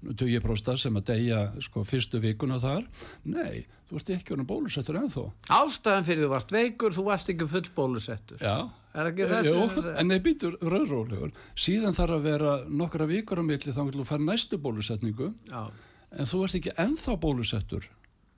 20% 0.06 0.78
sem 0.78 0.98
að 1.00 1.06
degja 1.10 1.40
sko, 1.64 1.82
fyrstu 1.84 2.20
vikuna 2.22 2.60
þar. 2.62 2.84
Nei, 3.26 3.64
þú 3.90 3.98
ert 3.98 4.12
ekki 4.14 4.34
orðin 4.36 4.48
bólusettur 4.48 4.98
ennþá. 5.00 5.24
Ástæðan 5.56 6.06
fyrir 6.06 6.24
þú 6.24 6.30
varst 6.30 6.54
veikur, 6.54 6.94
þú 6.94 7.04
varst 7.08 7.32
ekki 7.34 7.48
full 7.50 7.64
bólusettur. 7.76 8.38
Já, 8.38 8.70
er 8.94 9.10
Jú, 9.50 9.66
en 9.90 10.10
nei, 10.12 10.18
býtur 10.22 10.56
röðrólegur 10.62 11.34
síðan 11.58 11.96
þarf 11.98 12.20
að 12.20 12.28
vera 12.30 12.56
nokkra 12.70 13.10
vikur 13.10 13.42
á 13.42 13.44
milli 13.50 13.74
þá 13.74 13.82
vil 13.82 13.98
þú 13.98 14.08
fara 14.12 14.28
næstu 14.28 14.62
bólusetningu. 14.62 15.32
Já. 15.50 15.62
en 16.10 16.26
þú 16.26 16.44
ert 16.46 16.60
ekki 16.62 16.76
ennþá 16.86 17.20
bólusettur. 17.22 17.90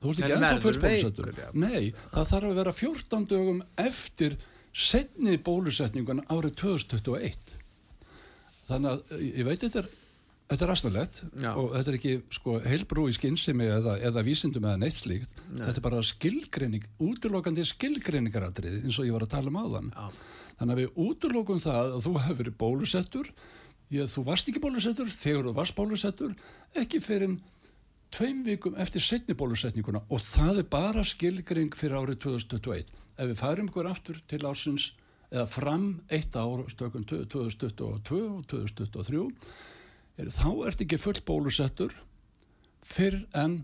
Þú 0.02 0.10
ert 0.10 0.24
ekki 0.24 0.38
ennþá 0.38 0.60
full 0.64 0.78
bólusettur. 0.80 1.32
veikur, 1.36 1.56
Nei, 1.60 1.92
það 2.16 2.30
þarf 2.32 2.48
að 2.50 2.60
vera 2.62 2.78
14 2.80 3.28
dögum 3.28 3.64
eftir 3.76 4.40
setni 4.72 5.36
bólusetningun 5.36 6.24
árið 6.32 6.56
2021 6.64 7.60
þannig 8.72 8.92
að 8.92 9.26
ég 9.28 9.48
veit 9.48 9.60
þetta 9.66 9.82
er 9.84 9.92
Þetta 10.52 10.66
er 10.66 10.70
aðstæðlegt 10.74 11.18
og 11.48 11.68
þetta 11.72 11.88
er 11.88 11.96
ekki 11.96 12.10
sko, 12.36 12.54
heilbrú 12.66 13.06
í 13.08 13.14
skinnsimi 13.16 13.68
eða, 13.72 13.94
eða 14.04 14.24
vísindum 14.26 14.66
eða 14.66 14.80
neitt 14.82 14.98
slíkt. 14.98 15.38
Nei. 15.46 15.62
Þetta 15.62 15.80
er 15.80 15.84
bara 15.86 16.02
skilgreining, 16.04 16.84
útlokandi 17.00 17.64
skilgreiningaratrið 17.70 18.82
eins 18.82 18.98
og 19.00 19.08
ég 19.08 19.16
var 19.16 19.24
að 19.24 19.32
tala 19.32 19.48
um 19.48 19.56
áðan. 19.62 19.88
Já. 19.94 20.18
Þannig 20.58 20.74
að 20.74 20.82
við 20.82 21.00
útlokum 21.06 21.62
það 21.62 21.80
að 21.80 22.04
þú 22.04 22.12
hefur 22.26 22.38
verið 22.42 22.58
bólusettur, 22.60 23.30
ég, 23.96 24.12
þú 24.12 24.26
varst 24.28 24.52
ekki 24.52 24.64
bólusettur, 24.66 25.14
þegar 25.24 25.48
þú 25.48 25.54
varst 25.56 25.78
bólusettur, 25.78 26.36
ekki 26.82 27.00
fyrir 27.06 27.38
tveim 28.12 28.44
vikum 28.44 28.76
eftir 28.82 29.00
setni 29.00 29.38
bólusetninguna 29.38 30.04
og 30.12 30.20
það 30.20 30.60
er 30.60 30.68
bara 30.68 31.06
skilgreining 31.06 31.72
fyrir 31.78 31.96
árið 31.96 32.26
2021. 32.26 32.92
Ef 33.16 33.30
við 33.30 33.40
færum 33.40 33.72
ykkur 33.72 33.88
aftur 33.88 34.20
til 34.28 34.44
ásins 34.44 34.90
eða 35.32 35.48
fram 35.48 35.86
eitt 36.12 36.36
ár 36.36 36.64
stökun 36.70 37.06
2022 37.08 37.88
og 37.88 38.00
2023 38.50 39.22
er, 40.20 40.28
þá 40.28 40.48
ert 40.68 40.84
ekki 40.84 41.00
full 41.00 41.20
bólusettur 41.26 41.94
fyrir 42.84 43.24
en 43.38 43.62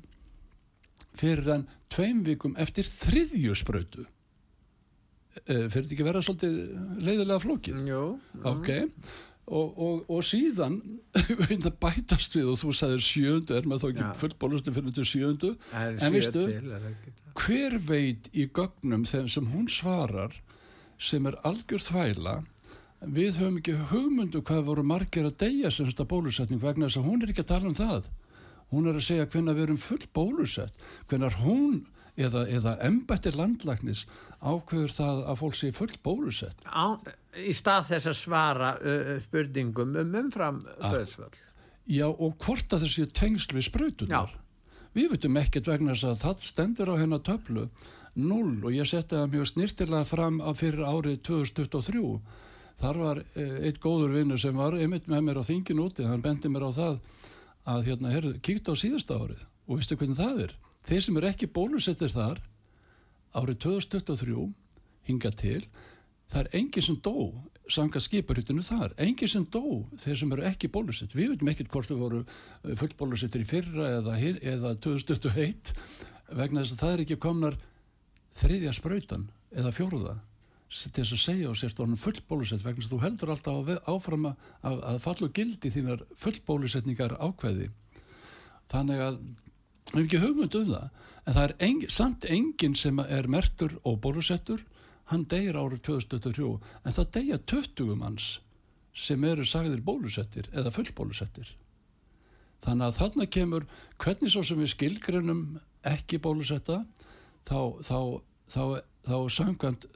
fyrir 1.18 1.50
en 1.52 1.66
tveim 1.92 2.22
vikum 2.26 2.56
eftir 2.60 2.88
þriðju 2.88 3.56
spröytu 3.58 4.04
e, 5.44 5.66
fyrir 5.68 5.84
þetta 5.84 5.96
ekki 5.96 6.08
vera 6.08 6.24
svolítið 6.24 6.58
leiðilega 7.02 7.42
flókið? 7.42 7.80
Jó, 7.88 8.02
ok. 8.48 8.70
Og, 9.48 9.78
og, 9.80 10.10
og 10.12 10.24
síðan 10.28 10.76
bætast 11.84 12.36
við 12.36 12.50
og 12.52 12.58
þú 12.60 12.72
sagðir 12.76 13.04
sjöndu 13.04 13.56
er 13.56 13.68
maður 13.68 13.86
þá 13.86 13.88
ekki 13.92 14.04
ja. 14.04 14.10
full 14.22 14.34
bólusettur 14.40 14.76
fyrir 14.76 14.92
þetta 14.92 15.08
sjöndu 15.12 15.54
en 15.76 16.12
veistu 16.12 16.44
hver 17.38 17.78
veit 17.88 18.28
í 18.36 18.44
gögnum 18.52 19.06
þeim 19.08 19.30
sem 19.32 19.48
hún 19.52 19.68
svarar 19.72 20.36
sem 20.98 21.26
er 21.30 21.38
algjör 21.46 21.84
þvæla. 21.84 22.38
Við 23.14 23.38
höfum 23.38 23.58
ekki 23.60 23.76
hugmyndu 23.92 24.42
hvað 24.42 24.64
voru 24.66 24.84
margir 24.86 25.28
að 25.28 25.36
deyja 25.44 25.70
sem 25.70 25.86
þetta 25.86 26.08
bólusetning 26.10 26.62
vegna 26.62 26.88
þess 26.88 27.00
að 27.00 27.10
hún 27.10 27.22
er 27.22 27.32
ekki 27.32 27.44
að 27.44 27.52
tala 27.52 27.70
um 27.70 27.78
það. 27.78 28.08
Hún 28.72 28.88
er 28.90 28.98
að 28.98 29.06
segja 29.06 29.28
hvernig 29.30 29.56
við 29.56 29.68
erum 29.68 29.80
full 29.80 30.02
bólusett 30.12 30.88
hvernig 31.08 31.38
hún 31.44 31.78
eða, 32.18 32.42
eða 32.50 32.74
embættir 32.88 33.38
landlagnis 33.38 34.04
ákveður 34.42 34.94
það 34.96 35.22
að 35.30 35.40
fólk 35.42 35.58
sé 35.58 35.70
full 35.76 35.94
bólusett. 36.04 36.66
Á, 36.66 36.98
í 37.38 37.54
stað 37.56 37.92
þess 37.92 38.10
að 38.10 38.18
svara 38.18 38.72
uh, 38.78 39.14
spurningum 39.24 39.94
um 40.02 40.18
umfram 40.22 40.60
döðsvöld 40.82 41.38
Já 41.88 42.04
og 42.10 42.34
hvort 42.44 42.74
að 42.74 42.84
þessi 42.84 43.06
tengsl 43.16 43.54
við 43.56 43.68
spröytunar 43.70 44.34
við 44.96 45.14
veitum 45.14 45.38
ekkert 45.40 45.70
vegna 45.70 45.94
þess 45.94 46.10
að 46.10 46.22
það 46.24 46.44
stendur 46.48 46.92
á 46.92 47.00
hennar 47.00 47.24
töflu 47.24 47.68
0 48.18 48.66
og 48.66 48.74
ég 48.74 48.88
setti 48.88 49.16
það 49.16 49.32
mjög 49.34 49.48
snirtilega 49.52 50.06
fram 50.08 50.38
fyrir 50.58 50.84
árið 50.84 51.20
2023 51.28 52.02
þar 52.78 53.00
var 53.02 53.20
eh, 53.34 53.58
eitt 53.68 53.80
góður 53.82 54.14
vinnu 54.16 54.38
sem 54.38 54.56
var 54.56 54.76
einmitt 54.78 55.08
með 55.10 55.24
mér 55.26 55.40
á 55.42 55.48
þingin 55.48 55.82
úti 55.82 56.06
hann 56.06 56.22
bendi 56.24 56.50
mér 56.50 56.68
á 56.68 56.72
það 56.74 57.00
að 57.68 57.90
hérna, 57.90 58.12
herru, 58.14 58.32
kíkt 58.42 58.70
á 58.70 58.74
síðasta 58.78 59.18
árið 59.18 59.44
og 59.68 59.78
veistu 59.80 59.98
hvernig 59.98 60.18
það 60.18 60.42
er? 60.46 60.56
Þeir 60.88 61.04
sem 61.04 61.20
er 61.20 61.28
ekki 61.28 61.50
bólusettir 61.52 62.12
þar 62.14 62.40
árið 63.36 63.60
2023 63.66 64.48
hinga 65.08 65.32
til 65.36 65.62
það 66.28 66.42
er 66.42 66.50
enginn 66.60 66.86
sem 66.88 66.98
dó 67.04 67.14
sanga 67.68 68.00
skiparhyttinu 68.00 68.62
þar, 68.64 68.94
enginn 68.96 69.28
sem 69.28 69.44
dó 69.44 69.84
þeir 70.00 70.20
sem 70.22 70.30
eru 70.32 70.44
ekki 70.48 70.70
bólusett, 70.72 71.12
við 71.16 71.34
veitum 71.34 71.50
ekkert 71.52 71.72
hvort 71.72 71.90
þau 71.90 71.98
voru 72.00 72.20
eh, 72.24 72.76
fullbólusettir 72.80 73.44
í 73.44 73.48
fyrra 73.48 73.90
eða, 73.98 74.16
eða 74.54 74.74
2021 74.80 75.74
vegna 76.38 76.62
þess 76.62 76.76
að 76.76 76.82
það 76.84 76.94
er 76.94 77.04
ekki 77.04 77.18
komnar 77.20 77.58
þriðja 78.38 78.74
spröytan 78.76 79.28
eða 79.54 79.74
fjóruða 79.74 80.18
til 80.68 80.92
þess 80.92 81.14
að 81.16 81.20
segja 81.22 81.48
og 81.48 81.56
sérst 81.56 81.78
orðin 81.80 82.00
fullbólusett 82.00 82.64
vegna 82.64 82.84
að 82.84 82.90
þú 82.92 82.98
heldur 83.00 83.30
alltaf 83.32 83.68
áfram 83.88 84.26
að, 84.28 84.48
að, 84.60 84.80
að 84.90 84.98
fallu 85.00 85.28
gildi 85.32 85.70
þínar 85.72 86.02
fullbólusetningar 86.20 87.14
ákveði. 87.16 87.70
Þannig 88.68 89.00
að 89.00 89.16
við 89.18 89.94
hefum 89.94 90.02
ekki 90.02 90.20
hugmynd 90.20 90.58
um 90.58 90.72
það 90.74 90.90
en 91.24 91.36
það 91.38 91.44
er 91.46 91.54
eng, 91.64 91.86
samt 91.88 92.26
enginn 92.28 92.76
sem 92.76 93.00
er 93.00 93.30
mertur 93.32 93.78
og 93.88 93.96
bólusettur 94.04 94.60
hann 95.08 95.24
deyir 95.24 95.56
árið 95.56 95.80
2023 95.88 96.50
en 96.84 96.96
það 96.98 97.10
deyja 97.16 97.40
20 97.54 97.96
manns 97.96 98.28
sem 98.92 99.24
eru 99.24 99.46
sagðir 99.48 99.80
bólusettir 99.84 100.50
eða 100.52 100.74
fullbólusettir. 100.74 101.48
Þannig 102.60 102.88
að 102.88 102.98
þarna 102.98 103.26
kemur 103.30 103.66
hvernig 104.02 104.34
svo 104.34 104.44
sem 104.44 104.60
við 104.60 104.74
skilgrunum 104.74 105.42
ekki 105.86 106.20
bólusetta 106.20 106.82
þá, 107.48 107.60
þá, 107.84 107.98
þá, 108.52 108.62
þá 109.08 109.16
samkvæmt 109.32 109.88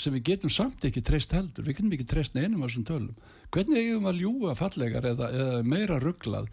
sem 0.00 0.14
við 0.16 0.24
getum 0.30 0.50
samt 0.50 0.84
ekki 0.86 1.02
treyst 1.06 1.34
heldur. 1.34 1.66
Við 1.66 1.78
getum 1.78 1.92
ekki 1.94 2.08
treyst 2.10 2.34
neinum 2.34 2.64
á 2.64 2.66
þessum 2.66 2.86
tölum. 2.88 3.18
Hvernig 3.54 3.82
eigum 3.82 4.08
að 4.10 4.22
ljúa 4.24 4.54
fallegar 4.58 5.06
eða, 5.06 5.28
eða 5.30 5.60
meira 5.66 6.00
rugglað 6.02 6.48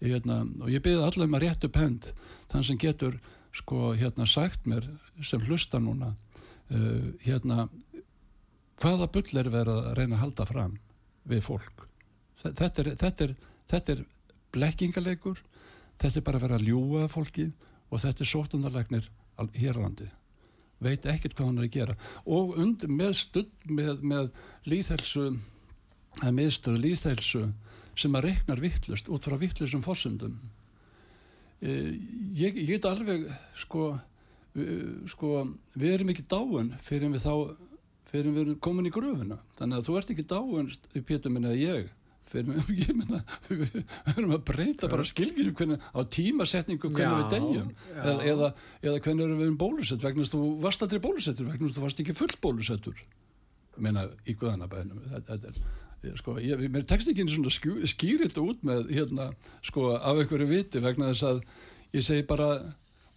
hérna, 0.00 0.40
og 0.62 0.72
ég 0.72 0.82
byrði 0.82 1.04
allavega 1.04 1.28
um 1.28 1.38
rétt 1.42 1.66
upp 1.68 1.78
hend 1.78 2.08
þann 2.50 2.66
sem 2.66 2.80
getur 2.80 3.18
sko 3.54 3.92
hérna 3.98 4.26
sagt 4.30 4.66
mér 4.70 4.86
sem 5.26 5.42
hlusta 5.44 5.80
núna 5.82 6.14
uh, 6.14 7.10
hérna 7.24 7.68
hvaða 8.80 9.10
bull 9.12 9.36
er 9.36 9.50
verið 9.52 9.76
að 9.76 9.92
reyna 9.98 10.16
að 10.16 10.22
halda 10.24 10.48
fram 10.48 10.76
við 11.28 11.44
fólk? 11.44 11.86
Þetta 12.40 12.70
er, 12.82 12.92
þetta 13.02 13.26
er, 13.26 13.34
þetta 13.68 13.94
er 13.94 14.04
blekkingaleikur 14.56 15.42
þetta 16.00 16.16
er 16.16 16.26
bara 16.26 16.40
að 16.40 16.46
vera 16.46 16.60
að 16.60 16.68
ljúa 16.70 17.08
fólki 17.12 17.50
og 17.90 18.00
þetta 18.00 18.24
er 18.24 18.30
sótunarlegnir 18.30 19.10
hér 19.56 19.78
á 19.78 19.84
landi. 19.84 20.08
Veit 20.80 21.06
ekkert 21.08 21.36
hvað 21.36 21.50
hann 21.50 21.60
er 21.60 21.68
að 21.68 21.74
gera. 21.74 21.96
Og 22.24 22.54
und, 22.60 22.86
með 22.88 23.16
studd 23.20 23.66
með, 23.68 24.00
með 24.00 24.30
líðhelsu 24.68 25.26
að 26.20 26.36
miðstöðu 26.36 26.82
líðhelsu 26.84 27.42
sem 27.98 28.16
að 28.16 28.26
reknar 28.28 28.62
vittlust 28.62 29.10
út 29.12 29.26
frá 29.26 29.36
vittlusum 29.40 29.82
fórsöndum 29.84 30.36
e, 31.60 31.70
ég, 32.36 32.56
ég 32.56 32.74
get 32.74 32.88
alveg 32.88 33.26
sko, 33.58 33.92
vi, 34.56 34.66
sko 35.10 35.44
við 35.74 35.96
erum 35.96 36.12
ekki 36.14 36.26
dáin 36.30 36.72
fyrir 36.84 37.12
við 37.12 37.24
þá 37.26 37.34
fyrir 38.10 38.34
við 38.34 38.42
erum 38.44 38.60
komin 38.64 38.90
í 38.90 38.94
gröfuna 38.94 39.40
þannig 39.58 39.80
að 39.80 39.88
þú 39.88 39.98
ert 40.00 40.14
ekki 40.14 40.28
dáin 40.30 40.70
í 40.96 41.04
pétum 41.06 41.36
minna 41.36 41.52
eða 41.54 41.76
ég 41.80 41.90
við 43.48 43.80
erum 44.14 44.34
að 44.36 44.44
breyta 44.50 44.90
bara 44.90 45.06
skilgjum 45.08 45.54
hvernig, 45.58 45.82
á 45.90 46.00
tímasetningu 46.16 46.90
hvernig 46.90 47.06
já, 47.06 47.18
við 47.18 47.34
degjum 47.34 47.70
eða, 47.96 48.16
eða, 48.32 48.50
eða 48.84 49.02
hvernig 49.04 49.26
erum 49.26 49.42
við 49.42 49.52
um 49.52 49.60
bólusett 49.60 50.06
vegna 50.06 50.26
þú 50.30 50.42
varst 50.62 50.86
aldrei 50.86 51.02
bólusettur 51.02 51.50
vegna 51.50 51.72
þú 51.74 51.84
varst 51.86 52.02
ekki 52.04 52.16
full 52.16 52.32
bólusettur. 52.42 53.04
Menna 53.80 54.06
í 54.28 54.36
guðanabænum 54.38 55.06
þetta 55.14 55.40
er 55.50 55.62
sko, 56.20 56.36
ég, 56.40 56.60
mér 56.72 56.86
tekst 56.88 57.10
ekki 57.10 57.24
einu 57.24 57.32
svona 57.34 57.52
skýr 57.90 58.22
þetta 58.24 58.44
út 58.44 58.62
með 58.66 58.92
hérna, 58.94 59.30
sko, 59.66 59.94
af 59.98 60.22
einhverju 60.22 60.48
viti 60.48 60.80
vegna 60.82 61.10
þess 61.12 61.26
að 61.28 61.42
ég 61.96 62.06
segi 62.06 62.24
bara 62.28 62.50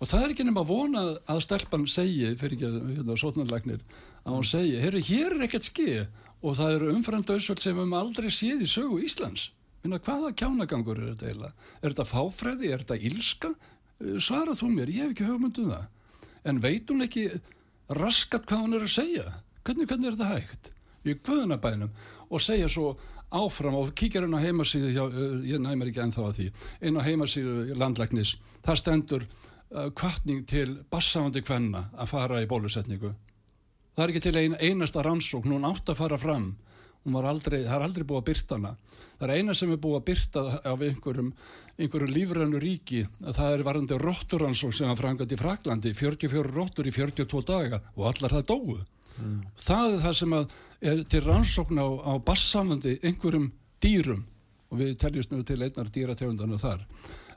og 0.03 0.09
það 0.09 0.26
er 0.26 0.34
ekki 0.34 0.45
nema 0.47 0.66
vona 0.68 1.03
að 1.32 1.43
stelpann 1.45 1.86
segi, 1.88 2.34
fyrir 2.39 2.57
ekki 2.57 2.68
að 2.68 2.80
hérna, 2.97 3.18
sótnarlegnir 3.20 3.86
að 4.24 4.36
hún 4.36 4.47
segi, 4.47 4.76
heyrðu, 4.84 5.03
hér 5.07 5.38
er 5.38 5.45
ekkert 5.47 5.70
skið 5.70 6.01
og 6.44 6.58
það 6.60 6.78
eru 6.78 6.94
umframdauðsvöld 6.98 7.62
sem 7.64 7.76
við 7.76 7.86
hefum 7.86 7.96
aldrei 7.98 8.30
séð 8.34 8.66
í 8.66 8.70
sögu 8.70 9.00
Íslands. 9.04 9.48
Minna, 9.84 10.00
hvaða 10.04 10.34
kjánagangur 10.39 11.00
er 11.00 11.14
þetta 11.14 11.30
eiginlega? 11.30 11.70
Er 11.80 11.94
þetta 11.94 12.06
fáfræði, 12.08 12.72
er 12.72 12.84
þetta 12.84 12.98
ílska 13.10 13.52
eh, 13.54 14.18
svarað 14.20 14.60
þú 14.62 14.70
mér, 14.74 14.91
ég 14.91 15.06
hef 15.06 15.16
ekki 15.16 15.28
hugmynduð 15.28 15.66
um 15.66 15.74
það. 15.74 15.88
En 16.52 16.60
veit 16.64 16.91
hún 16.91 17.06
ekki 17.06 17.26
raskat 17.94 18.48
hvað 18.50 18.64
hún 18.66 18.78
er 18.78 18.86
að 18.86 18.94
segja? 18.96 19.26
Hvernig, 19.64 19.89
hvernig 19.91 20.10
er 20.10 20.18
þetta 20.18 20.32
hægt? 20.34 20.70
Í 21.04 21.16
guðunabænum 21.20 21.96
og 22.30 22.44
segja 22.44 22.70
svo 22.72 22.94
áfram 23.34 23.80
og 23.80 23.91
kíkja 23.98 24.22
hérna 24.22 24.39
á 24.39 24.46
heimasíðu 24.46 24.91
hjá, 24.94 25.04
eh, 25.08 25.39
ég 25.52 25.64
næmur 25.64 25.91
ekki 25.91 26.04
ennþá 26.04 26.28
að 26.28 26.38
því 26.39 26.50
inn 26.88 27.00
á 27.00 27.08
heimasíðu 27.08 27.80
landlæknis. 27.80 28.38
Það 28.64 28.80
stendur 28.80 29.28
kvartning 29.98 30.44
til 30.46 30.84
bassáandi 30.91 31.41
kvenna 31.41 31.88
að 31.98 32.12
fara 32.12 32.41
í 32.44 32.50
bólusetningu 32.50 33.14
það 33.94 34.04
er 34.04 34.14
ekki 34.14 34.24
til 34.26 34.39
ein, 34.41 34.58
einasta 34.60 35.04
rannsókn. 35.06 35.54
Hún 35.56 35.68
átt 35.70 35.91
að 35.94 36.00
fara 36.02 36.20
fram. 36.22 36.54
Aldrei, 37.04 37.66
það 37.66 37.76
er 37.76 37.86
aldrei 37.88 38.06
búið 38.08 38.22
að 38.22 38.28
byrta 38.30 38.58
hana. 38.58 38.76
Það 39.20 39.28
er 39.28 39.34
eina 39.38 39.54
sem 39.56 39.72
er 39.72 39.80
búið 39.84 39.98
að 39.98 40.06
byrta 40.08 40.41
af 40.72 40.82
einhverjum, 40.88 41.30
einhverjum 41.78 42.14
lífrænu 42.16 42.62
ríki 42.64 43.04
að 43.24 43.38
það 43.38 43.58
er 43.58 43.64
varandi 43.68 44.00
rótturansók 44.00 44.74
sem 44.76 44.89
var 44.89 45.00
frangat 45.00 45.32
í 45.36 45.39
Fraklandi 45.39 45.94
44 45.96 46.50
róttur 46.50 46.88
í 46.88 46.94
42 46.96 47.44
daga 47.48 47.82
og 47.96 48.10
allar 48.10 48.38
það 48.39 48.50
dóu. 48.54 48.82
Mm. 49.14 49.44
það 49.62 49.91
er 49.91 50.00
það 50.02 50.16
sem 50.18 50.32
er 50.34 51.02
til 51.06 51.20
rannsókn 51.22 51.78
á, 51.78 51.86
á 51.86 52.14
bassamöndi 52.26 52.96
einhverjum 53.06 53.52
dýrum. 53.84 54.24
Og 54.74 54.80
við 54.80 54.96
teljumst 55.04 55.32
nú 55.32 55.44
til 55.46 55.62
einnar 55.62 55.91
dýrategundanu 55.94 56.58
þar. 56.58 56.82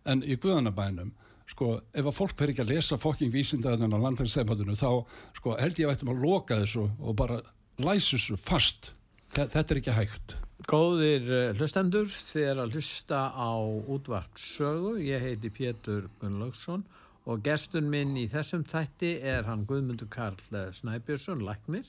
En 0.09 0.23
í 0.25 0.39
Guðanabænum 0.41 1.13
sko, 1.51 1.77
ef 1.93 2.09
að 2.09 2.17
fólk 2.17 2.35
fer 2.39 2.53
ekki 2.53 2.65
að 2.65 2.73
lesa 2.75 2.99
fokking 3.01 3.35
vísindaðan 3.35 3.95
á 3.95 4.05
landhagsstefnatunu 4.07 4.79
þá 4.79 4.91
sko, 5.39 5.55
held 5.61 5.79
ég 5.79 5.91
að 5.91 5.97
ættum 5.97 6.15
að 6.15 6.25
loka 6.25 6.59
þessu 6.63 6.89
og 6.99 7.17
bara 7.19 7.39
læsa 7.83 8.17
þessu 8.17 8.41
fast 8.41 8.93
þetta 9.37 9.65
er 9.69 9.83
ekki 9.83 9.97
hægt 9.97 10.37
Góðir 10.65 11.27
eh, 11.29 11.51
hlustendur, 11.55 12.09
er 12.41 12.59
að 12.59 12.79
hlusta 12.79 13.29
á 13.37 13.61
útvarpsögu. 13.93 14.95
Ég 15.05 15.21
heiti 15.21 15.51
Pétur 15.53 16.07
Gunnlaugsson 16.17 16.81
og 17.29 17.43
gestun 17.45 17.91
minn 17.93 18.17
í 18.17 18.25
þessum 18.33 18.65
þætti 18.65 19.13
er 19.21 19.45
hann 19.47 19.67
Guðmundur 19.69 20.09
Karl 20.09 20.41
Snæbjörnsson, 20.73 21.45
Læknir. 21.45 21.85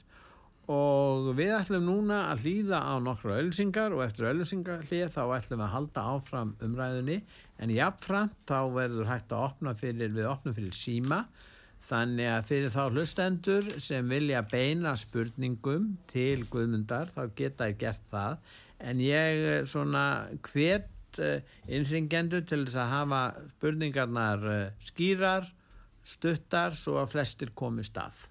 Og 0.68 1.32
við 1.38 1.55
ætlum 1.55 1.88
núna 1.88 2.26
að 2.34 2.43
hlýða 2.43 2.84
á 2.84 2.93
nokkru 2.99 3.38
ölsingar 3.38 3.95
og 3.95 4.03
eftir 4.03 4.28
ölsingar 4.34 4.84
hlýða 4.89 5.14
þá 5.16 5.22
ætlum 5.39 5.62
við 5.62 5.66
að 5.70 5.76
halda 5.78 6.05
áfram 6.12 6.55
umræðunni. 6.68 7.22
En 7.58 7.74
jáfnframt 7.74 8.38
þá 8.49 8.60
verður 8.76 9.10
hægt 9.10 9.34
að 9.34 9.45
opna 9.47 9.74
fyrir, 9.78 10.14
við 10.14 10.30
opnum 10.30 10.55
fyrir 10.55 10.76
síma. 10.78 11.24
Þannig 11.88 12.30
að 12.30 12.47
fyrir 12.49 12.74
þá 12.74 12.84
hlustendur 12.91 13.68
sem 13.82 14.08
vilja 14.10 14.41
beina 14.49 14.95
spurningum 14.97 15.91
til 16.10 16.45
Guðmundar 16.51 17.12
þá 17.14 17.22
geta 17.38 17.70
ég 17.70 17.78
gert 17.82 18.10
það 18.12 18.39
en 18.78 19.01
ég 19.01 19.43
eh, 19.51 19.60
svona 19.70 20.05
hvet 20.49 21.22
eh, 21.22 21.45
innringendur 21.70 22.43
til 22.45 22.66
þess 22.66 22.82
að 22.82 22.93
hafa 22.93 23.22
spurningarnar 23.55 24.47
eh, 24.53 24.88
skýrar, 24.89 25.47
stuttar 26.05 26.76
svo 26.78 26.99
að 27.01 27.14
flestir 27.16 27.53
komi 27.58 27.86
stað. 27.86 28.26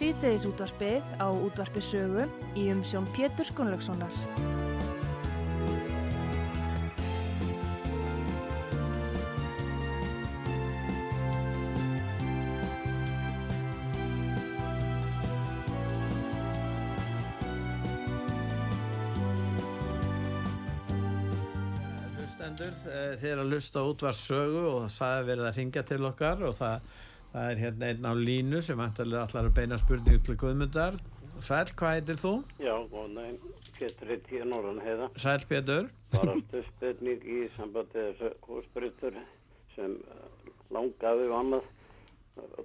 Sýteðis 0.00 0.46
útvarpið 0.48 1.10
á 1.20 1.28
útvarpisögu 1.28 2.22
í 2.56 2.70
umsjón 2.72 3.04
Pétur 3.12 3.44
Skunlökssonar. 3.44 4.14
þeir 23.20 23.40
að 23.42 23.52
lusta 23.52 23.84
út 23.84 24.00
var 24.04 24.16
sögu 24.16 24.64
og 24.70 24.88
það 24.92 25.18
er 25.18 25.28
verið 25.28 25.50
að 25.50 25.56
ringja 25.60 25.82
til 25.92 26.00
okkar 26.08 26.42
og 26.48 26.56
það, 26.56 26.88
það 27.32 27.50
er 27.52 27.60
hérna 27.64 27.88
einn 27.92 28.06
á 28.10 28.12
línu 28.18 28.60
sem 28.62 28.80
allar 28.80 29.26
að 29.40 29.50
beina 29.56 29.78
spurningu 29.80 30.22
til 30.26 30.36
Guðmundar. 30.40 30.98
Sæl, 31.40 31.70
hvað 31.78 31.94
heitir 31.96 32.18
þú? 32.20 32.32
Já, 32.60 32.74
góð 32.92 33.06
næn, 33.16 33.36
Pétur 33.78 34.10
heiti 34.12 34.36
ég 34.40 34.48
Norran 34.50 34.80
heiða. 34.84 35.06
Sæl, 35.16 35.40
Pétur. 35.48 35.86
Bara 36.12 36.34
aftur 36.36 36.64
spurning 36.74 37.22
í 37.24 37.38
sambandi 37.56 38.02
þessu 38.10 38.32
húsbryttur 38.48 39.16
sem 39.76 39.94
eh, 39.94 40.50
langaði 40.74 41.28
og 41.30 41.36
annað. 41.38 41.68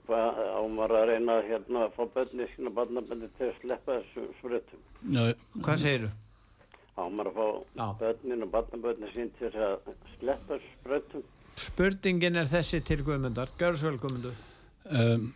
Hvað 0.06 0.38
ámar 0.60 0.92
að 0.96 1.08
reyna 1.10 1.34
hérna 1.44 1.86
að 1.88 1.96
fá 1.98 2.04
bönni 2.16 2.46
sína 2.54 2.72
barnaböndi 2.76 3.28
til 3.36 3.48
að 3.50 3.56
sleppa 3.60 3.96
þessu 3.98 4.22
spryttum 4.38 4.84
Hvað 5.66 5.80
segir 5.82 6.06
þú? 6.06 6.12
ámar 7.02 7.28
að 7.32 7.40
fá 7.76 7.88
börnin 8.00 8.46
og 8.46 8.52
barnabörnin 8.54 9.12
sín 9.12 9.32
til 9.40 9.50
að 9.52 9.90
sleppa 10.14 10.60
spröttum 10.70 11.26
Spurningin 11.60 12.40
er 12.40 12.48
þessi 12.48 12.80
til 12.88 13.02
Guðmundar. 13.04 13.52
Gjör 13.60 13.76
svo 13.82 13.92
vel 13.92 14.00
Guðmundur 14.06 14.38
um, 14.92 15.28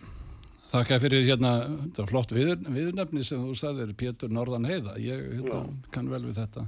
Þakka 0.69 0.99
fyrir 1.01 1.23
hérna 1.25 1.51
þetta 1.65 2.01
er 2.03 2.09
flott 2.11 2.31
við, 2.35 2.49
viðnefni 2.69 3.23
sem 3.25 3.41
þú 3.41 3.55
sagðir 3.57 3.95
Pétur 3.97 4.29
Norðan 4.29 4.67
Heiða. 4.69 4.99
Ég 5.01 5.23
hérna, 5.39 5.63
kann 5.89 6.11
vel 6.11 6.21
við 6.27 6.37
þetta 6.43 6.67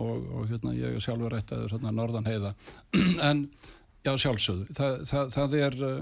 og, 0.00 0.22
og 0.32 0.46
hérna 0.48 0.72
ég 0.72 0.96
er 0.96 1.04
sjálfur 1.04 1.34
rættaður 1.34 1.74
hérna, 1.76 1.92
Norðan 1.92 2.28
Heiða. 2.30 2.54
En 3.28 3.42
já 4.04 4.14
sjálfsögðu 4.20 4.76
það, 4.76 4.96
það, 5.10 5.30
það 5.36 5.56
er 5.60 5.76
uh, 5.84 6.00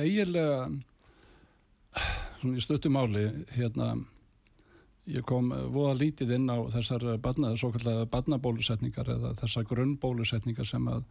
eiginlega 0.00 0.60
svona 2.40 2.56
í 2.56 2.64
stuttumáli 2.64 3.24
hérna 3.56 3.90
ég 5.10 5.24
kom 5.26 5.50
voða 5.72 5.96
lítið 5.98 6.36
inn 6.36 6.52
á 6.52 6.60
þessar 6.76 7.04
badna, 7.24 7.54
svo 7.58 7.72
kallega 7.74 8.06
badnabólusetningar 8.12 9.10
eða 9.16 9.32
þessar 9.40 9.66
grunnbólusetningar 9.70 10.68
sem 10.68 10.86
að, 10.92 11.02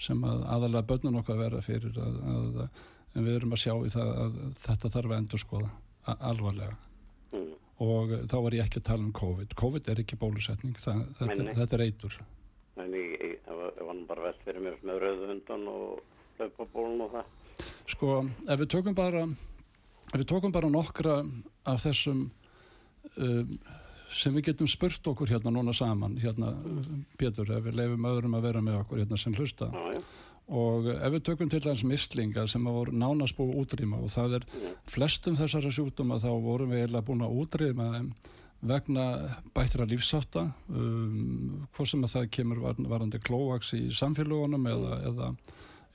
sem 0.00 0.24
að 0.26 0.42
aðalega 0.56 0.88
börnun 0.90 1.20
okkar 1.20 1.38
verða 1.38 1.62
fyrir 1.64 2.00
að, 2.00 2.18
að, 2.34 2.60
en 3.14 3.26
við 3.26 3.38
erum 3.38 3.54
að 3.54 3.62
sjá 3.64 3.74
í 3.74 3.92
það 3.94 4.10
að 4.24 4.40
þetta 4.64 4.92
þarf 4.96 5.12
að 5.12 5.18
endur 5.18 5.42
skoða 5.42 5.70
alvarlega. 6.14 6.76
Mm. 7.34 7.52
og 7.82 8.12
þá 8.30 8.34
var 8.44 8.54
ég 8.54 8.62
ekki 8.68 8.78
að 8.78 8.86
tala 8.86 9.02
um 9.02 9.14
COVID. 9.18 9.54
COVID 9.58 9.88
er 9.90 10.00
ekki 10.04 10.18
bólusetning, 10.20 10.76
það, 10.78 11.00
þetta, 11.18 11.46
þetta 11.58 11.76
er 11.76 11.84
eitur. 11.88 12.18
Nei, 12.78 12.86
ég, 12.94 13.48
var 13.48 14.02
bara 14.08 14.28
veld 14.28 14.44
fyrir 14.44 14.62
mér 14.62 14.76
með 14.86 15.00
rauðundan 15.02 15.66
og 15.72 16.38
hlaupabólun 16.38 17.02
og 17.06 17.16
það. 17.16 17.32
Sko, 17.90 18.12
ef 18.50 18.62
við 18.62 18.70
tökum 18.74 18.96
bara 18.98 19.24
ef 19.26 20.20
við 20.20 20.28
tökum 20.30 20.54
bara 20.54 20.70
nokkra 20.70 21.18
af 21.70 21.82
þessum 21.84 22.26
um, 23.18 23.56
sem 24.14 24.34
við 24.36 24.50
getum 24.50 24.68
spurt 24.70 25.06
okkur 25.10 25.32
hérna 25.34 25.52
núna 25.54 25.74
saman 25.74 26.18
hérna 26.22 26.52
Pétur, 27.18 27.50
ef 27.50 27.64
við 27.66 27.78
lefum 27.80 28.06
öðrum 28.10 28.36
að 28.38 28.46
vera 28.48 28.62
með 28.62 28.80
okkur 28.82 29.02
hérna 29.02 29.18
sem 29.20 29.34
hlusta 29.34 29.70
og 30.52 30.88
ef 30.92 31.12
við 31.14 31.22
tökum 31.24 31.50
til 31.50 31.62
þess 31.64 31.86
mislinga 31.88 32.44
sem 32.50 32.66
að 32.68 32.78
voru 32.78 32.96
nánast 33.00 33.36
búið 33.38 33.60
útrýma 33.62 34.00
og 34.04 34.12
það 34.12 34.38
er 34.38 34.46
flestum 34.90 35.38
þessara 35.38 35.72
sjúkdóma 35.72 36.20
þá 36.20 36.30
vorum 36.44 36.72
við 36.74 36.82
eiginlega 36.82 37.06
búin 37.08 37.24
að 37.24 37.36
útrýma 37.40 37.88
vegna 38.64 39.06
bættra 39.56 39.86
lífsáta 39.88 40.46
um, 40.68 41.64
hvort 41.72 41.90
sem 41.90 42.04
að 42.04 42.16
það 42.16 42.30
kemur 42.36 42.62
varandi 42.64 43.20
klóvaks 43.24 43.72
í 43.76 43.86
samfélagunum 43.92 44.68
eða, 44.68 44.98
eða, 45.10 45.30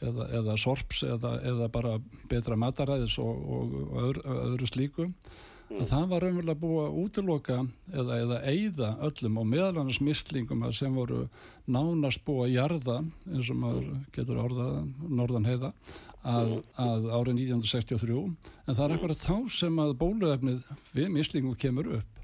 eða, 0.02 0.28
eða 0.42 0.58
sorps 0.62 1.04
eða 1.06 1.70
bara 1.74 1.98
betra 2.30 2.58
mataræðis 2.58 3.20
og, 3.22 3.46
og 3.54 4.02
öðru, 4.04 4.26
öðru 4.50 4.70
slíku 4.70 5.10
að 5.70 5.86
það 5.92 6.06
var 6.10 6.24
raunverulega 6.26 6.60
búið 6.60 6.84
að 6.84 7.00
útiloka 7.04 7.58
eða, 7.94 8.20
eða 8.24 8.38
eigða 8.50 8.90
öllum 9.06 9.40
og 9.42 9.50
meðalannars 9.52 10.02
mislingum 10.02 10.66
sem 10.74 10.96
voru 10.98 11.26
nánast 11.70 12.24
búið 12.26 12.46
að 12.48 12.56
jarða 12.56 12.96
eins 13.30 13.52
og 13.54 13.60
maður 13.62 13.90
getur 14.16 14.42
orðað 14.42 14.80
norðan 15.20 15.50
heiða 15.50 15.74
að, 16.24 16.56
að 16.76 17.06
árið 17.14 17.44
1963 17.46 18.24
en 18.24 18.74
það 18.74 18.86
er 18.86 18.96
eitthvað 18.96 19.22
þá 19.22 19.60
sem 19.60 19.84
að 19.84 19.94
bóluefnið 20.02 20.72
við 20.96 21.14
mislingum 21.14 21.60
kemur 21.60 21.94
upp. 22.00 22.18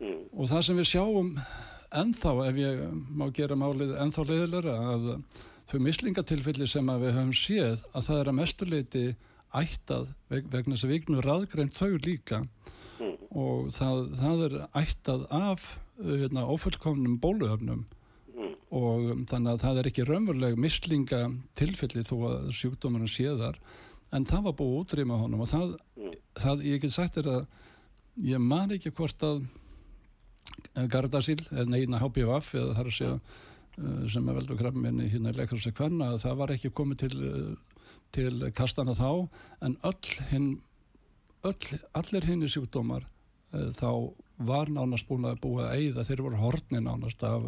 Og 0.00 0.48
það 0.48 0.64
sem 0.64 0.78
við 0.80 0.90
sjáum 0.94 1.34
ennþá 2.00 2.34
ef 2.46 2.60
ég 2.60 2.84
má 3.18 3.26
gera 3.34 3.58
málið 3.58 3.96
ennþá 4.00 4.26
leiðilega 4.28 4.76
að 4.94 5.08
þau 5.70 5.80
mislingatilfelli 5.84 6.68
sem 6.70 6.94
við 7.02 7.12
höfum 7.16 7.34
séð 7.36 7.82
að 7.92 8.06
það 8.06 8.20
er 8.20 8.30
að 8.30 8.38
mestuleiti 8.38 9.04
ættað 9.56 10.10
vegna 10.30 10.74
þess 10.74 10.86
að 10.86 10.90
við 10.92 10.98
egnum 11.00 11.22
raðgreint 11.24 11.78
þau 11.78 11.96
líka 12.04 12.42
mm. 13.00 13.14
og 13.30 13.70
það, 13.74 14.02
það 14.20 14.44
er 14.46 14.56
ættað 14.82 15.24
af 15.34 15.66
hérna, 16.00 16.46
ofullkomnum 16.54 17.18
bóluöfnum 17.22 17.84
mm. 18.34 18.54
og 18.70 19.06
um, 19.14 19.24
þannig 19.30 19.52
að 19.54 19.62
það 19.64 19.80
er 19.80 19.90
ekki 19.90 20.08
raunveruleg 20.08 20.58
mislinga 20.60 21.22
tilfelli 21.58 22.04
þó 22.06 22.16
að 22.30 22.50
sjúkdómarinn 22.60 23.10
séðar 23.10 23.60
en 24.14 24.26
það 24.26 24.48
var 24.48 24.58
búið 24.58 24.78
útrýma 24.82 25.20
honum 25.20 25.44
og 25.44 25.50
það, 25.50 25.76
mm. 25.98 26.18
það 26.44 26.66
ég 26.70 26.84
get 26.84 26.96
sagt 26.96 27.20
er 27.20 27.30
að 27.38 27.42
ég 28.30 28.42
man 28.42 28.74
ekki 28.74 28.94
hvort 28.94 29.26
að 29.26 29.42
Gardasil, 30.90 31.38
eða 31.50 31.66
neina 31.68 31.98
HPVF 32.00 32.54
eða 32.58 32.74
þar 32.78 32.88
að 32.88 32.96
segja 32.96 33.16
uh, 33.16 34.04
sem 34.10 34.28
er 34.28 34.38
veldur 34.38 34.58
krabminni 34.58 35.08
hérna 35.10 35.32
í 35.32 35.36
leikarsa 35.36 35.72
kvanna 35.74 36.14
það 36.22 36.38
var 36.40 36.54
ekki 36.54 36.72
komið 36.74 37.02
til 37.04 37.12
uh, 37.26 37.52
til 38.14 38.50
kastana 38.56 38.96
þá 38.98 39.28
en 39.66 39.76
öll 39.86 40.14
hinn 40.30 40.50
öll, 41.46 41.78
allir 41.96 42.26
hinn 42.28 42.44
í 42.44 42.50
sjúkdómar 42.50 43.06
uh, 43.06 43.70
þá 43.76 43.90
var 44.50 44.72
nánast 44.72 45.08
búin 45.08 45.28
að 45.28 45.40
búa 45.44 45.68
að 45.68 45.80
eigða 45.80 46.06
þeir 46.08 46.24
voru 46.24 46.40
horni 46.40 46.80
nánast 46.80 47.22
af, 47.28 47.46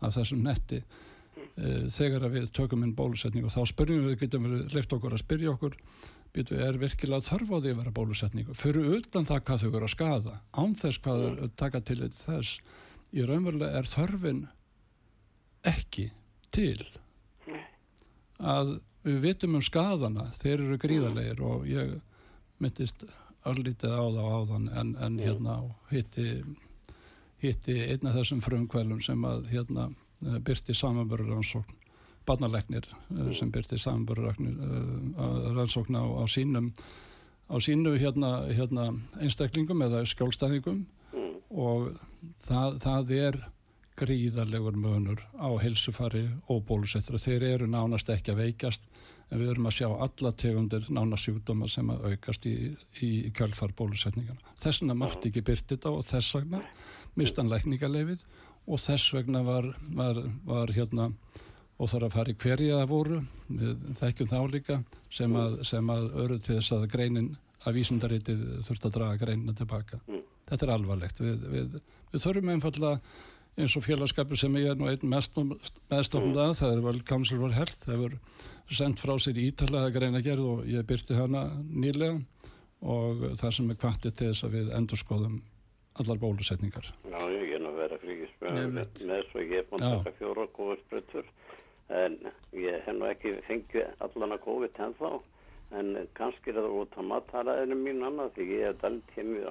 af 0.00 0.14
þessum 0.16 0.44
netti 0.44 0.80
uh, 0.80 1.88
þegar 1.92 2.28
við 2.32 2.52
tökum 2.56 2.84
inn 2.86 2.96
bólusetning 2.96 3.46
og 3.48 3.54
þá 3.54 3.62
spyrjum 3.72 4.08
við, 4.08 4.18
getum 4.24 4.48
við 4.48 4.76
leift 4.76 4.96
okkur 4.96 5.16
að 5.16 5.24
spyrja 5.24 5.54
okkur 5.54 5.76
býtu, 6.34 6.56
er 6.62 6.78
virkilega 6.80 7.26
þörf 7.26 7.50
á 7.50 7.56
því 7.58 7.72
að 7.72 7.82
vera 7.82 7.96
bólusetning 7.96 8.54
fyrir 8.56 8.94
utan 9.00 9.26
það 9.28 9.44
hvað 9.48 9.64
þau 9.64 9.70
eru 9.72 9.88
að 9.88 9.94
skada 9.96 10.38
án 10.54 10.76
þess 10.78 11.02
hvað 11.04 11.24
þau 11.24 11.30
mm. 11.32 11.52
taka 11.60 11.82
til 11.86 12.00
þess 12.22 12.60
í 13.10 13.26
raunverulega 13.26 13.80
er 13.80 13.90
þörfin 13.90 14.44
ekki 15.66 16.10
til 16.54 16.78
að 18.40 18.78
við 19.06 19.20
vitum 19.24 19.58
um 19.58 19.64
skadana, 19.64 20.28
þeir 20.36 20.56
eru 20.58 20.78
gríðarlegar 20.80 21.42
og 21.46 21.66
ég 21.68 21.96
myndist 22.60 23.04
allítið 23.48 23.94
á 23.96 24.04
það 24.04 24.32
áðan 24.36 24.70
en, 24.76 24.96
en 25.00 25.18
hérna 25.20 25.60
hitti 25.90 26.26
hitti 27.40 27.76
einn 27.86 28.08
af 28.08 28.18
þessum 28.18 28.42
frumkvælum 28.44 29.00
sem 29.04 29.22
að 29.24 29.46
hérna 29.48 29.86
eh, 30.26 30.40
byrti 30.44 30.76
samanbörur 30.76 31.32
rannsókn 31.32 31.78
barnalegnir 32.28 32.88
eh, 32.90 33.30
sem 33.36 33.52
byrti 33.52 33.78
samanbörur 33.80 34.34
rannsókn 35.56 35.96
á, 35.96 36.04
á 36.04 36.24
sínum 36.28 36.68
á 37.50 37.56
sínu 37.58 37.96
hérna, 37.98 38.44
hérna 38.54 38.90
einstaklingum 39.18 39.82
eða 39.82 40.04
skjólstæðingum. 40.06 40.84
Mm. 41.10 41.30
og 41.50 41.88
það, 42.44 42.76
það 42.84 43.10
er 43.16 43.38
gríðarlegur 43.98 44.76
munur 44.78 45.22
á 45.36 45.48
helsufari 45.62 46.26
og 46.48 46.62
bólusettra. 46.68 47.18
Þeir 47.18 47.46
eru 47.54 47.70
nánast 47.70 48.10
ekki 48.12 48.34
að 48.34 48.44
veikast 48.44 48.86
en 49.30 49.38
við 49.38 49.52
erum 49.52 49.68
að 49.70 49.76
sjá 49.78 49.88
alla 49.90 50.32
tegundir 50.32 50.86
nánast 50.90 51.26
sjúkdóma 51.26 51.68
sem 51.70 51.90
að 51.92 52.06
aukast 52.10 52.46
í, 52.50 52.54
í 53.02 53.10
kjölfar 53.36 53.74
bólusetningana. 53.78 54.54
Þess 54.58 54.82
vegna 54.82 54.98
mátti 54.98 55.30
ekki 55.30 55.44
byrti 55.46 55.76
þetta 55.76 55.92
og 55.94 56.06
þess 56.08 56.38
vegna 56.38 56.62
mistan 57.18 57.50
lækningarleifið 57.50 58.24
og 58.70 58.82
þess 58.82 59.14
vegna 59.14 59.44
var, 59.46 59.70
var, 59.96 60.22
var 60.46 60.72
hérna 60.74 61.10
og 61.80 61.88
þarf 61.88 62.10
að 62.10 62.16
fara 62.16 62.32
í 62.32 62.40
hverja 62.40 62.80
það 62.80 62.90
voru, 62.90 63.20
við 63.48 63.86
þekkjum 64.00 64.30
þá 64.30 64.40
líka 64.52 64.80
sem 65.08 65.36
að, 65.40 65.60
sem 65.70 65.94
að 65.94 66.10
öru 66.24 66.36
til 66.38 66.58
þess 66.58 66.74
að 66.76 66.90
greinin 66.92 67.30
að 67.64 67.78
vísundaritið 67.80 68.44
þurft 68.66 68.86
að 68.88 68.94
draga 68.96 69.20
greinina 69.20 69.54
tilbaka. 69.56 70.00
Mm. 70.08 70.22
Þetta 70.50 70.66
er 70.66 70.72
alvarlegt. 70.74 71.20
Við, 71.22 71.42
við, 71.54 71.74
við 72.10 72.24
þurfum 72.24 72.52
einfallega 72.54 73.00
eins 73.58 73.76
og 73.76 73.84
félagskapur 73.84 74.38
sem 74.38 74.56
ég 74.60 74.72
er 74.72 74.78
nú 74.78 74.88
einn 74.90 75.10
meðstofnum 75.10 76.38
að, 76.38 76.56
það 76.60 76.74
er 76.74 76.82
vel 76.84 77.00
Council 77.06 77.40
for 77.42 77.54
Health, 77.54 77.84
það 77.84 77.96
hefur 77.96 78.18
sendt 78.70 79.02
frá 79.02 79.16
sér 79.18 79.40
ítalega 79.42 79.94
greina 79.94 80.22
gerð 80.24 80.46
og 80.46 80.68
ég 80.70 80.86
byrti 80.86 81.16
hana 81.18 81.48
nýlega 81.66 82.20
og 82.80 83.24
það 83.40 83.56
sem 83.56 83.72
er 83.72 83.80
kvartið 83.80 84.14
til 84.16 84.28
þess 84.30 84.46
að 84.46 84.54
við 84.56 84.70
endurskoðum 84.78 85.40
allar 86.00 86.20
bólusetningar. 86.22 86.86
Já, 87.10 87.20
ég 87.34 87.56
er 87.56 87.64
nú 87.64 87.72
að 87.72 87.80
vera 87.82 87.98
fríkismjöð 88.00 88.54
Nei, 88.56 88.68
með, 88.78 89.02
með 89.10 89.26
svo 89.32 89.42
ég 89.42 89.58
er 89.58 89.66
búin 89.68 89.84
að 89.84 89.96
taka 89.98 90.16
fjóra 90.20 90.46
COVID-sprutur 90.56 91.28
en 92.00 92.16
ég 92.54 92.86
hef 92.86 92.96
nú 92.96 93.08
ekki 93.10 93.34
fengið 93.48 94.06
allan 94.06 94.36
að 94.36 94.42
COVID 94.46 94.80
ennþá 94.86 95.12
en 95.80 95.90
kannski 96.18 96.52
er 96.52 96.60
það 96.60 96.78
út 96.80 96.96
af 96.98 97.08
mataraðinu 97.10 97.78
mín 97.78 98.06
annað 98.06 98.32
því 98.36 98.46
ég 98.54 98.64
hef 98.68 98.80
dælt 98.84 99.12
heimi 99.16 99.42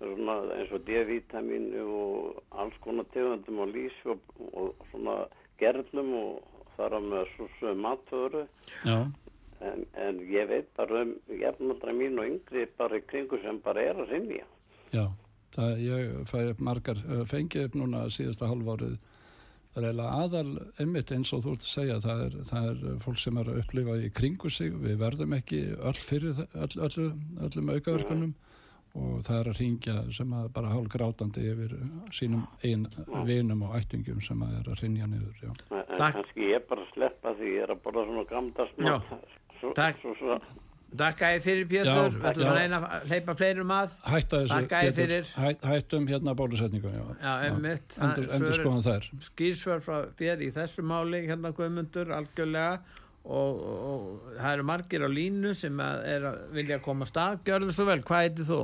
svona 0.00 0.36
eins 0.56 0.72
og 0.72 0.84
D-vitamin 0.88 1.68
og 1.84 2.40
alls 2.58 2.76
konar 2.84 3.06
tegundum 3.14 3.60
og 3.64 3.72
lísi 3.74 4.08
og, 4.14 4.20
og 4.56 4.86
svona 4.90 5.16
gerlum 5.60 6.14
og 6.16 6.62
þar 6.76 6.96
á 6.96 7.00
með 7.04 7.34
svo 7.36 7.74
matvöru. 7.76 8.46
En, 9.60 9.82
en 10.00 10.20
ég 10.32 10.48
veit 10.48 10.68
bara 10.78 11.02
um 11.04 11.10
jafnaldra 11.36 11.92
mín 11.92 12.16
og 12.16 12.24
yngri 12.30 12.62
bara 12.78 12.96
í 12.96 13.04
kringu 13.04 13.36
sem 13.42 13.58
bara 13.60 13.82
er 13.90 13.98
að 14.00 14.08
sinja 14.14 14.46
já. 14.94 15.04
Það, 15.52 15.80
ég 15.84 16.12
fæ 16.30 16.36
upp 16.52 16.60
margar, 16.62 16.96
eh, 17.10 17.24
fengi 17.28 17.64
upp 17.66 17.74
núna 17.76 18.06
síðasta 18.08 18.48
halvárið 18.48 18.94
reyla 19.76 20.06
aðal 20.22 20.54
einmitt 20.80 21.12
eins 21.14 21.32
og 21.36 21.44
þú 21.44 21.52
ert 21.54 21.66
að 21.66 21.74
segja 21.74 21.98
það 22.02 22.22
er, 22.24 22.36
það 22.48 22.68
er 22.70 22.96
fólk 23.04 23.20
sem 23.20 23.36
er 23.42 23.50
að 23.50 23.58
upplifa 23.62 23.96
í 24.00 24.08
kringu 24.14 24.50
sig, 24.50 24.72
við 24.72 24.96
verðum 25.02 25.36
ekki 25.36 25.60
öll 25.76 25.98
fyrir 26.00 26.32
það- 26.38 26.56
öll, 26.64 26.80
öllu, 26.88 27.06
öllum 27.46 27.70
aukaverkunum 27.76 28.32
og 28.94 29.20
það 29.22 29.36
er 29.40 29.50
að 29.52 29.58
ringja 29.60 29.96
sem 30.12 30.32
að 30.34 30.48
bara 30.56 30.72
hálf 30.72 30.88
grátandi 30.90 31.44
yfir 31.52 31.76
sínum 32.16 32.46
einn 32.66 32.88
vinum 33.28 33.62
og 33.68 33.76
ættingum 33.78 34.18
sem 34.24 34.40
að 34.42 34.56
er 34.60 34.72
að 34.72 34.82
rinja 34.82 35.06
niður 35.06 35.36
já. 35.44 35.50
En 35.70 35.84
Takk. 35.94 36.16
kannski 36.18 36.48
ég 36.50 36.66
bara 36.68 36.86
sleppa 36.94 37.34
því 37.38 37.52
ég 37.54 37.62
er 37.68 37.74
að 37.76 37.84
borða 37.84 38.06
svona 38.08 38.24
gamdast 38.32 38.82
Já. 38.82 38.96
svo, 39.60 39.72
Takk. 39.78 40.00
svo, 40.02 40.14
svo, 40.18 40.40
Takk 40.90 41.20
að 41.22 41.34
ég 41.36 41.42
fyrir 41.44 41.66
Pétur, 41.70 41.86
Já, 41.86 42.08
við 42.10 42.24
ætlum 42.32 42.48
að 42.50 42.56
reyna 42.58 42.78
að 42.82 43.04
hleypa 43.12 43.34
fleirum 43.38 43.68
að 43.76 43.92
Hætta 44.10 44.38
þessu 44.40 44.54
Þakka 44.56 44.80
þér 44.80 44.88
Pétur. 44.90 44.96
fyrir. 44.96 45.28
Hæ, 45.38 45.68
hættum 45.70 46.08
hérna 46.10 46.34
bólusetningu. 46.34 46.90
Endur, 46.90 48.26
Það- 48.26 48.56
skoðan 48.58 48.82
þær 48.88 49.06
skýrsvar 49.28 49.80
frá 49.84 49.96
þér 50.18 50.42
í 50.42 50.50
þessu 50.50 50.82
máli 50.82 51.22
hérna 51.28 51.52
Guðmundur 51.54 52.10
algjörlega 52.10 52.80
og, 53.22 53.62
og 53.62 54.20
það 54.40 54.52
eru 54.56 54.66
margir 54.66 55.04
á 55.06 55.08
línu 55.14 55.54
sem 55.54 55.78
að 55.78 56.04
er 56.10 56.26
að 56.32 56.38
vilja 56.58 56.78
koma 56.82 57.04
að 57.06 57.12
stað 57.12 57.38
gjörðu 57.46 57.72
svo 57.76 57.84
vel, 57.86 58.00
hvað 58.02 58.22
heitir 58.26 58.48
þú? 58.50 58.60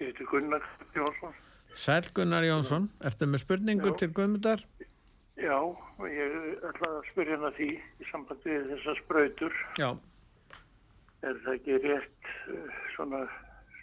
Ég 0.00 0.10
heiti 0.10 0.24
Gunnar 0.30 0.62
Jónsson. 0.94 1.34
Sæl 1.74 2.08
Gunnar 2.14 2.44
Jónsson, 2.46 2.88
ertu 3.02 3.26
með 3.26 3.42
spurningu 3.44 3.90
Já. 3.92 3.96
til 3.98 4.10
Guðmundar? 4.14 4.64
Já, 5.34 5.58
ég 6.06 6.34
ætla 6.70 6.88
að 6.94 7.06
spyrja 7.10 7.36
hana 7.38 7.50
því 7.56 7.68
í 7.74 8.08
sambandi 8.10 8.50
við 8.54 8.68
þessar 8.74 9.00
sprautur. 9.02 9.56
Já, 9.82 9.88
Er 11.24 11.38
það 11.40 11.54
ekki 11.56 11.76
rétt 11.80 12.26
uh, 12.52 12.80
svona 12.94 13.22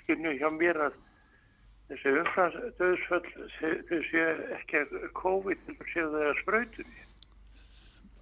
skynju 0.03 0.35
hjá 0.37 0.47
mér 0.53 0.77
að 0.85 0.99
þessi 1.89 2.11
umfransdöðsföll 2.21 3.31
þau 3.89 3.97
séu 4.11 4.27
ekki 4.59 4.77
að 4.83 4.93
COVID 5.17 5.63
séu 5.89 6.05
það 6.13 6.27
að 6.27 6.37
sprautur. 6.43 6.91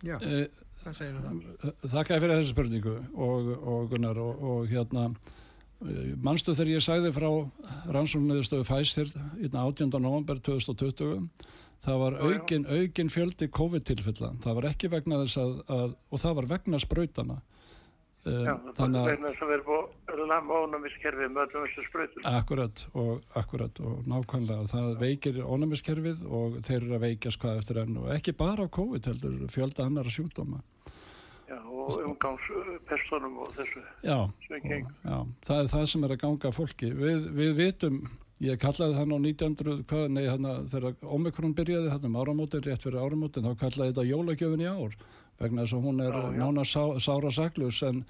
já, 0.08 0.16
eh, 0.24 0.48
hvað 0.84 0.96
segir 1.02 1.20
það? 1.20 1.76
Þakka 1.84 2.22
fyrir 2.24 2.34
þessu 2.38 2.54
spurningu 2.54 2.96
og, 3.28 3.52
og 3.60 3.92
Gunnar 3.92 4.22
og, 4.24 4.42
og 4.54 4.72
hérna 4.72 5.10
eh, 5.12 5.36
manstu 6.20 6.56
þegar 6.56 6.74
ég 6.74 6.84
sagði 6.84 7.14
frá 7.16 7.30
rannsóknuðustöfu 7.96 8.68
Pfizer 8.68 9.12
í 9.40 9.48
18. 9.48 9.94
november 10.00 10.42
2020 10.44 11.30
það 11.86 12.02
var 12.02 12.18
aukin, 12.20 12.66
aukin 12.68 13.12
fjöldi 13.14 13.48
COVID-tilfella. 13.56 14.34
Það 14.44 14.58
var 14.60 14.68
ekki 14.74 14.92
vegna 14.92 15.22
þess 15.24 15.40
að, 15.40 15.54
að 15.72 15.94
og 16.10 16.24
það 16.26 16.36
var 16.42 16.50
vegna 16.58 16.82
sprautana 16.84 17.40
Um, 18.28 18.44
Já, 18.44 18.52
þannig 18.76 19.00
að 19.00 19.06
vegna 19.14 19.30
þess 19.32 19.44
að 19.46 19.52
vera 19.54 19.64
búið 19.64 20.10
að 20.12 20.22
lama 20.28 20.56
ónæmiskerfið 20.66 21.30
með 21.32 21.44
öllum 21.46 21.68
þessu 21.70 21.84
sprautur. 21.86 22.26
Akkurat 22.28 22.82
og, 23.00 23.12
akkurat 23.40 23.80
og 23.80 24.10
nákvæmlega. 24.12 24.66
Það 24.74 24.90
veikir 25.00 25.40
ónæmiskerfið 25.46 26.26
og 26.28 26.58
þeir 26.68 26.82
eru 26.82 26.98
að 26.98 27.06
veikjast 27.06 27.40
hvað 27.40 27.62
eftir 27.62 27.80
enn. 27.86 27.96
Og 28.02 28.12
ekki 28.18 28.34
bara 28.36 28.68
á 28.68 28.76
COVID 28.76 29.08
heldur 29.08 29.38
fjölda 29.54 29.88
annara 29.88 30.12
sjúkdóma 30.12 30.60
Já, 31.50 31.58
og 31.66 31.96
umgangspersonum 32.06 33.38
og 33.42 33.54
þessu 33.56 33.82
Já, 34.06 34.18
já, 34.54 35.16
það 35.48 35.62
er 35.62 35.70
það 35.72 35.86
sem 35.90 36.04
er 36.06 36.12
að 36.14 36.20
ganga 36.22 36.52
fólki. 36.54 36.90
Við, 36.94 37.24
við 37.40 37.54
vitum, 37.58 37.98
ég 38.46 38.60
kallaði 38.62 38.98
þann 39.00 39.16
á 39.18 39.18
1900, 39.18 39.80
hvað, 39.90 40.04
nei, 40.14 40.28
hana, 40.30 40.54
þegar 40.70 41.08
Omikron 41.18 41.56
byrjaði 41.58 41.90
hann 41.96 42.06
um 42.12 42.20
áramótin, 42.22 42.66
rétt 42.68 42.86
fyrir 42.86 43.02
áramótin, 43.02 43.50
þá 43.50 43.64
kallaði 43.64 43.96
þetta 43.96 44.06
jólagjöfin 44.12 44.66
í 44.66 44.70
ár, 44.70 44.98
vegna 45.42 45.66
þess 45.66 45.78
að 45.80 45.88
hún 45.88 46.04
er 46.06 46.20
nána 46.38 46.68
sá, 46.70 46.84
sára 47.02 47.34
saklus, 47.34 47.82
en, 47.88 48.04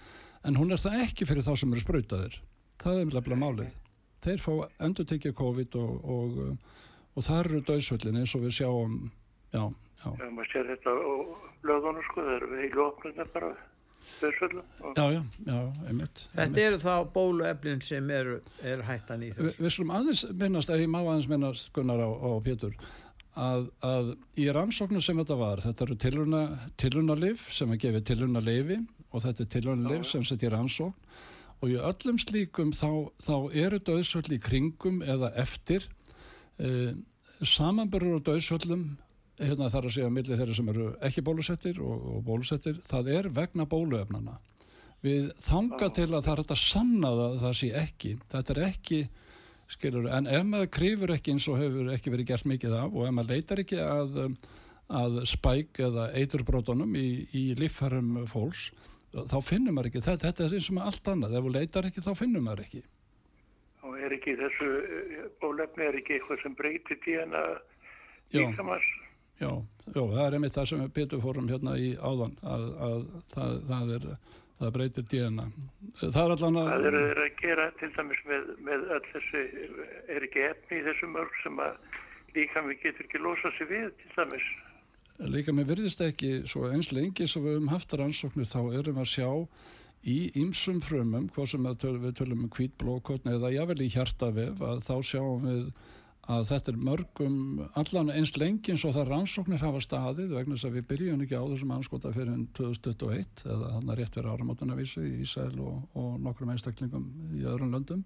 en 0.44 0.60
hún 0.60 0.76
er 0.76 0.84
það 0.84 1.06
ekki 1.06 1.30
fyrir 1.30 1.48
þá 1.48 1.54
sem 1.62 1.72
eru 1.72 1.86
sprautaðir. 1.86 2.40
Það 2.80 3.00
er 3.00 3.12
nefnilega 3.14 3.44
málið. 3.46 3.78
Þeir 4.20 4.44
fá 4.44 4.54
endur 4.84 5.08
tekið 5.08 5.38
COVID 5.40 5.80
og, 5.80 6.10
og, 6.12 6.40
og 7.16 7.24
það 7.24 7.46
eru 7.46 7.68
döðsvöllin 7.72 8.20
eins 8.20 8.36
og 8.36 8.44
við 8.44 8.58
sjáum, 8.60 9.00
já, 9.56 9.64
Já, 10.00 10.30
maður 10.32 10.52
sér 10.54 10.70
þetta 10.74 10.94
á 10.96 11.14
löðunum 11.70 12.06
sko, 12.08 12.24
það 12.24 12.36
eru 12.38 12.62
heilu 12.62 12.86
opnirna 12.88 13.26
bara 13.34 13.52
Já, 14.20 15.04
já, 15.14 15.22
já, 15.46 15.58
einmitt. 15.88 16.22
Þetta 16.34 16.62
eru 16.64 16.78
þá 16.82 16.94
bólueflin 17.14 17.82
sem 17.84 18.08
eru, 18.12 18.40
eru 18.66 18.86
hættan 18.88 19.22
í 19.24 19.30
Vi, 19.30 19.36
þessu. 19.38 19.62
við 19.64 19.74
slum 19.76 19.92
aðeins 19.96 20.24
minnast, 20.40 20.72
ef 20.74 20.82
ég 20.82 20.90
má 20.92 20.98
aðeins 21.04 21.28
minnast 21.30 21.70
Gunnar 21.76 22.02
á, 22.04 22.10
á 22.10 22.30
Pétur 22.44 22.74
að, 23.40 23.68
að 23.86 24.10
í 24.40 24.48
rannsóknu 24.56 25.02
sem 25.04 25.20
þetta 25.22 25.38
var 25.40 25.62
þetta 25.64 25.86
eru 25.86 25.98
tilruna, 26.04 26.42
tilrunalif 26.82 27.46
sem 27.54 27.72
að 27.72 27.82
gefi 27.86 28.02
tilrunalifi 28.10 28.80
og 29.14 29.24
þetta 29.24 29.46
er 29.46 29.52
tilrunalif 29.56 30.08
sem 30.10 30.26
setja 30.28 30.50
í 30.50 30.54
rannsókn 30.56 30.96
og 31.60 31.70
í 31.72 31.78
öllum 31.92 32.20
slíkum 32.24 32.74
þá, 32.76 32.90
þá 33.24 33.36
eru 33.62 33.80
döðsvöld 33.92 34.32
í 34.36 34.42
kringum 34.44 35.02
eða 35.04 35.32
eftir 35.40 35.86
eh, 36.60 36.92
samanbörur 37.44 38.20
á 38.20 38.28
döðsvöldum 38.32 38.90
hérna 39.40 39.72
þar 39.72 39.88
að 39.90 39.96
segja 39.96 40.12
á 40.12 40.16
milli 40.18 40.38
þeirra 40.38 40.56
sem 40.58 40.72
eru 40.74 40.92
ekki 41.10 41.26
bólusettir 41.26 41.82
og, 41.84 42.06
og 42.16 42.24
bólusettir 42.28 42.80
það 42.86 43.12
er 43.18 43.30
vegna 43.34 43.66
bóluefnana 43.70 44.38
við 45.06 45.32
þanga 45.40 45.90
til 45.96 46.10
að 46.10 46.24
það 46.26 46.32
er 46.34 46.42
hægt 46.44 46.54
að 46.54 46.62
sanna 46.62 47.12
það, 47.40 47.54
sé 47.60 47.70
ekki. 47.80 48.14
Þetta 48.32 48.56
er 48.56 48.62
ekki 48.68 49.02
skilur, 49.70 50.10
en 50.12 50.28
ef 50.28 50.46
maður 50.48 50.72
krifur 50.76 51.14
ekki 51.14 51.36
eins 51.36 51.48
og 51.52 51.60
hefur 51.62 51.92
ekki 51.94 52.14
verið 52.14 52.32
gert 52.32 52.48
mikið 52.50 52.76
af 52.80 52.96
og 52.96 53.06
ef 53.06 53.16
maður 53.16 53.36
leitar 53.36 53.64
ekki 53.64 53.82
að, 53.84 54.22
að 55.00 55.20
spæk 55.30 55.82
eða 55.88 56.08
eiturbrótunum 56.20 56.96
í, 56.98 57.10
í 57.38 57.44
líffærum 57.60 58.24
fólks 58.30 58.72
þá 59.10 59.38
finnum 59.46 59.78
maður 59.78 59.92
ekki, 59.92 60.06
þetta, 60.06 60.30
þetta 60.30 60.46
er 60.46 60.56
eins 60.58 60.70
og 60.70 60.78
með 60.78 60.90
allt 60.90 61.12
annað. 61.14 61.36
Ef 61.38 61.46
þú 61.46 61.54
leitar 61.56 61.90
ekki 61.90 62.06
þá 62.06 62.12
finnum 62.18 62.46
maður 62.46 62.66
ekki. 62.66 62.82
Og 63.88 63.96
er 63.98 64.14
ekki 64.14 64.36
þessu 64.38 64.72
eh, 64.84 65.28
bólefni, 65.42 65.86
er 65.88 65.98
ekki 66.02 66.18
eitthvað 66.18 66.44
sem 66.44 66.58
breytir 66.58 67.00
DNA 67.06 67.46
Já. 68.36 68.44
líkamans? 68.44 68.90
Já, 69.40 69.52
já, 69.94 70.02
það 70.02 70.26
er 70.26 70.38
einmitt 70.38 70.58
það 70.58 70.70
sem 70.72 70.84
við 70.84 70.94
betur 71.00 71.24
fórum 71.24 71.50
hérna 71.52 71.78
í 71.80 71.94
áðan 71.98 72.36
að, 72.44 72.68
að 72.90 73.08
það, 73.34 73.56
það 73.72 73.96
er 73.98 74.08
það 74.60 74.74
breytir 74.76 75.10
DNA 75.12 75.48
það 76.00 76.22
er 76.24 76.36
allan 76.36 76.62
að 76.62 76.88
eru 76.90 77.04
þeir 77.08 77.22
að 77.26 77.36
gera 77.42 77.68
til 77.80 77.92
dæmis 77.96 78.24
með, 78.28 78.48
með 78.68 78.88
öll 78.96 79.04
þessi, 79.14 79.44
er 80.16 80.26
ekki 80.28 80.48
efni 80.50 80.80
í 80.82 80.88
þessu 80.88 81.12
mörg 81.14 81.38
sem 81.44 81.62
að 81.64 81.78
líka 82.36 82.64
við 82.66 82.82
getur 82.84 83.08
ekki 83.08 83.24
losa 83.24 83.54
sig 83.58 83.72
við 83.72 83.94
til 84.02 84.16
dæmis? 84.18 84.50
líka 85.28 85.56
með 85.56 85.74
virðist 85.74 86.02
ekki 86.04 86.32
svo 86.48 86.70
eins 86.72 86.94
lengi 86.96 87.28
sem 87.28 87.44
við 87.44 87.58
höfum 87.58 87.72
haft 87.74 87.96
rannsóknir 87.96 88.48
þá 88.48 88.60
erum 88.80 89.00
við 89.00 89.04
að 89.04 89.14
sjá 89.14 89.32
í 90.08 90.20
ymsum 90.40 90.80
frumum, 90.84 91.28
hvað 91.36 91.50
sem 91.52 91.66
við 91.68 92.14
tölum 92.16 92.46
um 92.46 92.52
hvít 92.56 92.76
blókotni 92.80 93.36
eða 93.36 93.52
jável 93.52 93.82
í 93.84 93.90
hjartavef 93.92 94.62
að 94.64 94.84
þá 94.86 94.96
sjáum 95.04 95.48
við 95.48 95.66
að 96.30 96.44
þetta 96.52 96.72
er 96.72 96.82
mörgum 96.86 97.38
allan 97.80 98.12
eins 98.14 98.36
lengi 98.38 98.74
eins 98.74 98.84
og 98.86 98.94
það 98.94 99.10
rannsóknir 99.10 99.64
hafa 99.64 99.80
staðið 99.82 100.36
vegna 100.36 100.58
þess 100.58 100.68
að 100.68 100.76
við 100.78 100.86
byrjum 100.92 101.24
ekki 101.26 101.40
á 101.42 101.50
þessum 101.50 101.72
anskota 101.74 102.12
fyrir 102.14 102.36
enn 102.36 102.44
2021 102.58 103.46
eða 103.50 103.72
hann 103.74 103.90
er 103.90 104.02
rétt 104.04 104.20
verið 104.20 104.36
áramótunavísu 104.36 105.06
í 105.08 105.16
Ísæl 105.24 105.56
og, 105.58 105.80
og 105.98 106.20
nokkrum 106.22 106.52
einstaklingum 106.54 107.08
í 107.34 107.42
öðrum 107.50 107.74
löndum. 107.74 108.04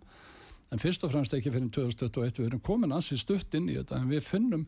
En 0.71 0.81
fyrst 0.81 1.03
og 1.03 1.11
fremst 1.11 1.35
ekki 1.35 1.51
fyrir 1.51 1.67
enn 1.67 1.75
2021 1.75 2.39
við 2.39 2.47
erum 2.47 2.63
komin 2.63 2.95
ansið 2.95 3.25
stutt 3.25 3.59
inn 3.59 3.67
í 3.67 3.75
þetta 3.81 3.99
en 3.99 4.07
við 4.13 4.23
finnum 4.29 4.65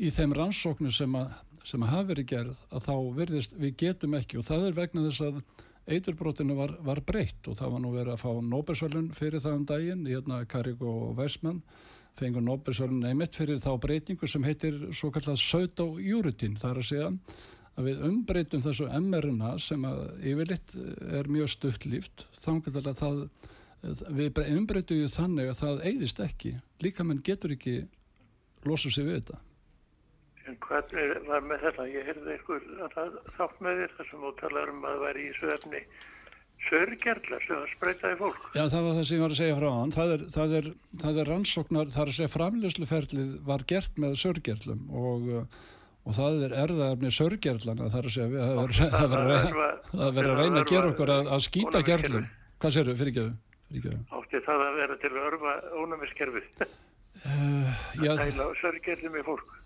í 0.00 0.10
þeim 0.14 0.32
rannsóknir 0.38 0.94
sem 0.94 1.12
að, 1.18 1.36
sem 1.68 1.84
að 1.84 1.92
hafa 1.92 2.10
verið 2.14 2.30
gerð 2.32 2.64
að 2.72 2.88
þá 2.88 2.94
verðist 3.20 3.56
við 3.60 3.76
getum 3.84 4.16
ekki 4.16 4.40
og 4.40 4.48
það 4.48 4.70
er 4.70 4.78
vegna 4.80 5.04
þess 5.10 5.26
að 5.28 5.42
eiturbrotinu 5.88 6.56
var, 6.56 6.72
var 6.84 7.00
breytt 7.04 7.48
og 7.48 7.56
það 7.58 7.72
var 7.74 7.84
nú 7.84 7.92
verið 7.94 8.14
að 8.14 8.24
fá 8.24 8.48
Nóbersvölun 8.48 9.12
fyrir 9.16 9.44
það 9.44 9.56
um 9.56 9.68
daginn, 9.68 10.08
hérna 10.08 10.42
Karik 10.48 10.82
og 10.84 11.14
Weissmann 11.18 11.62
fengur 12.18 12.44
Nóbersvölun 12.44 13.06
einmitt 13.08 13.36
fyrir 13.38 13.60
þá 13.62 13.70
breytingu 13.82 14.28
sem 14.30 14.44
heitir 14.46 14.80
svo 14.96 15.12
kallað 15.14 15.40
pseudo-juritin, 15.40 16.58
það 16.58 16.70
er 16.70 16.82
að 16.82 16.88
segja 16.90 17.10
að 17.78 17.86
við 17.86 18.00
umbreytum 18.08 18.64
þessu 18.64 18.88
MR-na 18.98 19.52
sem 19.62 19.84
að 19.86 20.00
yfirleitt 20.26 20.74
er 21.20 21.30
mjög 21.30 21.52
stuttlíft, 21.54 22.26
þannig 22.42 22.80
að 22.82 22.90
það 22.98 23.20
við 24.18 24.40
umbreytum 24.56 25.04
þannig 25.14 25.52
að 25.52 25.60
það 25.60 25.84
eigðist 25.90 26.22
ekki, 26.24 26.56
líka 26.82 27.06
menn 27.06 27.22
getur 27.22 27.54
ekki 27.54 27.80
losa 28.66 28.90
sig 28.90 29.06
við 29.06 29.20
þetta. 29.20 29.38
En 30.48 30.56
hvað 30.64 30.94
var 31.28 31.44
með 31.44 31.64
þetta? 31.66 31.84
Ég 31.92 32.06
heyrði 32.08 32.34
einhver 32.34 32.62
þátt 33.36 33.58
með 33.64 33.82
þér 33.82 33.96
þar 33.96 34.10
sem 34.10 34.22
þú 34.24 34.30
talar 34.40 34.72
um 34.72 34.86
að 34.88 34.94
það 34.94 35.04
væri 35.04 35.26
í 35.26 35.34
söfni 35.36 35.82
sörgerlar 36.66 37.44
sem 37.46 37.56
að 37.56 37.72
spreytaði 37.72 38.18
fólk. 38.18 38.44
Já, 38.56 38.62
það 38.72 38.84
var 38.86 38.94
það 38.98 39.06
sem 39.08 39.16
ég 39.16 39.24
var 39.24 39.34
að 39.34 39.40
segja 39.40 39.56
frá 39.58 39.66
hann. 39.72 39.94
Það 39.94 40.12
er, 40.14 40.24
það 40.34 40.54
er, 40.58 40.68
það 41.02 41.20
er 41.22 41.30
rannsóknar, 41.32 41.90
það 41.94 42.02
er 42.02 42.12
að 42.12 42.16
segja 42.18 42.32
framlösluferlið 42.34 43.34
var 43.48 43.64
gert 43.72 44.00
með 44.04 44.16
sörgerlum 44.22 44.82
og, 45.02 45.28
og 46.04 46.18
það 46.18 46.46
er 46.48 46.56
erðaðarni 46.64 47.12
sörgerlana, 47.18 47.90
það 47.92 48.00
er 48.00 48.10
að 48.10 48.16
segja 48.16 48.48
að 48.48 49.54
það 49.92 50.18
verður 50.18 50.32
að 50.34 50.42
reyna 50.42 50.64
að 50.64 50.72
gera 50.72 50.92
okkur 50.92 51.14
að, 51.14 51.32
að 51.36 51.46
skýta 51.48 51.84
gerlum. 51.86 52.28
Hvað 52.58 52.74
sér 52.74 52.90
þau, 52.90 52.98
fyrirgeðu? 53.02 53.36
Átti 54.18 54.42
það 54.46 54.66
að 54.66 54.78
vera 54.82 55.00
til 55.02 55.12
að 55.14 55.24
örfa 55.28 55.56
ónæmiskerfið? 55.78 56.68
Uh, 57.18 57.80
að 57.98 58.22
tæla 58.24 58.52
sörgerlum 58.62 59.18
í 59.18 59.24
fólk? 59.26 59.57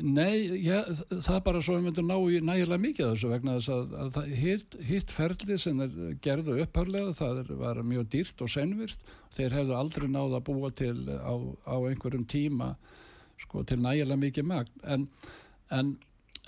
Nei, 0.00 0.62
ja, 0.64 0.80
það 1.10 1.34
er 1.34 1.42
bara 1.44 1.60
svo 1.62 1.74
að 1.74 1.80
við 1.80 1.86
myndum 1.86 2.08
ná 2.08 2.16
í 2.16 2.38
nægilega 2.44 2.82
mikið 2.82 3.06
af 3.06 3.14
þessu 3.14 3.30
vegna 3.30 3.56
þess 3.58 3.72
að, 3.74 3.94
að 4.02 4.12
það 4.14 4.30
hitt, 4.40 4.76
hitt 4.88 5.14
ferlið 5.14 5.60
sem 5.60 5.82
er 5.84 5.96
gerðu 6.24 6.56
upphörlega, 6.64 7.14
það 7.18 7.40
er, 7.42 7.50
var 7.60 7.82
mjög 7.86 8.06
dýrt 8.14 8.44
og 8.44 8.52
senvirt, 8.52 9.04
þeir 9.36 9.56
hefðu 9.58 9.76
aldrei 9.76 10.06
náða 10.08 10.40
að 10.40 10.46
búa 10.48 10.72
til 10.80 10.96
á, 11.06 11.34
á 11.68 11.76
einhverjum 11.90 12.26
tíma 12.30 12.72
sko, 13.44 13.64
til 13.68 13.80
nægilega 13.84 14.22
mikið 14.24 14.48
magn. 14.50 14.82
En, 14.96 15.06
en, 15.76 15.94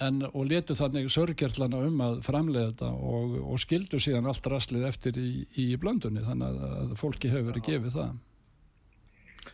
en 0.03 0.25
og 0.33 0.49
letu 0.49 0.77
þannig 0.79 1.13
sörgerlana 1.13 1.85
um 1.87 2.05
að 2.09 2.21
framlega 2.27 2.73
þetta 2.73 2.93
og, 2.97 3.39
og 3.45 3.63
skildu 3.63 4.01
síðan 4.03 4.33
allt 4.33 4.49
rastlið 4.51 4.89
eftir 4.89 5.21
í, 5.21 5.31
í 5.61 5.73
blöndunni 5.81 6.25
þannig 6.27 6.69
að 6.73 6.95
fólki 7.01 7.33
hefur 7.33 7.53
verið 7.53 7.69
gefið 7.69 7.99
það 8.01 8.21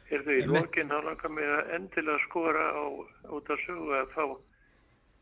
Er 0.08 0.22
þau 0.24 0.34
í 0.34 0.44
lókinn 0.48 0.92
þá 0.92 1.00
langar 1.04 1.34
mig 1.34 1.50
að 1.52 1.74
endilega 1.76 2.22
skora 2.24 2.70
á 2.72 2.84
út 3.36 3.50
að 3.52 3.64
sögu 3.66 3.92
að 3.98 4.14
fá 4.14 4.24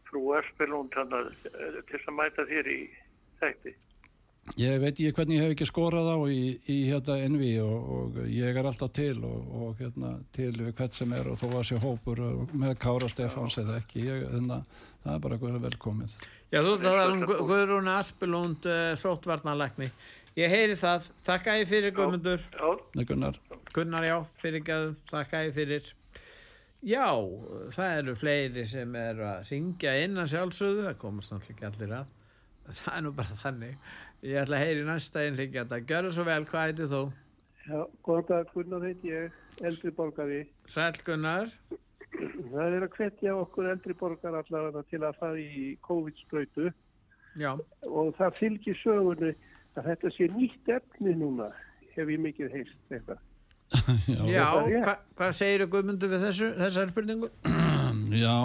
frú 0.07 0.23
Aspelund 0.39 0.95
eh, 0.95 1.81
til 1.91 2.01
að 2.05 2.15
mæta 2.15 2.47
þér 2.47 2.71
í 2.71 2.79
þætti? 3.41 3.75
Ég 4.55 4.79
veit 4.79 5.01
ég 5.03 5.15
hvernig 5.17 5.41
ég 5.41 5.43
hef 5.43 5.53
ekki 5.57 5.67
skorað 5.67 6.07
á 6.07 6.19
í, 6.31 6.55
í 6.71 6.77
hérna 6.87 7.17
envi 7.19 7.51
og, 7.59 7.89
og 7.97 8.19
ég 8.31 8.55
er 8.55 8.69
alltaf 8.69 8.93
til 8.95 9.19
og, 9.27 9.49
og 9.59 9.81
hérna 9.81 10.13
til 10.37 10.53
við 10.55 10.71
hvert 10.79 10.95
sem 10.95 11.15
er 11.19 11.27
og 11.33 11.41
þó 11.41 11.49
að 11.49 11.65
sé 11.67 11.81
hópur 11.83 12.23
með 12.55 12.77
Kára 12.79 13.11
Stefáns 13.11 13.59
eða 13.59 13.81
ekki, 13.81 14.05
ég, 14.07 14.23
hérna, 14.31 14.61
það 15.03 15.17
er 15.17 15.25
bara 15.25 15.59
velkomið. 15.67 16.15
Já 16.55 16.61
þú 16.63 16.77
talar 16.79 17.11
um 17.11 17.25
Guðrún 17.27 17.91
Aspelund 17.91 18.71
uh, 18.71 18.93
sóttvarnalekni. 19.03 19.91
Ég 20.37 20.53
heyri 20.53 20.75
það, 20.77 21.07
þakka 21.25 21.53
ég 21.57 21.69
fyrir 21.71 21.93
Guðmundur. 21.97 22.43
Gunnar. 23.09 23.37
Gunnar 23.73 24.05
já, 24.05 24.17
fyrir 24.37 24.61
gæðu, 24.67 24.91
þakka 25.09 25.39
ég 25.47 25.55
fyrir. 25.57 25.87
Já, 26.85 27.07
það 27.73 28.01
eru 28.03 28.15
fleiri 28.21 28.65
sem 28.69 28.99
er 29.01 29.23
að 29.25 29.49
ringja 29.49 29.95
inn 30.03 30.21
að 30.21 30.35
sjálfsögðu, 30.35 30.83
það 30.91 30.99
komast 31.01 31.33
náttúrulega 31.33 31.57
ekki 31.57 31.67
allir 31.71 31.95
að. 32.03 32.13
Það 32.67 32.93
er 32.99 33.07
nú 33.07 33.15
bara 33.17 33.39
þannig. 33.41 33.89
Ég 34.27 34.43
ætla 34.43 34.61
að 34.61 34.67
heyri 34.67 34.85
næsta 34.91 35.25
einn 35.25 35.41
ringja 35.41 35.65
þetta. 35.65 35.81
Gjör 35.89 36.11
það 36.11 36.15
svo 36.19 36.29
vel, 36.29 36.39
hvað 36.53 36.69
heitir 36.69 36.93
þú? 36.93 37.03
Já, 37.65 37.81
góðan 38.05 38.31
dag, 38.35 38.53
Gunnar 38.53 38.87
heit 38.91 39.09
ég 39.09 39.43
eldri 39.73 39.97
borgari. 40.03 40.45
Sæl 40.69 41.03
Gunnar. 41.09 41.51
Það 42.13 42.77
er 42.77 42.81
að 42.91 43.01
hvetja 43.01 43.41
okkur 43.41 43.73
eldri 43.73 43.97
borgar 43.97 44.37
allavega 44.45 44.85
til 44.93 45.01
að 45.01 45.17
fara 45.25 45.41
í 45.41 45.73
COVID-spröytu 45.89 46.69
og 47.89 48.17
það 48.21 48.37
fylgir 48.45 48.83
sögunni 48.85 49.33
að 49.81 49.91
þetta 49.93 50.13
sé 50.15 50.29
nýtt 50.35 50.73
efni 50.77 51.15
núna 51.19 51.51
hef 51.97 52.13
ég 52.13 52.21
mikið 52.23 52.57
heist 52.57 52.93
eitthvað. 52.93 53.23
Já, 54.07 54.21
já 54.31 54.45
hva, 54.85 54.93
hvað 55.19 55.31
segir 55.35 55.65
þú 55.65 55.71
Guðmundur 55.73 56.11
við 56.13 56.21
þessu, 56.29 56.51
þessar 56.55 56.93
spurningu? 56.93 57.31
Já, 58.25 58.37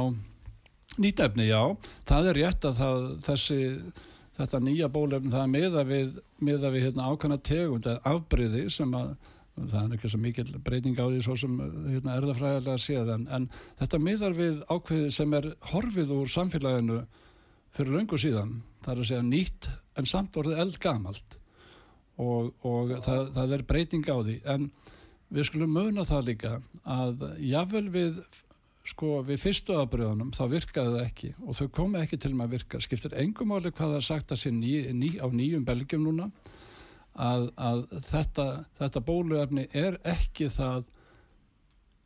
nýtt 0.98 1.22
efni, 1.22 1.46
já. 1.52 1.62
Það 2.10 2.30
er 2.32 2.40
rétt 2.40 2.66
að 2.66 2.80
það, 2.80 3.04
þessi 3.28 3.60
þetta 4.40 4.62
nýja 4.64 4.90
bólefni 4.92 5.32
það 5.34 5.44
er 5.44 5.52
meða 5.52 5.84
við, 5.88 6.18
meða 6.42 6.72
við 6.74 6.88
hérna, 6.88 7.12
ákvæmna 7.12 7.38
tegund 7.46 7.88
eða 7.88 8.16
afbreyði 8.16 8.64
sem 8.74 8.98
að 8.98 9.14
það 9.60 9.80
er 9.82 9.96
ekki 9.98 10.12
svo 10.12 10.22
mikil 10.24 10.48
breyting 10.66 10.98
á 10.98 11.06
því 11.06 11.22
svo 11.26 11.36
sem 11.38 11.58
hérna, 11.92 12.16
erðafræðilega 12.18 12.82
séð 12.82 13.14
en, 13.16 13.28
en 13.36 13.48
þetta 13.82 14.02
meðar 14.02 14.38
við 14.38 14.62
ákveði 14.72 15.14
sem 15.14 15.38
er 15.38 15.50
horfið 15.74 16.14
úr 16.16 16.32
samfélaginu 16.32 17.02
fyrir 17.76 17.98
löngu 17.98 18.20
síðan. 18.20 18.56
Það 18.82 18.94
er 18.94 19.04
að 19.04 19.10
segja 19.12 19.26
nýtt 19.28 19.70
en 20.02 20.10
samt 20.10 20.38
orðið 20.42 20.64
eldgamalt. 20.66 21.38
Og, 22.22 22.52
og 22.68 22.96
það, 23.02 23.32
það 23.38 23.56
er 23.58 23.68
breyting 23.70 24.10
á 24.10 24.18
því. 24.20 24.38
En 24.54 24.70
við 25.32 25.48
skulum 25.48 25.76
mögna 25.78 26.06
það 26.06 26.32
líka 26.32 26.56
að 26.84 27.28
jável 27.40 27.88
við 27.94 28.24
sko 28.92 29.20
við 29.26 29.42
fyrstu 29.44 29.76
aðbröðunum 29.78 30.32
þá 30.36 30.42
virkaði 30.52 30.94
það 30.96 31.04
ekki. 31.06 31.30
Og 31.46 31.58
þau 31.58 31.68
komi 31.78 32.02
ekki 32.02 32.20
til 32.22 32.34
að 32.34 32.56
virka. 32.56 32.82
Skiptir 32.82 33.18
engum 33.22 33.54
áli 33.54 33.72
hvað 33.72 33.94
það 33.94 34.00
er 34.00 34.08
sagt 34.08 34.34
að 34.34 34.42
sé 34.42 34.54
ný, 34.56 34.74
ný, 34.98 35.12
á 35.22 35.28
nýjum 35.30 35.66
belgjum 35.68 36.08
núna 36.08 36.30
að, 37.14 37.50
að 37.56 37.86
þetta, 38.08 38.48
þetta 38.80 39.04
bóluefni 39.08 39.68
er 39.78 40.00
ekki 40.08 40.50
það 40.52 40.90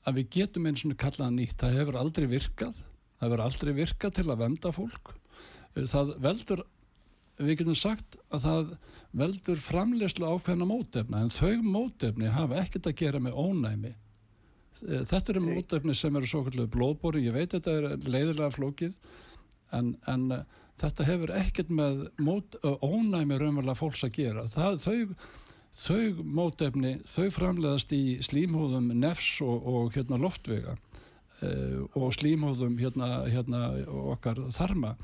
að 0.05 0.19
við 0.19 0.31
getum 0.37 0.67
eins 0.69 0.85
og 0.85 0.97
kallaða 1.01 1.33
nýtt. 1.33 1.57
Það 1.61 1.77
hefur 1.79 1.99
aldrei 2.01 2.27
virkað. 2.29 2.81
Það 3.15 3.27
hefur 3.27 3.45
aldrei 3.45 3.75
virkað 3.79 4.17
til 4.19 4.27
að 4.27 4.41
venda 4.43 4.73
fólk. 4.75 5.13
Það 5.75 6.15
veldur 6.23 6.65
við 7.37 7.59
getum 7.61 7.77
sagt 7.77 8.17
að 8.33 8.45
það 8.45 8.73
veldur 9.15 9.61
framlegslu 9.61 10.27
ákveðna 10.27 10.67
mótefna 10.69 11.23
en 11.23 11.31
þau 11.33 11.63
mótefni 11.63 12.31
hafa 12.31 12.59
ekkert 12.63 12.89
að 12.91 12.99
gera 13.01 13.21
með 13.23 13.39
ónæmi. 13.39 13.93
Eh, 14.83 15.05
þetta 15.07 15.33
eru 15.33 15.45
mótefni 15.45 15.95
sem 15.95 16.15
eru 16.15 16.29
svo 16.29 16.43
kallu 16.47 16.67
blóðbóri, 16.71 17.25
ég 17.27 17.35
veit 17.35 17.55
þetta 17.55 17.77
er 17.79 17.89
leiðilega 18.03 18.51
flókið 18.55 18.93
en, 19.75 19.95
en 20.11 20.27
eh, 20.35 20.45
þetta 20.81 21.07
hefur 21.07 21.33
ekkert 21.35 21.71
með 21.71 22.05
mót, 22.19 22.57
ónæmi 22.63 23.39
raunverulega 23.39 23.79
fólks 23.79 24.03
að 24.07 24.17
gera. 24.19 24.47
Það, 24.51 24.79
þau, 24.83 25.29
þau 25.85 26.25
mótefni 26.39 26.97
þau 27.07 27.29
framlegast 27.35 27.95
í 27.95 28.03
slímhóðum 28.25 28.91
nefs 28.99 29.37
og, 29.45 29.69
og 29.71 29.95
hérna 29.95 30.19
loftvega 30.19 30.75
uh, 30.75 31.79
og 31.95 32.11
slímhóðum 32.15 32.77
hérna, 32.79 33.09
hérna 33.31 33.63
okkar 34.15 34.39
þarma 34.55 34.95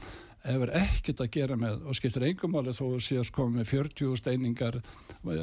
hefur 0.45 0.71
ekkert 0.77 1.21
að 1.23 1.31
gera 1.35 1.57
með 1.59 1.83
og 1.85 1.97
skiptir 1.97 2.25
engum 2.25 2.55
áli 2.57 2.73
þó 2.73 2.85
síðast 3.03 3.33
komið 3.35 3.59
með 3.59 3.69
40 3.71 4.15
steiningar 4.21 4.79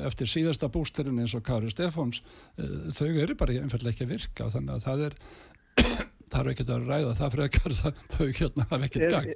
eftir 0.08 0.30
síðasta 0.30 0.70
bústurinn 0.74 1.20
eins 1.22 1.36
og 1.38 1.44
Kári 1.46 1.70
Stefáns 1.72 2.22
eh, 2.58 2.88
þau 2.96 3.08
eru 3.10 3.36
bara 3.38 3.58
einfallega 3.60 3.94
ekki 3.94 4.08
að 4.08 4.14
virka 4.16 4.48
þannig 4.54 4.74
að 4.74 4.86
það 4.88 5.04
er 5.06 5.18
er 6.40 6.50
ekkert 6.52 6.74
að 6.74 6.88
ræða 6.90 7.14
það 7.20 7.36
frekar 7.36 7.76
það, 7.82 8.02
þau 8.16 8.26
hérna 8.40 8.68
hafa 8.72 8.88
ekkert 8.88 9.14
gang 9.14 9.30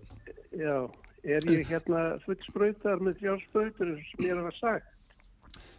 Já, 0.53 0.77
er 1.25 1.47
ég 1.49 1.71
hérna 1.71 2.03
full 2.27 2.41
spröytar 2.49 3.05
með 3.05 3.23
þrjá 3.23 3.37
spröytur 3.47 3.95
sem 4.11 4.27
ég 4.27 4.43
hafa 4.43 4.57
sagt 4.59 4.91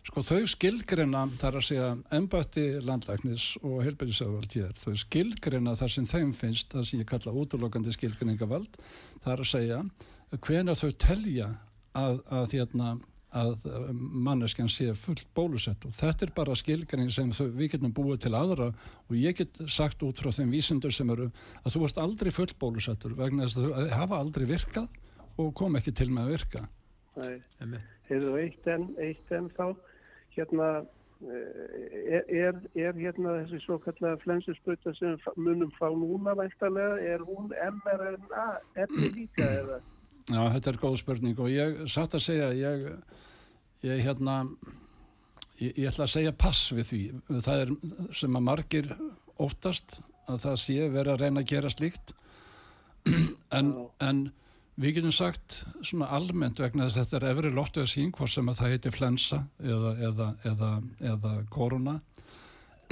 Sko 0.04 0.20
þau 0.20 0.42
skilgrina 0.52 1.22
þar 1.40 1.58
að 1.58 1.66
segja 1.70 1.92
ennbætti 2.12 2.64
landlæknis 2.84 3.46
og 3.64 3.78
helbæðisöfald 3.86 4.58
þau 4.82 4.98
skilgrina 5.00 5.78
þar 5.80 5.94
sem 5.94 6.08
þeim 6.10 6.34
finnst 6.36 6.76
það 6.76 6.90
sem 6.90 7.00
ég 7.00 7.08
kalla 7.08 7.36
útlokandi 7.40 7.94
skilgriningavald 7.96 8.76
þar 9.24 9.46
að 9.46 9.50
segja 9.54 9.80
hvena 10.44 10.76
þau 10.76 10.92
telja 11.00 11.48
að, 11.96 12.20
að, 12.28 12.56
hérna, 12.58 12.90
að 13.32 13.68
manneskjan 13.94 14.72
sé 14.72 14.90
full 14.98 15.22
bólusett. 15.38 15.88
Og 15.88 15.96
þetta 15.96 16.28
er 16.28 16.36
bara 16.36 16.58
skilgræn 16.58 17.12
sem 17.14 17.32
þau, 17.36 17.48
við 17.56 17.74
getum 17.78 17.96
búið 17.96 18.26
til 18.26 18.34
aðra 18.38 18.70
og 18.74 19.16
ég 19.18 19.40
get 19.40 19.64
sagt 19.72 20.04
út 20.04 20.20
frá 20.20 20.34
þeim 20.36 20.52
vísindur 20.52 20.94
sem 20.96 21.10
eru 21.16 21.30
að 21.64 21.78
þú 21.78 21.86
varst 21.86 22.04
aldrei 22.04 22.34
full 22.36 22.52
bólusettur 22.60 23.16
vegna 23.18 23.48
þess 23.48 23.62
að 23.62 23.72
þau 23.72 23.98
hafa 24.02 24.20
aldrei 24.20 24.48
virkað 24.52 25.02
og 25.40 25.56
kom 25.58 25.80
ekki 25.80 25.96
til 25.96 26.12
með 26.12 26.28
að 26.28 26.36
virka. 26.36 26.68
Nei, 27.14 27.82
hefur 28.10 28.28
þú 28.28 28.38
eitt 28.42 28.72
enn 28.74 28.88
eitt 29.00 29.36
enn 29.38 29.52
þá 29.54 29.68
hérna 30.36 30.70
eh, 31.24 32.20
er, 32.20 32.30
er, 32.44 32.62
er 32.76 33.00
hérna 33.00 33.40
þessi 33.42 33.62
svo 33.64 33.80
kallega 33.84 34.20
flensusbruta 34.24 34.94
sem 35.00 35.18
munum 35.38 35.74
fá 35.80 35.90
núna 35.90 36.36
væntalega, 36.40 37.00
er 37.16 37.26
hún 37.28 37.52
mRNA 37.54 38.48
eftir 38.86 39.12
líka 39.18 39.50
eða? 39.50 39.82
Já, 40.30 40.40
þetta 40.56 40.72
er 40.72 40.80
góð 40.80 40.98
spurning 41.02 41.40
og 41.44 41.52
ég 41.52 41.84
satt 41.92 42.16
að 42.16 42.26
segja, 42.30 42.54
ég, 42.56 42.86
ég 43.84 44.04
hérna, 44.06 44.38
ég, 45.60 45.74
ég 45.74 45.90
ætla 45.90 46.08
að 46.08 46.14
segja 46.16 46.36
pass 46.46 46.72
við 46.72 46.90
því. 46.90 47.02
Það 47.44 47.64
er 47.66 47.74
sem 48.16 48.40
að 48.40 48.46
margir 48.48 48.94
óttast 49.42 49.98
að 50.32 50.46
það 50.46 50.62
sé 50.62 50.78
verið 50.94 51.14
að 51.14 51.26
reyna 51.26 51.44
að 51.44 51.50
gera 51.52 51.72
slíkt 51.74 52.14
en, 53.58 53.74
en 54.00 54.24
við 54.80 54.98
getum 54.98 55.14
sagt 55.14 55.60
svona 55.86 56.10
almennt 56.16 56.62
vegna 56.62 56.88
þess 56.88 56.98
að 56.98 57.04
þetta 57.04 57.20
er 57.20 57.28
efri 57.32 57.52
loftuða 57.54 57.92
sín 57.92 58.14
hvort 58.16 58.34
sem 58.34 58.50
að 58.50 58.60
það 58.62 58.74
heiti 58.74 58.94
flensa 58.94 59.44
eða, 59.62 59.94
eða, 60.10 60.30
eða, 60.50 60.72
eða 61.14 61.36
korona 61.54 62.00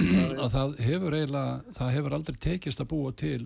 að 0.02 0.48
það 0.54 0.76
hefur 0.82 1.16
eiginlega, 1.16 1.74
það 1.76 1.92
hefur 1.96 2.16
aldrei 2.16 2.38
tekist 2.42 2.82
að 2.82 2.90
búa 2.94 3.12
til 3.14 3.42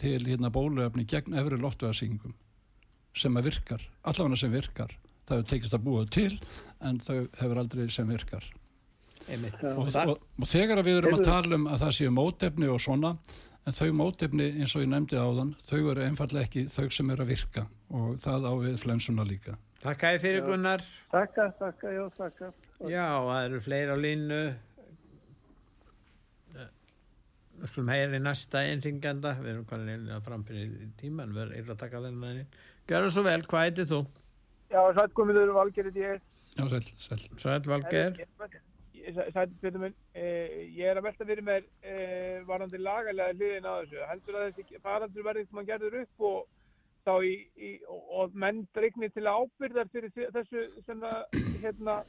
til 0.00 0.20
hérna 0.28 0.52
bóluefni 0.52 1.06
gegn 1.08 1.36
efri 1.40 1.58
loftuða 1.60 1.96
síngum 1.96 2.34
sem 3.16 3.36
að 3.38 3.48
virkar, 3.48 3.82
allavega 4.04 4.36
sem 4.42 4.52
virkar. 4.52 4.92
Það 5.26 5.38
hefur 5.38 5.50
tekist 5.52 5.76
að 5.76 5.84
búa 5.86 6.04
til 6.12 6.32
en 6.84 7.00
þau 7.00 7.18
hefur 7.40 7.60
aldrei 7.62 7.86
sem 7.92 8.08
virkar. 8.12 8.44
Og, 9.26 9.88
og, 9.88 10.18
og 10.38 10.46
þegar 10.46 10.84
við 10.86 11.00
erum 11.00 11.16
að 11.16 11.24
tala 11.26 11.56
um 11.56 11.64
að 11.66 11.80
það 11.82 11.94
séu 11.96 12.12
mótefni 12.14 12.68
og 12.70 12.82
svona 12.84 13.14
en 13.66 13.74
þau 13.74 13.88
mótefni 13.98 14.46
eins 14.60 14.74
og 14.78 14.84
ég 14.84 14.90
nefndi 14.92 15.18
á 15.18 15.26
þann 15.26 15.54
þau 15.66 15.80
eru 15.92 16.04
einfallega 16.06 16.46
ekki 16.46 16.66
þau 16.70 16.86
sem 16.94 17.10
eru 17.14 17.24
að 17.24 17.32
virka. 17.32 17.64
Og 17.96 18.20
það 18.22 18.46
á 18.46 18.52
við 18.62 18.76
flensuna 18.82 19.26
líka. 19.26 19.56
Takk 19.82 20.04
að 20.06 20.14
þið 20.16 20.22
fyrir 20.24 20.46
Gunnar. 20.46 20.84
Takka, 21.12 21.48
takka, 21.58 21.90
já, 21.94 22.04
takka 22.16 22.52
Já, 22.90 23.06
það 23.26 23.42
eru 23.44 23.60
fleiri 23.64 23.94
á 23.94 23.98
línu. 23.98 24.40
Við 27.56 27.70
skulum 27.72 27.88
heyra 27.88 28.18
í 28.18 28.20
næsta 28.20 28.62
einringanda 28.68 29.32
við 29.40 29.52
erum 29.54 29.68
kannan 29.68 30.10
að 30.12 30.26
framfyrir 30.26 30.90
tíman 31.00 31.32
við 31.32 31.54
erum 31.56 31.72
að 31.72 31.78
taka 31.80 32.02
þennan 32.04 32.42
einn 32.42 32.56
Gjör 32.86 33.06
það 33.06 33.14
svo 33.16 33.22
vel, 33.26 33.40
hvað 33.50 33.64
heitir 33.64 33.88
þú? 33.90 34.00
Já, 34.70 34.80
sætt 34.98 35.14
komiður 35.16 35.54
Valger 35.56 35.88
þetta 35.88 36.04
ég. 36.04 36.26
Já. 36.56 36.64
Sætt 37.42 37.70
Valger. 37.70 38.20
Sætt 38.20 38.36
Petur 38.38 38.65
minn, 39.80 39.94
eh, 40.14 40.66
ég 40.74 40.90
er 40.90 40.98
að 40.98 41.06
velta 41.06 41.26
fyrir 41.28 41.44
mér 41.46 41.64
eh, 41.82 42.42
varandi 42.48 42.80
lagalega 42.80 43.34
hliðin 43.34 43.68
á 43.68 43.72
þessu. 43.78 44.04
Heldur 44.10 44.38
að 44.40 44.46
þessi 44.58 44.82
farandur 44.82 45.26
verðið 45.26 45.48
sem 45.48 45.60
hann 45.60 45.70
gerður 45.70 45.98
upp 46.02 46.28
og 46.30 46.46
í, 47.22 47.34
í 47.56 47.72
og, 47.86 48.02
og 48.18 48.34
menn 48.34 48.64
dregnir 48.74 49.12
til 49.14 49.26
ábyrðar 49.30 49.90
fyrir 49.92 50.10
þessu 50.34 50.64
sem 50.86 51.02
það, 51.04 51.36
hérna, 51.62 52.00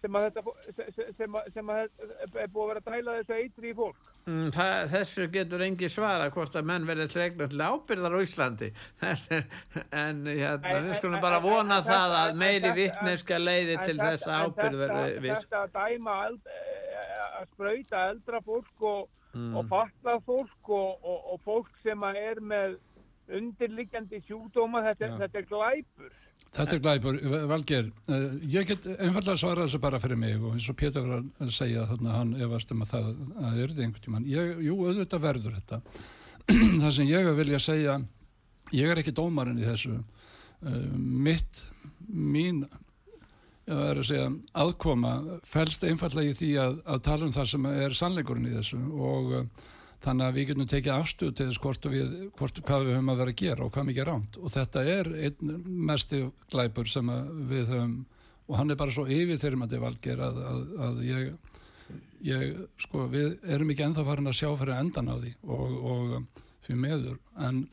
sem 0.00 0.16
að 0.16 0.26
þetta 0.26 1.12
sem 1.18 1.36
að, 1.36 1.48
sem 1.54 1.70
að 1.72 1.80
er 1.82 2.50
búið 2.52 2.62
að 2.62 2.70
vera 2.70 2.80
að 2.80 2.88
dæla 2.88 3.14
þessu 3.18 3.36
eitri 3.36 3.70
í 3.70 3.74
fólk 3.76 4.10
mm, 4.24 4.48
það, 4.56 4.74
þessu 4.94 5.26
getur 5.34 5.64
engi 5.66 5.90
svara 5.92 6.28
hvort 6.34 6.56
að 6.56 6.68
menn 6.70 6.88
verður 6.88 7.12
tregna 7.12 7.48
til 7.50 7.60
ábyrðar 7.60 8.16
á 8.16 8.20
Íslandi 8.24 8.70
en 10.02 10.22
hérna, 10.30 10.74
við 10.86 10.92
skulum 10.98 11.22
bara 11.22 11.40
vona 11.44 11.80
en, 11.80 11.88
það 11.88 12.16
að 12.20 12.42
meiri 12.44 12.74
vittneska 12.78 13.40
leiði 13.40 13.78
til 13.84 13.96
þess 14.00 14.28
að 14.28 14.46
ábyrð 14.46 14.84
verður 14.84 15.16
viss 15.26 15.46
þetta 15.46 15.64
að 15.64 15.74
dæma 15.78 16.18
eh, 16.30 17.16
að 17.40 17.50
spröyta 17.54 18.04
eldra 18.14 18.44
fólk 18.46 18.86
og, 18.94 19.10
mm. 19.34 19.52
og 19.60 19.68
fatlað 19.74 20.24
fólk 20.28 20.72
og, 20.80 21.04
og, 21.04 21.34
og 21.34 21.44
fólk 21.44 21.82
sem 21.84 22.08
er 22.14 22.40
með 22.40 22.80
undirliggjandi 23.30 24.24
sjúdóma 24.26 24.82
þetta, 24.88 25.12
þetta 25.20 25.38
er 25.42 25.50
glæpur 25.50 26.16
Þetta 26.50 26.74
er 26.74 26.80
glæpur, 26.82 27.18
Valger, 27.46 27.90
uh, 28.10 28.22
ég 28.50 28.66
get 28.66 28.86
einfallega 28.96 29.38
svara 29.38 29.66
þessu 29.66 29.78
bara 29.82 30.00
fyrir 30.02 30.18
mig 30.18 30.34
og 30.34 30.56
eins 30.56 30.66
og 30.72 30.76
Pétur 30.80 31.06
var 31.06 31.22
að 31.44 31.52
segja 31.54 31.84
þarna 31.86 32.16
hann 32.16 32.32
efast 32.42 32.72
um 32.74 32.82
að 32.82 32.90
það 32.90 33.10
að 33.12 33.60
er 33.60 33.70
þetta 33.70 33.84
einhvern 33.84 34.04
tíman. 34.06 34.26
Ég, 34.26 34.50
jú, 34.66 34.78
auðvitað 34.82 35.22
verður 35.28 35.58
þetta. 35.60 35.78
það 36.82 36.90
sem 36.96 37.10
ég 37.12 37.30
vilja 37.38 37.62
segja, 37.62 37.96
ég 38.74 38.90
er 38.90 39.02
ekki 39.02 39.14
dómarinn 39.14 39.62
í 39.62 39.68
þessu. 39.68 40.00
Uh, 40.60 40.80
mitt, 40.98 41.62
mín, 42.10 42.64
ég 43.70 43.76
verður 43.76 44.02
að 44.02 44.10
segja, 44.10 44.28
aðkoma 44.64 45.16
fælst 45.46 45.86
einfallega 45.86 46.34
í 46.34 46.38
því 46.40 46.50
að, 46.64 46.80
að 46.96 47.04
tala 47.06 47.28
um 47.28 47.36
það 47.38 47.52
sem 47.52 47.70
er 47.76 48.00
sannleikurinn 48.00 48.50
í 48.50 48.56
þessu 48.58 48.82
og 48.98 49.36
uh, 49.38 49.68
þannig 50.04 50.26
að 50.26 50.36
við 50.38 50.48
getum 50.50 50.68
tekið 50.70 50.94
afstuð 50.94 51.32
til 51.36 51.46
þess 51.50 51.62
hvort 51.64 51.88
við, 51.92 52.12
hvort, 52.38 52.60
hvað 52.66 52.86
við 52.86 52.96
höfum 52.96 53.12
að 53.12 53.22
vera 53.22 53.34
að 53.34 53.40
gera 53.42 53.64
og 53.66 53.72
hvað 53.74 53.88
mikið 53.90 54.08
ránt 54.08 54.38
og 54.40 54.52
þetta 54.54 54.84
er 54.94 55.10
einn 55.28 55.54
mesti 55.90 56.22
glæpur 56.52 56.90
sem 56.90 57.14
við 57.50 57.72
höfum 57.74 57.96
og 58.50 58.58
hann 58.58 58.72
er 58.72 58.78
bara 58.80 58.94
svo 58.94 59.06
yfir 59.06 59.38
þegar 59.38 59.58
maður 59.60 59.84
valgir 59.84 60.22
að, 60.26 60.38
að, 60.50 60.62
að 60.86 61.02
ég, 61.06 61.50
ég 62.26 62.62
sko 62.82 63.06
við 63.12 63.34
erum 63.44 63.74
ekki 63.74 63.86
enþá 63.86 64.06
farin 64.08 64.30
að 64.32 64.38
sjá 64.40 64.48
fyrir 64.50 64.78
endan 64.78 65.12
á 65.12 65.16
því 65.20 65.34
og, 65.46 65.76
og 65.92 66.46
því 66.66 66.78
meður 66.86 67.20
en 67.38 67.66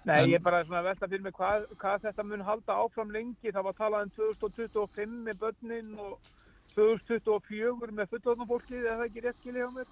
Nei, 0.00 0.14
en, 0.16 0.30
ég 0.30 0.38
er 0.38 0.44
bara 0.44 0.62
svona 0.64 0.80
að 0.80 0.86
velta 0.88 1.08
fyrir 1.10 1.24
mig 1.26 1.34
hvað, 1.36 1.64
hvað 1.80 2.04
þetta 2.06 2.24
mun 2.24 2.44
halda 2.44 2.76
áfram 2.82 3.10
lengi, 3.12 3.50
það 3.52 3.66
var 3.66 3.74
talað 3.76 4.06
um 4.06 4.12
2025 4.40 5.18
með 5.26 5.42
börnin 5.42 5.90
og 6.00 6.30
2024 6.72 7.92
með 7.98 8.14
fullorðnum 8.14 8.48
fólkið, 8.48 8.86
er 8.86 8.96
það 8.96 9.04
ekki 9.10 9.24
rétt 9.26 9.42
skilja 9.42 9.68
á 9.68 9.70
mér? 9.74 9.90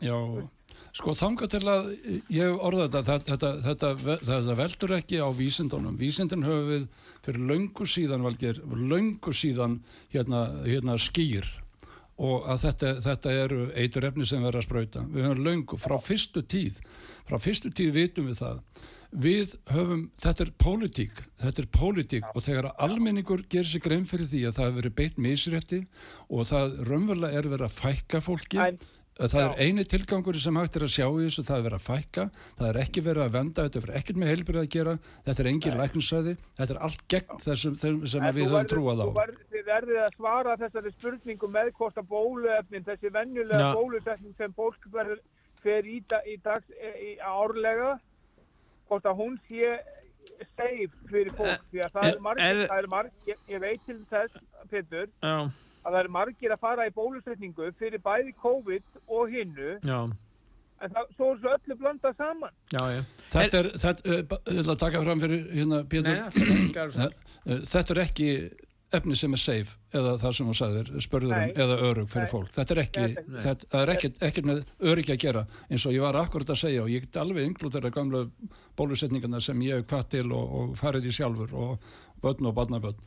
Já, 0.00 0.16
sko 0.96 1.14
þanga 1.18 1.48
til 1.52 1.62
að 1.68 1.90
ég 2.32 2.62
orða 2.64 2.88
þetta, 2.90 3.18
þetta, 3.28 3.50
þetta, 3.66 3.90
þetta 4.28 4.56
veldur 4.58 4.94
ekki 4.96 5.20
á 5.20 5.28
vísindunum. 5.36 5.98
Vísindun 6.00 6.46
höfum 6.46 6.70
við 6.70 6.86
fyrir 7.24 7.48
löngu 7.50 7.88
síðan, 7.88 8.24
valgir, 8.26 8.62
löngu 8.72 9.34
síðan 9.36 9.80
hérna, 10.14 10.46
hérna 10.64 10.96
skýr 11.00 11.50
og 12.22 12.48
að 12.50 12.64
þetta, 12.66 12.90
þetta 13.02 13.36
eru 13.44 13.60
eitur 13.78 14.06
efni 14.06 14.26
sem 14.28 14.42
verður 14.44 14.62
að 14.62 14.66
spröyta. 14.68 15.04
Við 15.10 15.28
höfum 15.28 15.46
löngu, 15.46 15.78
frá 15.80 15.96
fyrstu 16.00 16.42
tíð, 16.44 16.80
frá 17.28 17.38
fyrstu 17.40 17.72
tíð 17.74 17.94
vitum 17.96 18.28
við 18.30 18.42
það. 18.42 18.60
Við 19.22 19.54
höfum, 19.68 20.06
þetta 20.22 20.44
er 20.46 20.50
pólitík, 20.62 21.18
þetta 21.42 21.62
er 21.62 21.68
pólitík 21.76 22.28
og 22.32 22.44
þegar 22.46 22.70
almenningur 22.80 23.42
gerir 23.52 23.68
sig 23.68 23.84
grein 23.84 24.06
fyrir 24.08 24.30
því 24.30 24.46
að 24.48 24.56
það 24.56 24.68
hefur 24.68 24.78
verið 24.78 24.94
beitt 25.00 25.18
misrétti 25.20 25.80
og 26.32 26.48
það 26.48 26.78
raunverulega 26.88 27.42
er 27.42 27.48
verið 27.52 27.66
að 27.66 27.76
fækka 27.76 28.22
fólki, 28.24 28.62
það 29.18 29.42
er 29.42 29.54
eini 29.60 29.84
tilgangur 29.88 30.38
sem 30.40 30.56
hægt 30.56 30.76
er 30.78 30.84
að 30.86 30.92
sjá 30.94 31.04
í 31.06 31.26
þessu 31.26 31.44
það 31.44 31.58
er 31.58 31.64
verið 31.66 31.78
að 31.78 31.86
fækka, 31.86 32.24
það 32.58 32.68
er 32.68 32.78
ekki 32.82 33.02
verið 33.04 33.24
að 33.24 33.34
venda 33.36 33.64
þetta 33.66 33.80
er 33.82 33.96
ekkert 33.98 34.20
með 34.20 34.30
heilbyrðið 34.32 34.62
að 34.62 34.70
gera 34.72 34.94
þetta 35.26 35.42
er 35.42 35.50
engin 35.50 35.78
lækningssæði, 35.80 36.34
þetta 36.60 36.74
er 36.74 36.80
allt 36.88 37.02
gegn 37.12 37.42
þessum 37.44 37.76
sem 37.82 38.28
við 38.32 38.48
höfum 38.48 38.70
trúað 38.72 39.02
á. 39.04 39.06
Þið 39.52 39.66
verðið 39.68 40.00
að 40.02 40.16
svara 40.16 40.56
þessari 40.62 40.94
spurningu 40.96 41.50
með 41.52 41.72
hvort 41.78 42.00
að 42.00 42.08
bóluefnin 42.12 42.86
þessi 42.88 43.12
venjulega 43.12 43.72
bólusetning 43.76 44.36
sem 44.40 44.54
fólk 44.56 44.88
verður 44.94 45.20
fer 45.62 45.86
í, 45.86 46.00
í 46.26 46.38
dags 46.42 46.72
í 46.80 47.12
árlega 47.20 47.98
hvort 48.88 49.04
að 49.06 49.20
hún 49.20 49.36
sé 49.48 49.76
safe 50.56 50.88
fyrir 51.10 51.36
fólk 51.36 51.68
því 51.70 51.84
að 51.84 51.92
það 51.98 52.40
er 52.48 52.64
er 52.80 52.88
margir 52.90 53.28
ég, 53.30 53.44
ég 53.52 53.62
veit 53.62 53.84
til 53.86 54.00
þess, 54.10 54.40
Petur 54.72 55.12
Já 55.22 55.52
að 55.82 55.94
það 55.94 56.00
er 56.02 56.10
margir 56.16 56.54
að 56.54 56.62
fara 56.62 56.88
í 56.88 56.94
bólusetningu 56.96 57.70
fyrir 57.78 58.02
bæði 58.02 58.34
COVID 58.42 59.00
og 59.08 59.32
hinnu 59.32 59.76
en 59.82 60.90
það, 60.90 61.14
svo 61.16 61.30
er 61.30 61.38
svo 61.38 61.54
öllu 61.56 61.78
blanda 61.78 62.12
saman. 62.18 62.58
Já, 62.72 62.82
já. 62.90 63.00
Þetta 63.32 63.60
er 63.60 63.70
þetta, 63.84 64.16
uh, 64.16 64.60
að 64.64 64.76
taka 64.82 65.02
fram 65.04 65.22
fyrir 65.22 65.48
hérna 65.52 65.80
Pétur. 65.86 67.16
Þetta 67.70 67.94
er 67.94 68.02
ekki 68.02 68.28
efni 68.92 69.16
sem 69.16 69.32
er 69.32 69.40
safe 69.40 69.78
eða 69.96 70.12
það 70.20 70.34
sem 70.36 70.48
þú 70.50 70.54
sagðir, 70.58 70.90
spörðurum 71.00 71.54
eða 71.64 71.76
örug 71.88 72.08
fyrir 72.12 72.26
Nei. 72.26 72.32
fólk, 72.32 72.50
þetta 72.52 72.74
er 72.74 72.80
ekki 72.82 73.04
Nei. 73.06 73.42
þetta 73.46 73.80
er 73.80 73.92
ekkert, 73.94 74.18
ekkert 74.28 74.48
með 74.50 74.62
öryggi 74.92 75.14
að 75.14 75.20
gera. 75.24 75.44
Eins 75.70 75.86
og 75.88 75.96
ég 75.96 76.04
var 76.04 76.18
akkurat 76.20 76.52
að 76.52 76.60
segja 76.60 76.84
og 76.84 76.92
ég 76.92 77.06
get 77.06 77.20
alveg 77.22 77.48
inklútera 77.48 77.92
gamla 77.94 78.26
bólusetningarna 78.78 79.40
sem 79.44 79.64
ég 79.64 79.80
hef 79.80 79.88
hvað 79.88 80.08
til 80.16 80.26
og, 80.36 80.56
og 80.58 80.74
farið 80.80 81.08
í 81.08 81.14
sjálfur 81.16 81.54
og 81.56 81.92
börn 82.22 82.50
og 82.50 82.56
barnabörn 82.58 83.00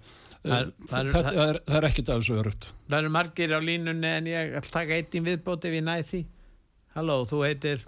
Það, 0.45 0.71
það, 0.85 1.07
það, 1.09 1.27
það 1.27 1.39
er, 1.41 1.57
er 1.73 1.85
ekkert 1.87 2.09
þessu 2.11 2.35
örugt. 2.37 2.65
Það 2.85 2.99
eru 2.99 3.11
margir 3.15 3.53
á 3.57 3.59
línunni 3.65 4.09
en 4.11 4.27
ég 4.29 4.51
ætla 4.59 4.61
að 4.61 4.73
taka 4.75 4.97
eitt 4.99 5.15
í 5.17 5.21
viðbóti 5.25 5.71
við 5.73 5.85
næði 5.87 6.03
því. 6.09 6.19
Halló, 6.93 7.15
þú 7.25 7.39
heitir? 7.41 7.85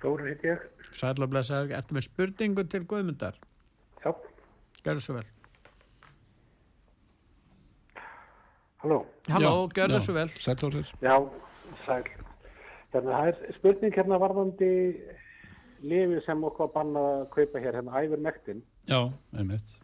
Þóri 0.00 0.30
heit 0.30 0.46
ég. 0.48 0.62
Sæla 0.96 1.28
blessaður, 1.28 1.74
ertu 1.76 1.96
með 1.96 2.06
spurningu 2.06 2.64
til 2.72 2.80
Guðmundar? 2.88 3.36
Já. 4.00 4.08
Gjör 4.80 4.94
það 4.94 5.02
svo 5.04 5.16
vel. 5.18 5.26
Halló. 8.84 8.98
Halló, 9.28 9.52
gjör 9.76 9.92
það 9.92 10.04
svo 10.06 10.14
vel. 10.16 10.28
Sælórir. 10.46 10.94
Já, 11.04 11.16
sæl. 11.82 12.06
Þannig 12.94 13.10
að 13.10 13.18
það 13.18 13.28
er 13.34 13.58
spurning 13.58 13.98
hérna 14.00 14.20
varðandi 14.22 14.70
lifi 15.84 16.22
sem 16.24 16.48
okkur 16.48 16.72
banna 16.72 17.04
að 17.18 17.28
kaupa 17.36 17.60
hér, 17.60 17.76
hérna 17.82 18.00
æfur 18.00 18.24
nektin. 18.24 18.64
Já, 18.88 19.02
einmitt 19.36 19.76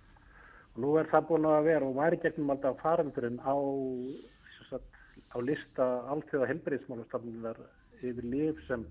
Nú 0.80 0.96
er 0.98 1.06
það 1.12 1.28
búin 1.28 1.46
að 1.46 1.68
vera 1.68 1.86
og 1.86 1.96
væri 1.98 2.18
gegnum 2.22 2.50
alltaf 2.54 2.80
farandurinn 2.82 3.38
á, 3.46 3.54
á 3.54 5.38
lista 5.38 5.86
allþjóða 6.10 6.50
helbriðsmálastafnunar 6.50 7.60
yfir 8.02 8.26
líf 8.26 8.60
sem 8.66 8.86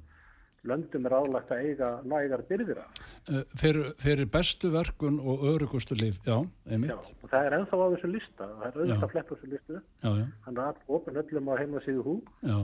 löndum 0.63 1.07
er 1.07 1.15
álægt 1.17 1.51
að 1.51 1.65
eiga 1.67 1.89
nægar 2.07 2.43
byrðir 2.47 2.79
af. 2.83 3.01
Uh, 3.27 3.41
fyrir, 3.59 3.89
fyrir 3.99 4.29
bestu 4.31 4.71
verkun 4.71 5.19
og 5.19 5.43
örugustu 5.51 5.97
líf, 5.99 6.21
já, 6.23 6.37
einmitt. 6.69 6.93
Já, 6.93 7.15
og 7.19 7.33
það 7.33 7.47
er 7.47 7.57
ennþá 7.57 7.79
á 7.83 7.87
þessu 7.95 8.11
lista, 8.11 8.47
það 8.47 8.67
er 8.69 8.77
auðvitað 8.77 9.03
að 9.07 9.13
fletta 9.15 9.35
þessu 9.35 9.51
listu, 9.51 9.81
já, 10.05 10.09
já. 10.21 10.25
þannig 10.45 10.63
að 10.63 10.95
ofin 10.97 11.19
öllum 11.23 11.51
á 11.51 11.53
heima 11.59 11.83
síðu 11.83 12.05
hú. 12.07 12.15
Já. 12.47 12.57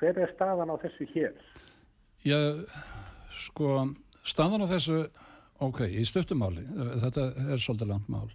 Hver 0.00 0.22
er 0.24 0.32
staðan 0.32 0.72
á 0.72 0.76
þessu 0.86 1.08
hér? 1.12 1.36
Já, 2.24 2.38
sko, 3.44 3.76
staðan 4.24 4.64
á 4.64 4.72
þessu, 4.72 4.98
ok, 5.62 5.84
í 5.88 6.04
stöftumáli, 6.08 6.64
þetta 7.02 7.28
er 7.54 7.62
svolítið 7.62 7.92
langt 7.94 8.10
mál. 8.12 8.30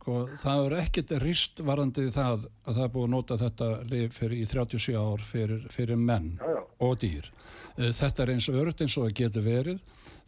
Sko, 0.00 0.22
það 0.40 0.62
er 0.64 0.74
ekkit 0.80 1.10
rist 1.20 1.60
varandi 1.60 2.06
það 2.08 2.46
að 2.64 2.76
það 2.76 2.84
er 2.86 2.92
búið 2.94 3.02
að 3.04 3.10
nota 3.12 3.36
þetta 3.36 3.66
lif 3.90 4.14
fyrir 4.16 4.38
í 4.38 4.46
37 4.48 4.94
ár 4.96 5.24
fyrir, 5.28 5.66
fyrir 5.68 5.98
menn 6.00 6.30
já, 6.38 6.46
já. 6.54 6.60
og 6.86 6.94
dýr. 7.02 7.28
Eh, 7.76 7.90
þetta 7.98 8.24
er 8.24 8.32
eins 8.32 8.46
og 8.48 8.56
örugt 8.62 8.80
eins 8.80 8.96
og 8.96 9.04
það 9.04 9.18
getur 9.18 9.44
verið. 9.44 9.82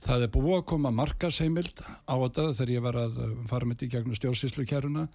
Það 0.04 0.26
er 0.26 0.32
búið 0.34 0.58
að 0.58 0.66
koma 0.74 0.92
markasheimild 0.92 1.80
á 1.80 2.14
þetta 2.20 2.44
þegar 2.58 2.74
ég 2.74 2.84
var 2.84 3.00
að 3.00 3.16
eh, 3.24 3.32
fara 3.48 3.70
mitt 3.70 3.86
í 3.86 3.88
gegnum 3.94 4.18
stjórnsýslukeruna. 4.20 5.06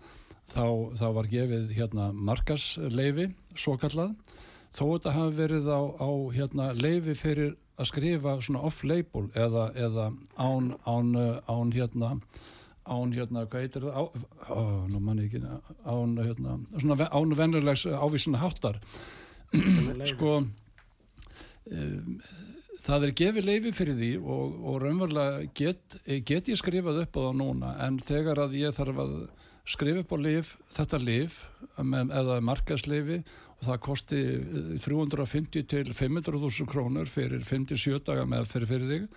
Þá, 0.47 0.65
þá 0.97 1.07
var 1.19 1.29
gefið 1.29 1.71
hérna, 1.77 2.09
markasleifi, 2.15 3.29
svo 3.53 3.77
kallað. 3.77 4.17
Þó 4.73 4.83
þetta 4.87 5.15
hafi 5.19 5.37
verið 5.37 5.69
á, 5.69 5.81
á 6.01 6.09
hérna, 6.33 6.71
leifi 6.81 7.13
fyrir 7.19 7.53
að 7.77 7.89
skrifa 7.91 8.37
off-label 8.57 9.27
eða, 9.37 9.69
eða 9.77 10.11
án, 10.35 10.71
án, 10.85 11.15
án 11.47 11.73
hérna 11.75 12.15
án 12.87 13.13
hérna, 13.15 13.45
hvað 13.47 13.65
heitir 13.65 13.85
það, 13.85 13.95
á, 13.99 14.03
á, 14.47 14.59
nú 14.91 15.01
mann 15.03 15.21
ekki, 15.21 15.41
án 15.83 16.17
hérna, 16.21 16.57
svona 16.77 17.07
án 17.11 17.35
vennulegs 17.37 17.85
ávísuna 17.87 18.41
háttar 18.41 18.79
sko 20.11 20.37
um, 20.39 22.21
það 22.83 23.07
er 23.07 23.15
gefið 23.21 23.49
leifi 23.49 23.73
fyrir 23.75 23.99
því 23.99 24.11
og, 24.21 24.55
og 24.63 24.79
raunverulega 24.83 25.49
get, 25.57 25.99
get 26.27 26.51
ég 26.51 26.59
skrifað 26.59 27.03
upp 27.03 27.19
á 27.19 27.21
það 27.27 27.37
núna 27.41 27.73
en 27.87 27.99
þegar 28.03 28.45
að 28.45 28.57
ég 28.61 28.75
þarf 28.75 29.03
að 29.03 29.17
skrifa 29.67 30.03
upp 30.03 30.15
á 30.15 30.17
lif, 30.23 30.53
þetta 30.71 31.01
lif 31.03 31.41
með, 31.83 32.13
eða 32.15 32.39
markasleifi 32.47 33.19
það 33.65 33.83
kosti 33.87 34.21
350 34.83 35.67
til 35.71 35.93
500.000 35.97 36.69
krónur 36.69 37.09
fyrir 37.09 37.45
57 37.45 38.03
daga 38.05 38.25
með 38.29 38.51
fyrir 38.53 38.89
þig. 38.91 39.07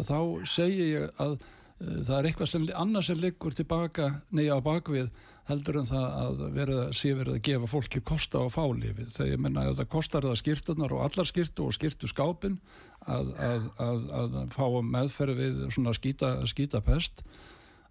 Þá 0.00 0.18
segir 0.48 0.86
ég 0.94 1.20
að 1.20 1.40
Eh, 1.80 2.00
það 2.04 2.16
er 2.18 2.28
eitthvað 2.28 2.50
sem 2.52 2.70
annars 2.76 3.08
sem 3.08 3.20
liggur 3.20 3.56
tilbaka 3.56 4.10
neyja 4.36 4.58
á 4.60 4.60
bakvið 4.64 5.08
heldur 5.48 5.80
en 5.80 5.88
það 5.88 6.16
að 6.20 6.42
vera 6.54 6.80
verið 6.92 7.32
að 7.32 7.44
gefa 7.48 7.70
fólki 7.70 8.02
kosta 8.06 8.42
á 8.44 8.46
fálífi 8.52 9.06
þegar 9.14 9.30
ég 9.30 9.40
menna 9.40 9.64
að 9.70 9.80
það 9.80 9.92
kostar 9.94 10.26
það 10.28 10.40
skýrtunar 10.42 10.94
og 10.94 11.04
allar 11.06 11.30
skýrtu 11.30 11.66
og 11.66 11.74
skýrtu 11.74 12.10
skápin 12.10 12.58
að, 13.00 13.32
að, 13.40 13.70
að, 13.80 14.04
að 14.20 14.36
fá 14.54 14.66
meðferði 14.84 15.38
við 15.40 15.62
svona 15.74 15.96
skýta, 15.96 16.34
skýta 16.52 16.82
pest 16.84 17.24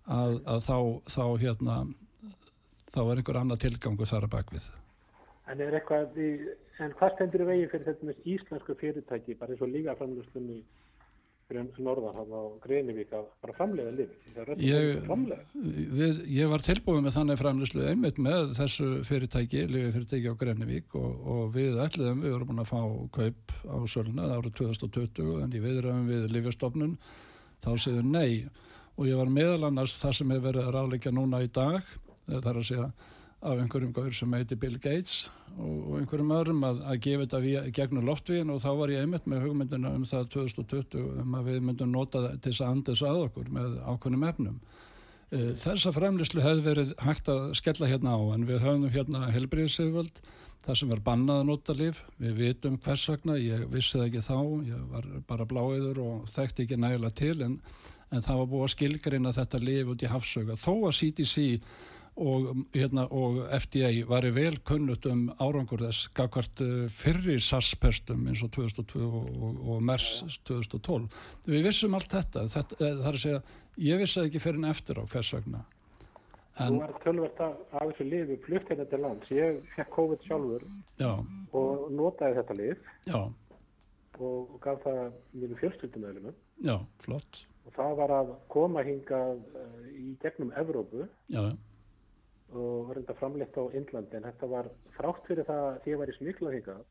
að 0.05 0.61
þá, 0.65 0.77
þá 1.09 1.25
hérna 1.41 1.79
þá 2.93 3.01
er 3.03 3.17
einhver 3.17 3.41
annar 3.41 3.59
tilgangu 3.61 4.07
þar 4.07 4.29
að 4.29 4.35
bakvið 4.37 4.69
En 5.49 5.61
eitthvað 5.65 6.19
en 6.79 6.93
hvað 6.99 7.15
stendur 7.15 7.43
í 7.43 7.47
vegi 7.49 7.71
fyrir 7.71 7.87
þetta 7.89 8.09
með 8.09 8.29
íslensku 8.35 8.75
fyrirtæki 8.79 9.35
bara 9.39 9.55
eins 9.55 9.63
og 9.65 9.73
líka 9.73 9.95
framlöslunni 9.99 10.59
fyrir 11.49 11.81
norðarhaf 11.81 12.29
á 12.29 12.41
Greinivík 12.61 13.13
að 13.17 13.25
bara 13.41 13.55
framlega 13.57 13.91
lifi 13.97 14.35
ég, 14.61 14.99
við, 15.97 16.21
ég 16.29 16.51
var 16.51 16.63
tilbúið 16.63 17.01
með 17.05 17.15
þannig 17.17 17.39
framlegslu 17.41 17.87
einmitt 17.89 18.21
með 18.21 18.53
þessu 18.59 18.89
fyrirtæki 19.09 19.65
lifi 19.71 19.93
fyrirtæki 19.95 20.29
á 20.29 20.39
Greinivík 20.43 20.97
og, 20.99 21.11
og 21.33 21.43
við 21.57 21.81
ætluðum, 21.81 22.23
við 22.25 22.35
vorum 22.35 22.51
búin 22.51 22.63
að 22.63 22.69
fá 22.69 22.81
kaup 23.17 23.55
á 23.65 23.77
söluna 23.89 24.29
árið 24.37 24.57
2020 24.61 25.43
en 25.43 25.57
í 25.57 25.63
viðræðum 25.65 26.09
við 26.13 26.29
Livjastofnun 26.35 26.97
þá 27.59 27.71
séðu 27.81 28.05
nei. 28.05 28.45
Og 28.99 29.07
ég 29.07 29.17
var 29.19 29.31
meðal 29.31 29.69
annars 29.69 29.97
það 29.99 30.17
sem 30.19 30.31
hefur 30.33 30.45
verið 30.51 30.67
að 30.67 30.75
ráleika 30.75 31.11
núna 31.15 31.41
í 31.43 31.49
dag 31.55 31.81
það 32.29 32.49
er 32.51 32.59
að 32.61 32.67
segja 32.67 32.89
af 33.39 33.55
einhverjum 33.55 33.93
gaur 33.95 34.11
sem 34.15 34.33
heiti 34.35 34.57
Bill 34.59 34.75
Gates 34.83 35.29
og, 35.55 35.75
og 35.77 35.93
einhverjum 35.99 36.33
öðrum 36.35 36.65
að, 36.67 36.81
að 36.91 36.97
gefa 37.05 37.25
þetta 37.25 37.71
gegnum 37.77 38.07
loftvíðin 38.09 38.51
og 38.51 38.59
þá 38.63 38.69
var 38.81 38.91
ég 38.91 39.05
einmitt 39.05 39.29
með 39.31 39.45
hugmyndina 39.45 39.93
um 39.95 40.03
það 40.07 40.33
2020 40.35 41.05
um 41.23 41.37
að 41.39 41.47
við 41.53 41.61
myndum 41.69 41.93
nota 41.93 42.25
til 42.35 42.51
þess 42.51 42.65
að 42.65 42.73
andis 42.73 43.03
að 43.07 43.21
okkur 43.29 43.53
með 43.55 43.77
ákveðnum 43.85 44.25
efnum. 44.27 44.57
E, 45.29 45.39
þessa 45.61 45.93
fremlislu 45.95 46.43
hefði 46.43 46.65
verið 46.65 46.91
hægt 47.05 47.31
að 47.31 47.45
skella 47.61 47.87
hérna 47.87 48.17
á 48.19 48.21
en 48.35 48.43
við 48.49 48.63
höfum 48.65 48.91
hérna 48.91 49.29
helbriðsöfvöld 49.31 50.19
það 50.65 50.79
sem 50.81 50.91
er 50.93 51.03
bannað 51.05 51.39
að 51.41 51.47
nota 51.47 51.75
líf. 51.77 52.01
Við 52.19 52.33
vitum 52.43 52.75
hvers 52.83 53.05
vegna, 53.09 53.37
ég 53.39 53.63
vissi 53.71 53.95
það 53.95 54.09
ekki 54.09 54.25
þá, 54.25 54.39
ég 54.67 54.81
var 54.91 55.07
bara 55.29 55.47
bláiður 55.47 56.01
og 56.03 56.27
þekkti 56.33 56.65
ekki 56.65 56.79
nægilega 56.81 57.15
til 57.21 57.37
en, 57.45 57.55
en 58.11 58.25
það 58.25 58.41
var 58.41 58.51
búið 58.51 58.65
að 58.65 58.73
skilgreina 58.75 59.33
þetta 59.37 59.63
líf 59.63 59.93
út 59.93 60.03
í 60.03 60.11
hafsöga. 60.11 60.59
Þó 60.59 60.73
að 60.89 60.97
CDC 60.99 61.45
og, 62.19 62.47
hérna, 62.75 63.05
og 63.15 63.39
FDA 63.55 63.89
var 64.09 64.27
í 64.27 64.31
vel 64.35 64.59
kunnut 64.67 65.05
um 65.09 65.27
árangur 65.39 65.83
þess 65.85 66.09
gafkvært 66.17 66.63
eh, 66.65 66.85
fyrri 66.91 67.37
SARS-pestum 67.43 68.27
eins 68.29 68.43
og 68.45 68.51
2002 68.55 69.01
og, 69.07 69.27
og, 69.39 69.59
og 69.73 69.83
MERS 69.87 70.39
2012. 70.47 71.07
Við 71.47 71.67
vissum 71.69 71.95
allt 71.97 72.15
þetta, 72.15 72.45
þetta 72.51 72.79
eh, 72.79 72.95
það 73.01 73.11
er 73.11 73.19
að 73.19 73.23
segja, 73.23 73.43
ég 73.89 74.01
vissi 74.03 74.23
ekki 74.25 74.41
fyrir 74.43 74.59
en 74.59 74.71
eftir 74.71 74.99
á 74.99 75.03
hvers 75.13 75.33
vegna. 75.37 75.63
En, 76.59 76.75
Þú 76.75 76.81
var 76.81 76.95
tölvert 77.05 77.43
af 77.45 77.59
þessu 77.77 78.09
lifi 78.09 78.39
flutt 78.43 78.71
hérna 78.71 78.87
til 78.91 79.03
lands, 79.05 79.29
ég 79.31 79.61
fekk 79.77 79.93
COVID 79.95 80.25
sjálfur 80.27 80.65
já. 80.99 81.13
og 81.55 81.85
notaði 81.95 82.35
þetta 82.41 82.57
lif 82.59 82.89
já. 83.07 83.21
og 84.19 84.57
gaf 84.65 84.83
það 84.83 84.99
mínu 85.39 85.61
fjölskyldumöðlum. 85.61 86.35
Já, 86.67 86.75
flott. 86.99 87.45
Og 87.63 87.71
það 87.77 87.95
var 88.01 88.11
að 88.17 88.35
koma 88.51 88.83
hingað 88.83 89.39
uh, 89.55 89.87
í 89.93 90.17
gegnum 90.19 90.51
Evrópu. 90.59 91.07
Já, 91.31 91.45
já 91.47 91.55
og 92.53 92.89
var 92.89 92.97
reynda 92.97 93.15
framleitt 93.19 93.57
á 93.57 93.63
Indlandi 93.77 94.17
en 94.17 94.27
þetta 94.29 94.49
var 94.49 94.69
frátt 94.97 95.27
fyrir 95.29 95.47
það 95.47 95.79
því 95.83 95.95
að 95.95 96.03
væri 96.03 96.15
smiklað 96.17 96.55
hingað. 96.57 96.85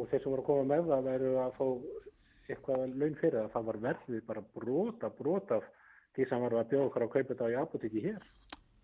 Og 0.00 0.08
þeir 0.10 0.22
sem 0.22 0.32
voru 0.32 0.42
að 0.42 0.48
koma 0.48 0.68
með 0.70 0.88
það 0.90 1.08
væru 1.10 1.34
að 1.44 1.58
fá 1.58 1.66
eitthvað 2.50 2.96
laun 2.96 3.18
fyrir 3.20 3.38
það. 3.38 3.50
Það 3.54 3.68
var 3.68 3.80
verðið 3.86 4.26
bara 4.26 4.46
brota 4.56 5.12
brota 5.20 5.60
því 6.16 6.26
sem 6.28 6.44
var 6.44 6.56
að 6.58 6.70
bjóða 6.72 6.88
okkar 6.88 7.06
að 7.06 7.12
kaupa 7.14 7.32
þetta 7.32 7.46
á 7.46 7.52
í 7.52 7.58
apotekki 7.60 8.04
hér. 8.08 8.28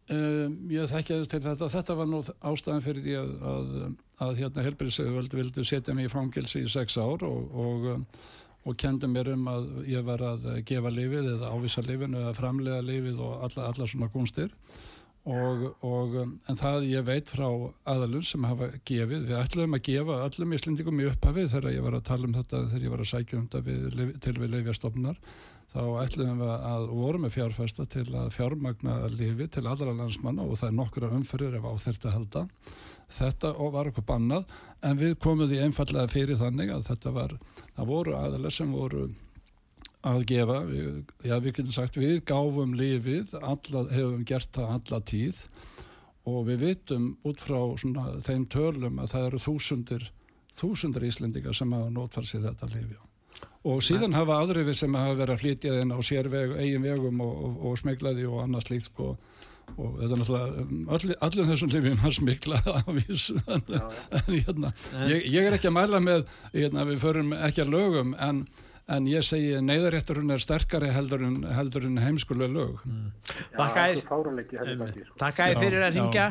Um, 0.07 0.57
Ég 0.71 0.87
þekkjaðist 0.87 1.33
til 1.35 1.43
þetta. 1.43 1.69
Þetta 1.73 1.99
var 1.99 2.11
nú 2.11 2.23
ástæðan 2.23 2.85
fyrir 2.85 3.03
því 3.03 3.15
að, 3.19 3.31
að, 3.51 3.71
að 4.23 4.41
hérna 4.41 4.67
helbriðsöguvöld 4.69 5.35
vildu 5.35 5.65
setja 5.67 5.95
mig 5.99 6.07
í 6.07 6.13
fangilsi 6.13 6.63
í 6.63 6.71
sex 6.71 6.95
ár 6.95 7.25
og, 7.27 7.57
og, 7.59 7.89
og 8.63 8.77
kendi 8.79 9.11
mér 9.11 9.33
um 9.35 9.49
að 9.51 9.67
ég 9.91 10.07
var 10.07 10.23
að 10.23 10.47
gefa 10.69 10.93
lifið 10.95 11.33
eða 11.33 11.51
ávisa 11.57 11.83
lifinu 11.83 12.23
eða 12.23 12.37
framlega 12.39 12.85
lifið 12.87 13.19
og 13.19 13.49
alla, 13.49 13.73
alla 13.73 13.89
svona 13.91 14.13
kunstir 14.15 14.55
Og, 15.27 15.63
og, 15.83 16.13
um, 16.23 16.35
en 16.47 16.59
það 16.59 16.85
ég 16.87 17.03
veit 17.07 17.31
frá 17.35 17.49
aðalun 17.91 18.23
sem 18.23 18.45
hafa 18.47 18.69
gefið, 18.87 19.25
við 19.27 19.41
ætlum 19.41 19.75
að 19.75 19.83
gefa 19.89 20.19
öllum 20.29 20.55
íslendingum 20.55 21.03
í 21.03 21.09
upphafið 21.11 21.49
þegar 21.51 21.75
ég 21.75 21.83
var 21.83 21.97
að 21.99 22.05
tala 22.07 22.29
um 22.29 22.37
þetta, 22.37 22.61
þegar 22.71 22.85
ég 22.87 22.95
var 22.95 23.03
að 23.03 23.11
sækja 23.11 23.39
um 23.41 23.49
þetta 23.49 23.63
við, 23.67 24.13
til 24.23 24.35
við 24.37 24.53
leifjastofnar, 24.55 25.19
þá 25.75 25.83
ætlum 26.05 26.45
við 26.45 26.53
að 26.55 26.87
voru 27.01 27.23
með 27.25 27.35
fjárfæsta 27.35 27.89
til 27.91 28.07
að 28.15 28.31
fjármagna 28.37 29.01
lifi 29.17 29.51
til 29.51 29.67
allra 29.67 29.97
landsmanna 29.99 30.47
og 30.47 30.61
það 30.61 30.71
er 30.71 30.79
nokkura 30.79 31.13
umfyrir 31.19 31.59
ef 31.59 31.67
á 31.67 31.75
þetta 31.89 32.15
halda. 32.15 32.47
Þetta 33.17 33.55
var 33.75 33.91
okkur 33.91 34.07
bannað 34.07 34.57
en 34.87 35.03
við 35.03 35.19
komum 35.23 35.51
því 35.51 35.65
einfallega 35.67 36.11
fyrir 36.11 36.39
þannig 36.39 36.71
að 36.71 36.87
þetta 36.93 37.17
var, 37.19 37.39
það 37.75 37.91
voru 37.91 38.15
aðalega 38.19 38.55
sem 38.55 38.71
voru 38.71 39.09
að 40.07 40.27
gefa, 40.31 40.59
við, 40.69 41.01
já 41.27 41.37
við 41.39 41.57
getum 41.59 41.75
sagt 41.75 41.99
við 41.99 42.21
gáfum 42.29 42.77
lífið, 42.79 43.35
alla, 43.41 43.87
hefum 43.93 44.23
gert 44.29 44.53
það 44.55 44.77
alla 44.77 45.01
tíð. 45.13 45.41
Og 46.27 46.47
við 46.49 46.63
vitum 46.65 47.11
út 47.27 47.43
frá 47.43 47.59
svona, 47.79 48.17
þeim 48.27 48.47
törlum 48.51 49.03
að 49.03 49.13
það 49.13 49.27
eru 49.29 49.43
þúsundir 49.47 50.09
þúsundir 50.57 51.05
íslendingar 51.07 51.55
sem 51.55 51.75
hafa 51.77 51.93
nótfært 51.93 52.31
sér 52.31 52.49
þetta 52.49 52.71
lífi 52.73 52.97
og 53.67 53.83
síðan 53.83 54.15
Æ. 54.15 54.19
hafa 54.21 54.37
aðrifir 54.43 54.77
sem 54.79 54.95
hafa 54.95 55.17
verið 55.19 55.35
að 55.35 55.41
flytja 55.43 55.73
þinn 55.75 55.95
á 55.95 55.99
sérveg, 56.07 56.53
eigin 56.61 56.85
vegum 56.87 57.23
og, 57.25 57.33
og, 57.47 57.57
og 57.67 57.81
smeklaði 57.81 58.29
og 58.31 58.45
annað 58.45 58.69
slíkt 58.69 58.91
sko. 58.93 59.17
Og 59.75 59.97
þetta 59.99 60.15
er 60.15 60.21
náttúrulega 60.23 61.17
allir 61.27 61.49
þessum 61.49 61.73
lifin 61.73 62.05
að 62.07 62.15
smikla 62.21 62.61
en, 63.57 63.65
hérna, 64.29 64.71
ég, 65.11 65.27
ég 65.35 65.49
er 65.49 65.57
ekki 65.57 65.73
að 65.73 65.75
mæla 65.75 66.01
með 66.05 66.23
hérna, 66.53 66.87
við 66.87 67.03
förum 67.03 67.35
ekki 67.35 67.65
að 67.65 67.73
lögum 67.75 68.15
en 68.23 68.45
en 68.95 69.07
ég 69.11 69.25
segi 69.27 69.59
neyðarétturinn 69.67 70.31
er 70.35 70.43
sterkari 70.43 70.93
heldur 70.95 71.25
en, 71.27 71.41
heldur 71.57 71.89
en 71.89 71.99
heimskulega 71.99 72.53
lög. 72.53 72.83
Mm. 72.87 73.13
Takk 75.19 75.43
að 75.43 75.55
ég 75.55 75.63
fyrir 75.65 75.87
að 75.87 75.99
ringja 75.99 76.27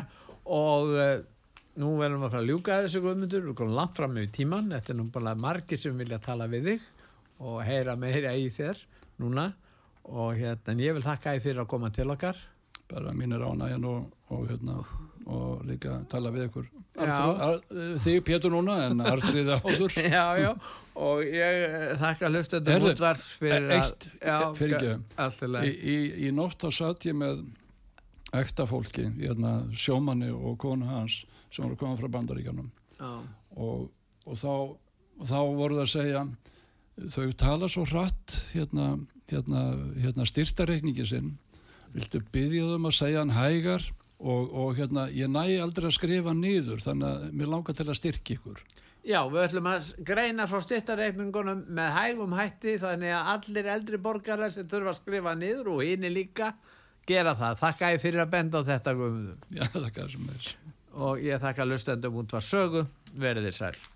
og 0.56 0.94
uh, 0.94 1.16
nú 1.76 1.92
verðum 2.00 2.22
við 2.22 2.28
að 2.28 2.32
fara 2.32 2.42
að 2.42 2.50
ljúka 2.50 2.80
þessu 2.84 3.02
guðmundur, 3.04 3.46
við 3.50 3.58
komum 3.58 3.76
langt 3.76 3.96
fram 3.98 4.14
með 4.16 4.32
tíman, 4.38 4.70
þetta 4.72 4.92
er 4.94 5.00
nú 5.00 5.08
bara 5.12 5.36
margir 5.38 5.80
sem 5.80 5.96
vilja 6.00 6.20
tala 6.22 6.48
við 6.50 6.70
þig 6.70 6.90
og 7.44 7.58
heyra 7.66 7.96
meira 8.00 8.32
í 8.38 8.48
þér 8.52 8.80
núna. 9.20 9.50
Og 10.06 10.36
hérna, 10.38 10.72
en 10.72 10.80
ég 10.84 10.94
vil 10.94 11.02
þakka 11.04 11.34
þið 11.34 11.44
fyrir 11.48 11.64
að 11.64 11.70
koma 11.72 11.90
til 11.90 12.06
okkar. 12.14 12.38
Bara 12.86 13.12
mínir 13.16 13.42
ánægjan 13.42 13.86
og, 13.90 14.04
og, 14.30 14.44
hérna, 14.46 14.78
og 15.26 15.62
líka 15.66 15.98
tala 16.10 16.30
við 16.34 16.48
ykkur. 16.48 16.66
Þig 18.04 18.22
Pétur 18.26 18.52
núna 18.54 18.78
en 18.86 19.02
Artriði 19.04 19.58
áður. 19.58 19.96
Já, 20.16 20.26
já, 20.38 20.50
og 20.96 21.22
ég 21.26 21.62
eh, 21.66 21.92
þakka 22.00 22.30
hlustöndum 22.30 22.86
útvars 22.92 23.24
fyrir 23.40 23.74
eitt, 23.76 24.08
að 24.22 24.46
fyrir 24.56 24.86
í, 25.66 25.72
í, 25.74 25.96
í 26.28 26.32
nótt 26.34 26.64
á 26.64 26.70
satt 26.72 27.04
ég 27.08 27.16
með 27.18 27.42
ekta 28.36 28.66
fólki, 28.68 29.08
hérna, 29.18 29.58
sjómanni 29.76 30.30
og 30.32 30.56
konu 30.62 30.88
hans 30.88 31.24
sem 31.50 31.64
voru 31.64 31.78
komað 31.80 32.02
frá 32.02 32.12
bandaríkanum 32.16 32.70
og, 33.00 33.86
og 34.26 34.40
þá, 34.40 34.52
þá 35.24 35.38
voru 35.56 35.78
það 35.78 35.84
að 35.84 35.92
segja 35.92 36.24
þau 37.12 37.28
tala 37.36 37.68
svo 37.70 37.84
hratt 37.90 38.38
hérna, 38.54 38.94
hérna, 39.30 39.66
hérna 40.00 40.26
styrstareikningi 40.28 41.06
sinn. 41.08 41.34
Viltu 41.92 42.22
byggja 42.32 42.72
þum 42.72 42.88
að 42.88 42.96
segja 42.96 43.22
hann 43.22 43.36
hægar 43.36 43.84
og, 44.20 44.48
og 44.50 44.74
hérna, 44.78 45.08
ég 45.12 45.30
næ 45.30 45.60
aldrei 45.60 45.90
að 45.90 45.98
skrifa 45.98 46.34
nýður 46.36 46.82
þannig 46.84 47.08
að 47.08 47.30
mér 47.36 47.52
langar 47.52 47.76
til 47.76 47.88
að 47.88 47.98
styrkja 48.00 48.38
ykkur 48.38 48.64
Já, 49.06 49.20
við 49.30 49.44
ætlum 49.44 49.68
að 49.70 49.90
greina 50.02 50.48
frá 50.50 50.58
styrtareikningunum 50.64 51.60
með 51.78 51.92
hægum 51.94 52.32
hætti 52.34 52.72
þannig 52.82 53.12
að 53.14 53.28
allir 53.36 53.68
eldri 53.76 54.00
borgarar 54.02 54.50
sem 54.50 54.66
þurfa 54.66 54.90
að 54.90 54.98
skrifa 54.98 55.34
nýður 55.38 55.76
og 55.76 55.84
hinn 55.86 56.08
er 56.08 56.14
líka 56.14 56.48
gera 57.06 57.34
það. 57.38 57.60
Þakka 57.60 57.92
ég 57.94 58.02
fyrir 58.02 58.24
að 58.24 58.32
benda 58.34 58.62
á 58.62 58.68
þetta 58.72 58.94
guðum. 58.98 59.44
Já, 59.54 59.64
þakka 59.76 60.00
þessum 60.00 60.30
þess. 60.32 60.56
Og 60.96 61.22
ég 61.22 61.42
þakka 61.42 61.68
lustendum 61.68 62.18
út 62.22 62.34
var 62.34 62.44
sögu, 62.44 62.82
verið 63.14 63.50
þér 63.50 63.58
sæl. 63.60 63.86